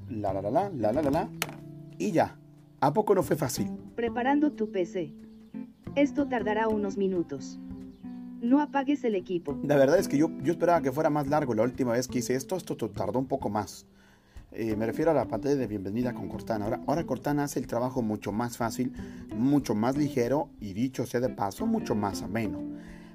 la 0.09 0.33
la 0.33 0.41
la 0.41 0.51
la, 0.51 0.69
la 0.69 0.93
la 0.93 1.01
la 1.01 1.11
la, 1.11 1.29
y 1.97 2.11
ya, 2.11 2.37
¿a 2.79 2.93
poco 2.93 3.15
no 3.15 3.23
fue 3.23 3.35
fácil? 3.35 3.69
Preparando 3.95 4.51
tu 4.51 4.71
PC. 4.71 5.13
Esto 5.95 6.27
tardará 6.27 6.67
unos 6.67 6.97
minutos. 6.97 7.59
No 8.41 8.61
apagues 8.61 9.03
el 9.03 9.15
equipo. 9.15 9.57
La 9.63 9.75
verdad 9.75 9.99
es 9.99 10.07
que 10.07 10.17
yo, 10.17 10.29
yo 10.41 10.51
esperaba 10.51 10.81
que 10.81 10.91
fuera 10.91 11.09
más 11.09 11.27
largo 11.27 11.53
la 11.53 11.63
última 11.63 11.93
vez 11.93 12.07
que 12.07 12.19
hice 12.19 12.35
esto. 12.35 12.57
Esto 12.57 12.75
tardó 12.75 13.19
un 13.19 13.27
poco 13.27 13.49
más. 13.49 13.85
Eh, 14.51 14.75
me 14.75 14.85
refiero 14.85 15.11
a 15.11 15.13
la 15.13 15.25
pantalla 15.25 15.55
de 15.55 15.67
bienvenida 15.67 16.13
con 16.13 16.27
Cortana. 16.27 16.65
Ahora, 16.65 16.81
ahora 16.87 17.05
Cortana 17.05 17.45
hace 17.45 17.59
el 17.59 17.67
trabajo 17.67 18.01
mucho 18.01 18.31
más 18.31 18.57
fácil, 18.57 18.91
mucho 19.35 19.75
más 19.75 19.97
ligero 19.97 20.49
y 20.59 20.73
dicho 20.73 21.05
sea 21.05 21.21
de 21.21 21.29
paso, 21.29 21.65
mucho 21.65 21.95
más 21.95 22.21
ameno. 22.21 22.59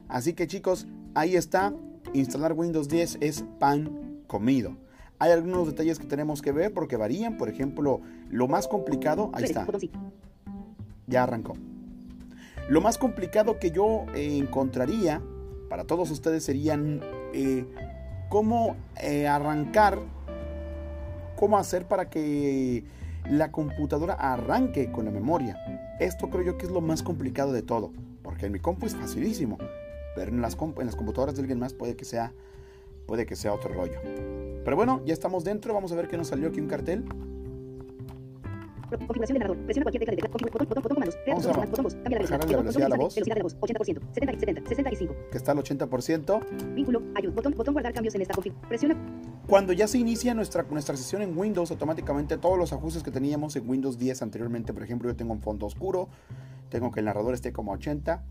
Así 0.08 0.32
que 0.32 0.46
chicos, 0.46 0.86
ahí 1.14 1.36
está. 1.36 1.74
Instalar 2.14 2.54
Windows 2.54 2.88
10 2.88 3.18
es 3.20 3.44
pan 3.58 4.07
comido. 4.28 4.76
Hay 5.18 5.32
algunos 5.32 5.66
detalles 5.66 5.98
que 5.98 6.06
tenemos 6.06 6.40
que 6.42 6.52
ver 6.52 6.72
porque 6.72 6.96
varían. 6.96 7.36
Por 7.36 7.48
ejemplo, 7.48 8.00
lo 8.30 8.46
más 8.46 8.68
complicado, 8.68 9.32
ahí 9.34 9.44
está, 9.44 9.66
ya 11.08 11.24
arrancó. 11.24 11.56
Lo 12.68 12.80
más 12.80 12.98
complicado 12.98 13.58
que 13.58 13.72
yo 13.72 14.04
eh, 14.14 14.38
encontraría 14.38 15.20
para 15.68 15.84
todos 15.84 16.10
ustedes 16.10 16.44
serían 16.44 17.00
eh, 17.32 17.64
cómo 18.28 18.76
eh, 19.02 19.26
arrancar, 19.26 19.98
cómo 21.36 21.58
hacer 21.58 21.86
para 21.86 22.08
que 22.08 22.84
la 23.28 23.50
computadora 23.50 24.14
arranque 24.14 24.92
con 24.92 25.04
la 25.04 25.10
memoria. 25.10 25.56
Esto 25.98 26.30
creo 26.30 26.44
yo 26.44 26.58
que 26.58 26.66
es 26.66 26.72
lo 26.72 26.80
más 26.80 27.02
complicado 27.02 27.52
de 27.52 27.62
todo, 27.62 27.92
porque 28.22 28.46
en 28.46 28.52
mi 28.52 28.60
compu 28.60 28.86
es 28.86 28.94
facilísimo, 28.94 29.58
pero 30.14 30.30
en 30.30 30.40
las, 30.40 30.56
en 30.60 30.86
las 30.86 30.96
computadoras 30.96 31.34
de 31.34 31.40
alguien 31.40 31.58
más 31.58 31.74
puede 31.74 31.96
que 31.96 32.04
sea 32.04 32.32
puede 33.08 33.24
que 33.24 33.34
sea 33.34 33.54
otro 33.54 33.72
rollo. 33.72 33.98
Pero 34.64 34.76
bueno, 34.76 35.02
ya 35.06 35.14
estamos 35.14 35.42
dentro, 35.42 35.72
vamos 35.72 35.90
a 35.90 35.96
ver 35.96 36.08
qué 36.08 36.18
nos 36.18 36.28
salió 36.28 36.48
aquí 36.48 36.60
un 36.60 36.68
cartel. 36.68 37.04
Configuración 38.90 39.34
de 39.34 39.38
narrador. 39.40 39.64
Presiona 39.64 39.84
cualquier 39.84 40.04
tecla 40.04 40.16
de. 40.16 40.32
Botón, 40.32 40.50
botón, 40.52 40.68
botón 40.68 40.94
comandos. 40.94 41.18
Vamos 41.26 41.46
a 41.46 41.52
botón, 41.52 41.84
voz. 41.84 41.94
Cambia 41.94 42.10
la 42.10 42.24
velocidad. 42.24 42.50
la 42.50 42.56
velocidad 42.56 42.86
a 42.86 42.88
la 42.88 42.96
voz. 42.96 43.14
Velocidad 43.14 43.34
de 43.34 43.40
la 43.40 43.44
voz. 43.44 43.56
80%. 43.58 44.14
70, 44.14 44.40
70, 44.40 44.68
65. 44.68 45.14
Que 45.30 45.36
está 45.36 45.52
al 45.52 45.58
80%. 45.58 46.74
Vínculo. 46.74 47.02
Ayuda. 47.14 47.34
Botón, 47.34 47.54
botón 47.54 47.74
guardar 47.74 47.92
cambios 47.92 48.14
en 48.14 48.22
esta 48.22 48.34
config. 48.34 48.54
Presiona. 48.68 48.96
Cuando 49.46 49.74
ya 49.74 49.88
se 49.88 49.98
inicia 49.98 50.32
nuestra, 50.32 50.62
nuestra 50.70 50.96
sesión 50.96 51.20
en 51.20 51.36
Windows, 51.36 51.70
automáticamente 51.70 52.38
todos 52.38 52.58
los 52.58 52.72
ajustes 52.72 53.02
que 53.02 53.10
teníamos 53.10 53.56
en 53.56 53.68
Windows 53.68 53.98
10 53.98 54.22
anteriormente, 54.22 54.72
por 54.72 54.82
ejemplo, 54.82 55.10
yo 55.10 55.16
tengo 55.16 55.32
un 55.32 55.40
fondo 55.40 55.66
oscuro, 55.66 56.08
tengo 56.70 56.90
que 56.90 57.00
el 57.00 57.06
narrador 57.06 57.34
esté 57.34 57.52
como 57.52 57.72
80, 57.72 58.22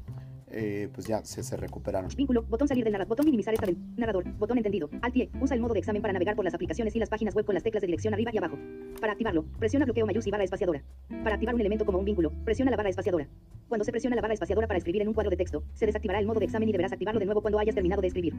eh, 0.50 0.89
pues 0.93 1.08
ya 1.08 1.24
se, 1.26 1.43
se 1.43 1.58
recuperaron. 1.58 2.10
Vínculo. 2.16 2.43
Botón 2.43 2.68
salir 2.68 2.84
del 2.84 2.93
narrador. 2.93 3.10
Botón 3.10 3.26
minimizar 3.26 3.54
esta 3.54 3.66
del 3.66 3.78
narrador. 3.98 4.24
Botón 4.38 4.58
entendido. 4.58 4.89
Alt 5.02 5.16
Y. 5.16 5.30
Usa 5.41 5.56
el 5.56 5.62
modo 5.62 5.74
de 5.74 5.80
examen 5.80 6.02
para 6.02 6.14
navegar 6.14 6.36
por 6.36 6.45
las 6.45 6.54
aplicaciones 6.54 6.95
y 6.95 7.00
las 7.00 7.10
páginas 7.10 7.36
web 7.36 7.45
con 7.45 7.54
las 7.54 7.64
teclas 7.64 7.82
de 7.82 7.88
dirección 7.88 8.14
arriba 8.14 8.32
y 8.34 8.38
abajo. 8.38 8.58
Para 9.00 9.14
activarlo, 9.14 9.45
presiona 9.60 9.86
bloqueo 9.86 10.06
mayús 10.06 10.26
y 10.26 10.32
barra 10.32 10.43
espaciadora. 10.43 10.84
Para 11.24 11.36
activar 11.36 11.56
un 11.56 11.62
elemento 11.62 11.86
como 11.86 12.00
un 12.00 12.06
vínculo, 12.06 12.32
presiona 12.45 12.72
la 12.72 12.78
barra 12.78 12.89
espaciadora. 12.89 13.28
Cuando 13.68 13.84
se 13.84 13.91
presiona 13.91 14.16
la 14.16 14.22
barra 14.22 14.34
espaciadora 14.34 14.68
para 14.68 14.78
escribir 14.78 15.02
en 15.02 15.10
un 15.10 15.14
cuadro 15.14 15.30
de 15.30 15.38
texto, 15.38 15.64
se 15.74 15.86
desactivará 15.86 16.20
el 16.20 16.26
modo 16.26 16.39
de 16.39 16.45
examen 16.45 16.70
y 16.70 16.72
deberás 16.72 16.93
activarlo 16.93 17.20
de 17.20 17.26
nuevo 17.26 17.41
cuando 17.41 17.60
hayas 17.60 17.76
terminado 17.76 18.02
de 18.02 18.08
escribir. 18.08 18.34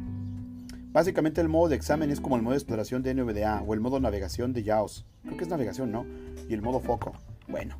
Básicamente 0.90 1.42
el 1.42 1.48
modo 1.48 1.68
de 1.68 1.76
examen 1.76 2.10
es 2.10 2.20
como 2.20 2.36
el 2.36 2.42
modo 2.42 2.52
de 2.52 2.58
exploración 2.58 3.02
de 3.02 3.14
NVDA 3.14 3.62
o 3.66 3.74
el 3.74 3.80
modo 3.80 4.00
navegación 4.00 4.54
de 4.54 4.64
JAWS. 4.64 5.04
Creo 5.24 5.36
que 5.36 5.44
es 5.44 5.50
navegación, 5.50 5.92
¿no? 5.92 6.06
Y 6.48 6.54
el 6.54 6.62
modo 6.62 6.80
foco. 6.80 7.12
Bueno, 7.48 7.76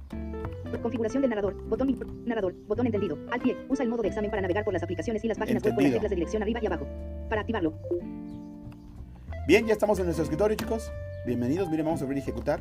Configuración 0.83 1.23
del 1.23 1.31
narrador. 1.31 1.55
Botón 1.69 1.99
narrador. 2.25 2.55
Botón 2.67 2.87
entendido. 2.87 3.19
Alt 3.31 3.47
Y. 3.47 3.57
Usa 3.69 3.85
el 3.85 3.91
modo 3.91 4.03
de 4.03 4.09
examen 4.09 4.31
para 4.31 4.43
navegar 4.43 4.65
por 4.65 4.73
las 4.73 4.83
aplicaciones 4.83 5.25
y 5.25 5.29
las 5.29 5.39
páginas 5.39 5.63
web 5.63 5.75
con 5.75 5.83
las 5.83 5.93
Entendido. 5.93 5.97
teclas 5.97 6.11
de 6.11 6.17
dirección 6.17 6.43
arriba 6.43 6.61
y 6.63 6.67
abajo. 6.67 6.87
Para 7.29 7.41
activarlo. 7.41 7.75
bien, 9.47 9.67
ya 9.67 9.73
estamos 9.73 9.99
en 9.99 10.05
nuestro 10.07 10.25
escritorio, 10.25 10.57
chicos. 10.57 10.91
Bienvenidos, 11.27 11.69
miren, 11.71 11.87
vamos 11.87 12.01
a 12.03 12.05
abrir 12.05 12.19
ejecutar. 12.19 12.61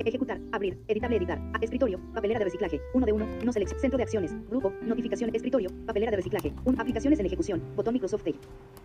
Ejecutar, 0.00 0.40
abrir, 0.52 0.82
editable, 0.88 1.16
editar, 1.16 1.40
escritorio, 1.60 2.00
papelera 2.12 2.40
de 2.40 2.44
reciclaje, 2.46 2.80
1 2.92 3.06
de 3.06 3.12
1, 3.12 3.26
no 3.44 3.52
selección, 3.52 3.80
centro 3.80 3.96
de 3.96 4.02
acciones, 4.02 4.34
grupo, 4.50 4.72
notificación, 4.82 5.34
escritorio, 5.34 5.70
papelera 5.86 6.10
de 6.10 6.16
reciclaje, 6.16 6.52
1, 6.64 6.80
aplicaciones 6.80 7.20
en 7.20 7.26
ejecución, 7.26 7.62
botón 7.74 7.94
Microsoft 7.94 8.26
Edge, 8.26 8.38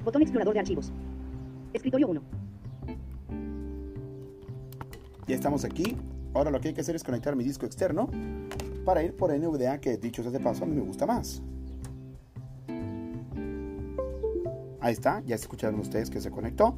botón 0.05 0.21
explorador 0.21 0.53
de 0.53 0.59
archivos, 0.61 0.93
escritorio 1.73 2.07
1, 2.07 2.21
Ya 5.27 5.35
estamos 5.35 5.65
aquí. 5.65 5.95
Ahora 6.33 6.51
lo 6.51 6.59
que 6.61 6.69
hay 6.69 6.73
que 6.73 6.81
hacer 6.81 6.95
es 6.95 7.03
conectar 7.03 7.35
mi 7.35 7.43
disco 7.43 7.65
externo 7.65 8.09
para 8.85 9.03
ir 9.03 9.15
por 9.15 9.31
NVDA, 9.37 9.79
que 9.79 9.97
dicho 9.97 10.21
sea 10.21 10.31
de 10.31 10.39
paso, 10.39 10.63
a 10.63 10.67
mí 10.67 10.75
me 10.75 10.81
gusta 10.81 11.05
más. 11.05 11.41
Ahí 14.81 14.93
está, 14.93 15.21
ya 15.25 15.35
escucharon 15.35 15.79
ustedes 15.79 16.09
que 16.09 16.21
se 16.21 16.31
conectó. 16.31 16.77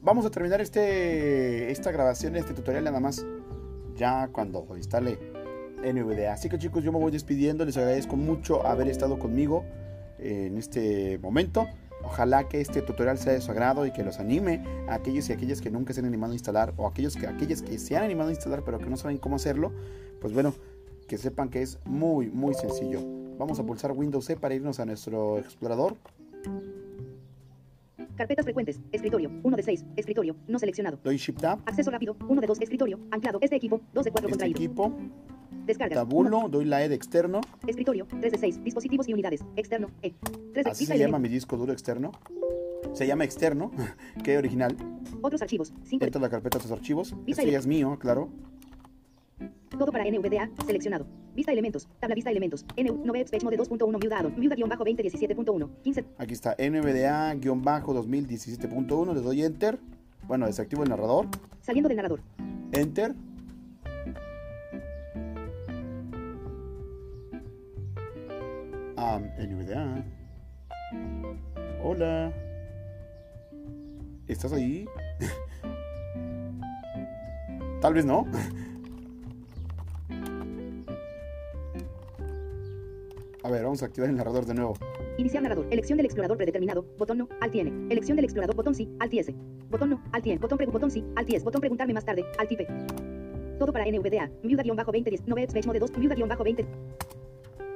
Vamos 0.00 0.24
a 0.24 0.30
terminar 0.30 0.60
este, 0.60 1.70
esta 1.70 1.90
grabación, 1.90 2.36
este 2.36 2.54
tutorial 2.54 2.84
nada 2.84 3.00
más 3.00 3.26
ya 3.96 4.28
cuando 4.28 4.64
instale 4.76 5.18
NVDA. 5.82 6.32
Así 6.32 6.48
que 6.48 6.58
chicos, 6.58 6.82
yo 6.82 6.92
me 6.92 6.98
voy 6.98 7.10
despidiendo. 7.10 7.64
Les 7.64 7.76
agradezco 7.76 8.16
mucho 8.16 8.66
haber 8.66 8.88
estado 8.88 9.18
conmigo 9.18 9.64
en 10.18 10.56
este 10.56 11.18
momento. 11.18 11.66
Ojalá 12.10 12.48
que 12.48 12.58
este 12.62 12.80
tutorial 12.80 13.18
sea 13.18 13.34
de 13.34 13.42
su 13.42 13.50
agrado 13.50 13.84
y 13.84 13.92
que 13.92 14.02
los 14.02 14.18
anime 14.18 14.64
a 14.88 14.94
aquellos 14.94 15.28
y 15.28 15.34
aquellas 15.34 15.60
que 15.60 15.70
nunca 15.70 15.92
se 15.92 16.00
han 16.00 16.06
animado 16.06 16.32
a 16.32 16.34
instalar 16.34 16.72
o 16.78 16.86
aquellos 16.86 17.16
que, 17.16 17.26
aquellas 17.26 17.60
que 17.60 17.78
se 17.78 17.98
han 17.98 18.02
animado 18.02 18.30
a 18.30 18.32
instalar 18.32 18.62
pero 18.64 18.78
que 18.78 18.86
no 18.86 18.96
saben 18.96 19.18
cómo 19.18 19.36
hacerlo. 19.36 19.72
Pues 20.18 20.32
bueno, 20.32 20.54
que 21.06 21.18
sepan 21.18 21.50
que 21.50 21.60
es 21.60 21.78
muy, 21.84 22.30
muy 22.30 22.54
sencillo. 22.54 23.02
Vamos 23.36 23.60
a 23.60 23.62
pulsar 23.62 23.92
Windows 23.92 24.24
C 24.24 24.36
para 24.36 24.54
irnos 24.54 24.80
a 24.80 24.86
nuestro 24.86 25.38
explorador. 25.38 25.96
carpetas 28.16 28.46
frecuentes, 28.46 28.80
escritorio, 28.90 29.30
1 29.42 29.56
de 29.58 29.62
6, 29.62 29.84
escritorio, 29.96 30.34
no 30.48 30.58
seleccionado, 30.58 30.98
Doy 31.04 31.18
Shift 31.18 31.40
Tab. 31.40 31.58
acceso 31.66 31.90
rápido, 31.90 32.16
1 32.26 32.40
de 32.40 32.46
2, 32.46 32.60
escritorio, 32.62 32.98
anclado, 33.10 33.38
este 33.42 33.56
equipo, 33.56 33.82
2 33.92 34.04
de 34.06 34.10
4 34.10 34.28
Este 34.28 34.32
contraído, 34.32 34.56
equipo, 34.56 34.92
descargas, 35.68 35.96
tabulo, 35.96 36.48
doy 36.48 36.64
la 36.64 36.82
E 36.84 36.88
de 36.88 36.94
externo. 36.96 37.40
escritorio, 37.66 38.06
3 38.20 38.32
de 38.32 38.38
6, 38.38 38.64
dispositivos 38.64 39.08
y 39.08 39.12
unidades, 39.12 39.44
externo, 39.56 39.88
E, 40.02 40.14
3 40.52 40.64
de 40.64 40.70
Así 40.70 40.86
se 40.86 40.98
llama 40.98 41.18
mi 41.20 41.28
disco 41.28 41.56
duro 41.56 41.72
externo. 41.72 42.10
Se 42.94 43.06
llama 43.06 43.22
externo, 43.24 43.70
que 44.24 44.36
original. 44.38 44.74
otros 45.22 45.40
archivos, 45.42 45.72
5 45.84 46.04
Dentro 46.04 46.20
de 46.20 46.26
la 46.26 46.30
carpeta 46.30 46.58
de 46.58 46.62
sus 46.62 46.72
archivos. 46.72 47.14
Vista 47.24 47.42
y- 47.44 47.50
ya 47.52 47.58
es 47.58 47.66
mío, 47.66 47.96
claro. 48.00 48.28
Todo 49.78 49.92
para 49.92 50.04
NVDA, 50.08 50.50
seleccionado. 50.66 51.06
Vista 51.36 51.52
elementos, 51.52 51.86
tabla 52.00 52.16
vista 52.16 52.30
elementos. 52.30 52.64
NU, 52.76 53.04
Nove 53.04 53.24
Page 53.30 53.44
Mode 53.44 53.56
2.1 53.58 53.92
Muda 54.02 54.18
Addon, 54.18 54.34
Muda 54.40 54.56
guion 54.56 54.68
bajo 54.68 54.84
2017.1, 54.84 55.68
15, 55.84 56.04
Aquí 56.18 56.32
está 56.34 56.56
NVDA-2017.1. 56.56 59.14
Le 59.14 59.20
doy 59.20 59.42
Enter. 59.42 59.78
Bueno, 60.26 60.46
desactivo 60.46 60.82
el 60.82 60.88
narrador. 60.90 61.28
saliendo 61.60 61.88
del 61.88 61.96
narrador. 61.96 62.20
Enter. 62.72 63.14
Ah, 69.00 69.20
NVDA. 69.38 70.04
Hola. 71.80 72.32
¿Estás 74.26 74.52
ahí? 74.52 74.88
Tal 77.80 77.94
vez 77.94 78.04
no. 78.04 78.26
A 83.44 83.50
ver, 83.50 83.62
vamos 83.62 83.84
a 83.84 83.86
activar 83.86 84.10
el 84.10 84.16
narrador 84.16 84.46
de 84.46 84.54
nuevo. 84.54 84.74
Iniciar 85.16 85.44
narrador. 85.44 85.68
Elección 85.70 85.96
del 85.96 86.06
explorador 86.06 86.36
predeterminado. 86.36 86.84
Botón 86.98 87.18
no. 87.18 87.28
Alt 87.40 87.54
N. 87.54 87.70
Elección 87.90 88.16
del 88.16 88.24
explorador. 88.24 88.56
Botón 88.56 88.74
sí. 88.74 88.88
Alt 88.98 89.14
S. 89.14 89.32
Botón 89.70 89.90
no. 89.90 90.02
Alt 90.10 90.26
N. 90.26 90.38
Botón, 90.38 90.58
botón 90.72 90.90
sí. 90.90 91.04
Alt 91.14 91.32
S. 91.32 91.44
Botón 91.44 91.60
preguntarme 91.60 91.94
más 91.94 92.04
tarde. 92.04 92.24
Alt 92.36 92.50
P. 92.50 92.66
Todo 93.60 93.72
para 93.72 93.84
NVDA. 93.84 94.28
Muda-2010. 94.42 95.24
Nove 95.26 95.46
Page 95.46 95.68
Mode 95.68 95.78
2. 95.78 95.92
Muda-20. 95.98 96.66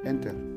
Enter. 0.05 0.52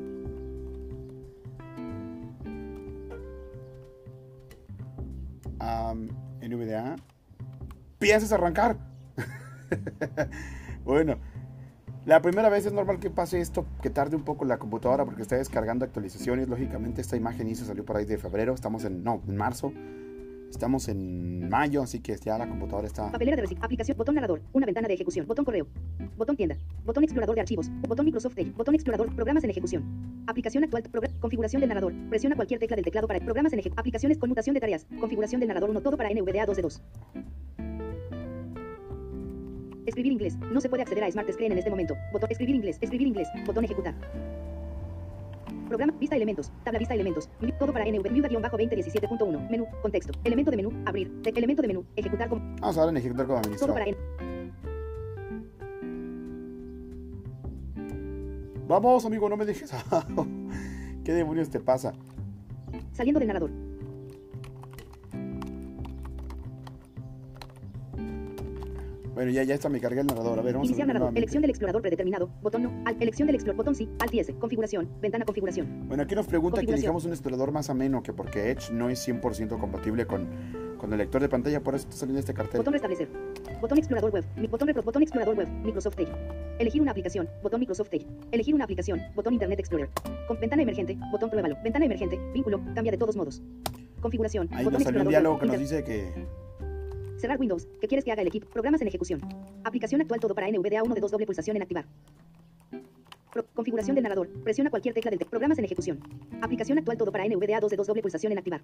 Am, 5.66 6.08
NVDA. 6.40 6.96
Piensas 7.98 8.30
arrancar. 8.30 8.76
bueno, 10.84 11.18
la 12.04 12.22
primera 12.22 12.48
vez 12.48 12.66
es 12.66 12.72
normal 12.72 13.00
que 13.00 13.10
pase 13.10 13.40
esto, 13.40 13.66
que 13.82 13.90
tarde 13.90 14.14
un 14.14 14.22
poco 14.22 14.44
la 14.44 14.58
computadora 14.58 15.04
porque 15.04 15.22
está 15.22 15.36
descargando 15.36 15.84
actualizaciones. 15.84 16.48
Lógicamente 16.48 17.00
esta 17.00 17.16
imagen 17.16 17.48
hizo 17.48 17.64
salió 17.64 17.84
por 17.84 17.96
ahí 17.96 18.04
de 18.04 18.16
febrero. 18.16 18.54
Estamos 18.54 18.84
en, 18.84 19.02
no, 19.02 19.20
en 19.26 19.36
marzo. 19.36 19.72
Estamos 20.50 20.88
en 20.88 21.48
mayo, 21.48 21.82
así 21.82 22.00
que 22.00 22.16
ya 22.16 22.38
la 22.38 22.48
computadora 22.48 22.86
está... 22.86 23.12
Papelera 23.12 23.36
de 23.36 23.42
reciclaje. 23.42 23.64
Aplicación. 23.66 23.96
Botón 23.96 24.14
narrador. 24.14 24.42
Una 24.52 24.66
ventana 24.66 24.88
de 24.88 24.94
ejecución. 24.94 25.26
Botón 25.26 25.44
correo. 25.44 25.66
Botón 26.16 26.36
tienda. 26.36 26.56
Botón 26.84 27.04
explorador 27.04 27.34
de 27.34 27.42
archivos. 27.42 27.70
Botón 27.86 28.06
Microsoft 28.06 28.38
Edge. 28.38 28.52
Botón 28.52 28.74
explorador. 28.74 29.14
Programas 29.14 29.44
en 29.44 29.50
ejecución. 29.50 29.84
Aplicación 30.26 30.64
actual. 30.64 30.82
configuración 31.20 31.60
del 31.60 31.68
narrador. 31.68 31.92
Presiona 32.08 32.36
cualquier 32.36 32.60
tecla 32.60 32.76
del 32.76 32.84
teclado 32.84 33.06
para 33.06 33.20
programas 33.20 33.52
en 33.52 33.58
ejecución. 33.58 33.78
Aplicaciones 33.78 34.18
conmutación 34.18 34.54
de 34.54 34.60
tareas. 34.60 34.86
Configuración 34.98 35.40
del 35.40 35.48
narrador 35.48 35.70
1. 35.70 35.80
Todo 35.82 35.96
para 35.96 36.10
NVDA 36.10 36.46
2 36.46 36.56
de 36.56 36.62
2. 36.62 36.82
Escribir 39.86 40.12
inglés. 40.12 40.36
No 40.52 40.60
se 40.60 40.68
puede 40.68 40.82
acceder 40.82 41.04
a 41.04 41.10
Smart 41.10 41.30
Screen 41.30 41.52
en 41.52 41.58
este 41.58 41.70
momento. 41.70 41.94
Botón 42.12 42.30
escribir 42.30 42.56
inglés. 42.56 42.78
Escribir 42.80 43.08
inglés. 43.08 43.28
Botón 43.46 43.64
ejecutar. 43.64 43.94
Programa, 45.66 45.92
vista 45.98 46.16
elementos, 46.16 46.52
tabla 46.64 46.78
vista 46.78 46.94
elementos, 46.94 47.28
todo 47.58 47.72
para 47.72 47.84
NV, 47.86 48.10
Muda-2017.1, 48.10 49.50
menú, 49.50 49.66
contexto, 49.82 50.12
elemento 50.24 50.50
de 50.50 50.56
menú, 50.58 50.72
abrir, 50.86 51.12
elemento 51.24 51.62
de 51.62 51.68
menú, 51.68 51.84
ejecutar 51.96 52.28
como, 52.28 52.42
Vamos 52.60 52.78
ahora 52.78 52.90
en 52.90 52.96
ejecutar 52.98 53.26
como 53.26 53.38
todo 53.38 53.46
administrador. 53.46 53.74
para 53.74 53.86
N, 53.88 53.96
Vamos, 58.68 59.04
amigo, 59.04 59.28
no 59.28 59.36
me 59.36 59.44
dejes. 59.44 59.72
¿Qué 61.04 61.12
demonios 61.12 61.50
te 61.50 61.60
pasa? 61.60 61.92
saliendo 62.92 63.20
del 63.20 63.28
narrador, 63.28 63.50
Bueno, 69.16 69.30
ya, 69.30 69.44
ya 69.44 69.54
está, 69.54 69.70
me 69.70 69.80
cargué 69.80 70.02
el 70.02 70.06
narrador. 70.06 70.38
A 70.38 70.42
ver, 70.42 70.52
vamos 70.52 70.68
iniciar 70.68 70.90
a 70.90 70.92
narrador, 70.92 71.16
elección 71.16 71.40
del 71.40 71.48
explorador 71.48 71.80
predeterminado, 71.80 72.28
botón 72.42 72.64
no, 72.64 72.82
al, 72.84 73.00
elección 73.00 73.24
del 73.24 73.36
explorador, 73.36 73.64
botón 73.64 73.74
sí, 73.74 73.88
alt 73.98 74.12
y 74.12 74.20
S, 74.20 74.34
configuración, 74.34 74.90
ventana 75.00 75.24
configuración, 75.24 75.88
Bueno, 75.88 76.02
aquí 76.02 76.14
nos 76.14 76.26
pregunta 76.26 76.60
que 76.60 76.70
elijamos 76.70 77.06
un 77.06 77.12
explorador 77.12 77.50
más 77.50 77.70
ameno, 77.70 78.02
que 78.02 78.12
porque 78.12 78.50
Edge 78.50 78.70
no 78.72 78.90
es 78.90 79.08
100% 79.08 79.58
compatible 79.58 80.06
con, 80.06 80.28
con 80.76 80.92
el 80.92 80.98
lector 80.98 81.22
de 81.22 81.30
pantalla, 81.30 81.62
por 81.62 81.74
eso 81.74 81.84
está 81.84 81.96
saliendo 81.96 82.20
este 82.20 82.34
cartel. 82.34 82.58
botón 82.58 82.74
restablecer, 82.74 83.08
botón 83.58 83.78
explorador 83.78 84.10
web, 84.10 84.24
mi, 84.36 84.48
botón, 84.48 84.68
botón 84.84 85.02
explorador 85.02 85.34
web, 85.34 85.48
Microsoft 85.64 85.98
Edge, 85.98 86.12
elegir 86.58 86.82
una 86.82 86.90
aplicación, 86.90 87.26
botón 87.42 87.60
Microsoft 87.60 87.94
Edge, 87.94 88.06
elegir 88.32 88.54
una 88.54 88.64
aplicación, 88.64 89.00
botón 89.14 89.32
Internet 89.32 89.60
Explorer, 89.60 89.88
con 90.28 90.38
ventana 90.38 90.60
emergente, 90.60 90.98
botón 91.10 91.30
pruébalo, 91.30 91.56
ventana 91.64 91.86
emergente, 91.86 92.20
vínculo, 92.34 92.60
cambia 92.74 92.92
de 92.92 92.98
todos 92.98 93.16
modos, 93.16 93.40
configuración, 94.02 94.46
Ahí 94.52 94.62
botón 94.62 94.74
nos 94.74 94.82
salió 94.82 95.00
un 95.00 95.08
diálogo 95.08 95.38
que 95.38 95.46
nos 95.46 95.58
dice 95.58 95.82
que, 95.84 96.12
Cerrar 97.18 97.38
Windows. 97.40 97.66
¿Qué 97.80 97.88
quieres 97.88 98.04
que 98.04 98.12
haga 98.12 98.22
el 98.22 98.28
equipo? 98.28 98.46
Programas 98.48 98.80
en 98.82 98.88
ejecución. 98.88 99.20
Aplicación 99.64 100.00
actual 100.00 100.20
todo 100.20 100.34
para 100.34 100.48
NVDA 100.50 100.82
1 100.82 100.94
de 100.94 101.00
2 101.00 101.10
doble 101.10 101.26
pulsación 101.26 101.56
en 101.56 101.62
activar. 101.62 101.86
Configuración 103.54 103.94
del 103.94 104.02
narrador. 104.04 104.28
Presiona 104.44 104.70
cualquier 104.70 104.94
tecla 104.94 105.10
del 105.10 105.18
te- 105.18 105.26
Programas 105.26 105.58
en 105.58 105.64
ejecución. 105.64 105.98
Aplicación 106.40 106.78
actual 106.78 106.96
todo 106.96 107.12
para 107.12 107.24
NVDA 107.26 107.60
2 107.60 107.70
de 107.70 107.76
2 107.76 107.86
doble 107.86 108.02
pulsación 108.02 108.32
en 108.32 108.38
activar. 108.38 108.60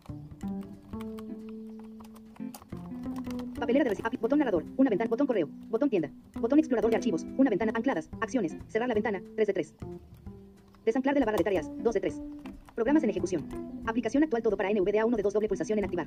Papelera 3.59 3.85
de 3.85 3.91
reci- 3.97 4.19
Botón 4.21 4.39
narrador. 4.39 4.65
Una 4.77 4.91
ventana. 4.91 5.09
Botón 5.09 5.27
correo. 5.27 5.49
Botón 5.69 5.89
tienda. 5.91 6.11
Botón 6.41 6.59
explorador 6.59 6.91
de 6.91 6.97
archivos. 6.97 7.25
Una 7.37 7.51
ventana. 7.51 7.73
Ancladas. 7.75 8.09
Acciones. 8.21 8.57
Cerrar 8.69 8.89
la 8.89 8.95
ventana. 8.95 9.23
3 9.37 9.47
de 9.47 9.53
3. 9.53 9.75
Desanclar 10.85 11.15
de 11.15 11.21
la 11.21 11.27
barra 11.27 11.39
de 11.39 11.45
tareas. 11.45 11.71
2 11.79 11.95
de 11.95 12.01
3. 12.01 12.21
Programas 12.75 13.03
en 13.05 13.11
ejecución. 13.11 13.47
Aplicación 13.87 14.23
actual 14.25 14.43
todo 14.43 14.57
para 14.57 14.71
NVDA 14.73 15.05
1 15.07 15.17
de 15.17 15.23
2 15.23 15.33
doble 15.33 15.49
pulsación 15.49 15.79
en 15.79 15.85
activar. 15.85 16.07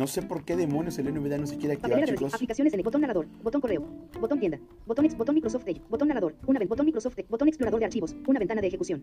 No 0.00 0.06
sé 0.06 0.22
por 0.22 0.46
qué 0.46 0.56
demonios 0.56 0.98
el 0.98 1.12
NVDA 1.12 1.36
no 1.36 1.46
se 1.46 1.58
quiere 1.58 1.74
activar, 1.74 2.02
chicos. 2.06 2.32
aplicaciones 2.32 2.72
en 2.72 2.80
botón 2.80 3.02
narrador, 3.02 3.26
botón 3.42 3.60
correo, 3.60 3.84
botón 4.18 4.40
tienda, 4.40 4.58
botón 4.86 5.04
ex, 5.04 5.14
botón 5.14 5.34
Microsoft 5.34 5.68
Edge, 5.68 5.82
botón 5.90 6.08
narrador, 6.08 6.34
una 6.46 6.58
vez, 6.58 6.70
botón 6.70 6.86
Microsoft, 6.86 7.18
Edge, 7.18 7.26
botón 7.28 7.48
explorador 7.48 7.80
de 7.80 7.84
archivos, 7.84 8.16
una 8.26 8.38
ventana 8.38 8.62
de 8.62 8.68
ejecución. 8.68 9.02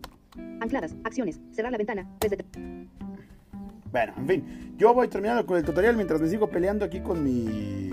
Ancladas, 0.60 0.96
acciones, 1.04 1.38
cerrar 1.52 1.70
la 1.70 1.78
ventana, 1.78 2.10
3 2.18 2.30
de 2.32 2.36
3. 2.38 2.48
Bueno, 3.92 4.12
en 4.16 4.26
fin, 4.26 4.74
yo 4.76 4.92
voy 4.92 5.06
terminando 5.06 5.46
con 5.46 5.56
el 5.56 5.62
tutorial 5.62 5.94
mientras 5.94 6.20
me 6.20 6.26
sigo 6.26 6.50
peleando 6.50 6.84
aquí 6.84 6.98
con 6.98 7.22
mi 7.22 7.90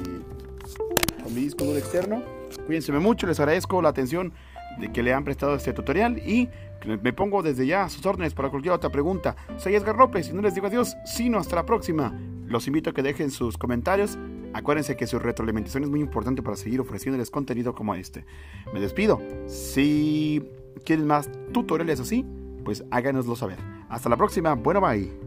con 1.23 1.35
mi 1.35 1.41
disco 1.41 1.63
duro 1.63 1.77
externo. 1.77 2.23
Cuídense 2.65 2.91
mucho, 2.93 3.27
les 3.27 3.39
agradezco 3.39 3.83
la 3.83 3.89
atención 3.89 4.33
de 4.79 4.91
que 4.91 5.03
le 5.03 5.13
han 5.13 5.23
prestado 5.23 5.53
este 5.53 5.73
tutorial 5.73 6.17
y 6.17 6.49
me 6.85 7.13
pongo 7.13 7.43
desde 7.43 7.65
ya 7.65 7.83
a 7.83 7.89
sus 7.89 8.05
órdenes 8.05 8.33
para 8.33 8.49
cualquier 8.49 8.73
otra 8.73 8.89
pregunta. 8.89 9.35
Soy 9.57 9.75
Edgar 9.75 9.97
López 9.97 10.29
y 10.29 10.33
no 10.33 10.41
les 10.41 10.55
digo 10.55 10.67
adiós, 10.67 10.95
sino 11.05 11.39
hasta 11.39 11.55
la 11.55 11.65
próxima. 11.65 12.13
Los 12.47 12.67
invito 12.67 12.91
a 12.91 12.93
que 12.93 13.01
dejen 13.01 13.31
sus 13.31 13.57
comentarios. 13.57 14.17
Acuérdense 14.53 14.95
que 14.95 15.07
su 15.07 15.19
retroalimentación 15.19 15.83
es 15.83 15.89
muy 15.89 15.99
importante 15.99 16.41
para 16.41 16.55
seguir 16.55 16.79
ofreciéndoles 16.79 17.29
contenido 17.29 17.75
como 17.75 17.95
este. 17.95 18.25
Me 18.73 18.79
despido. 18.79 19.21
Si 19.47 20.43
quieren 20.85 21.07
más 21.07 21.29
tutoriales 21.51 21.99
así, 21.99 22.25
pues 22.63 22.85
háganoslo 22.91 23.35
saber. 23.35 23.59
Hasta 23.89 24.09
la 24.09 24.17
próxima. 24.17 24.53
Bueno, 24.55 24.81
bye. 24.81 25.24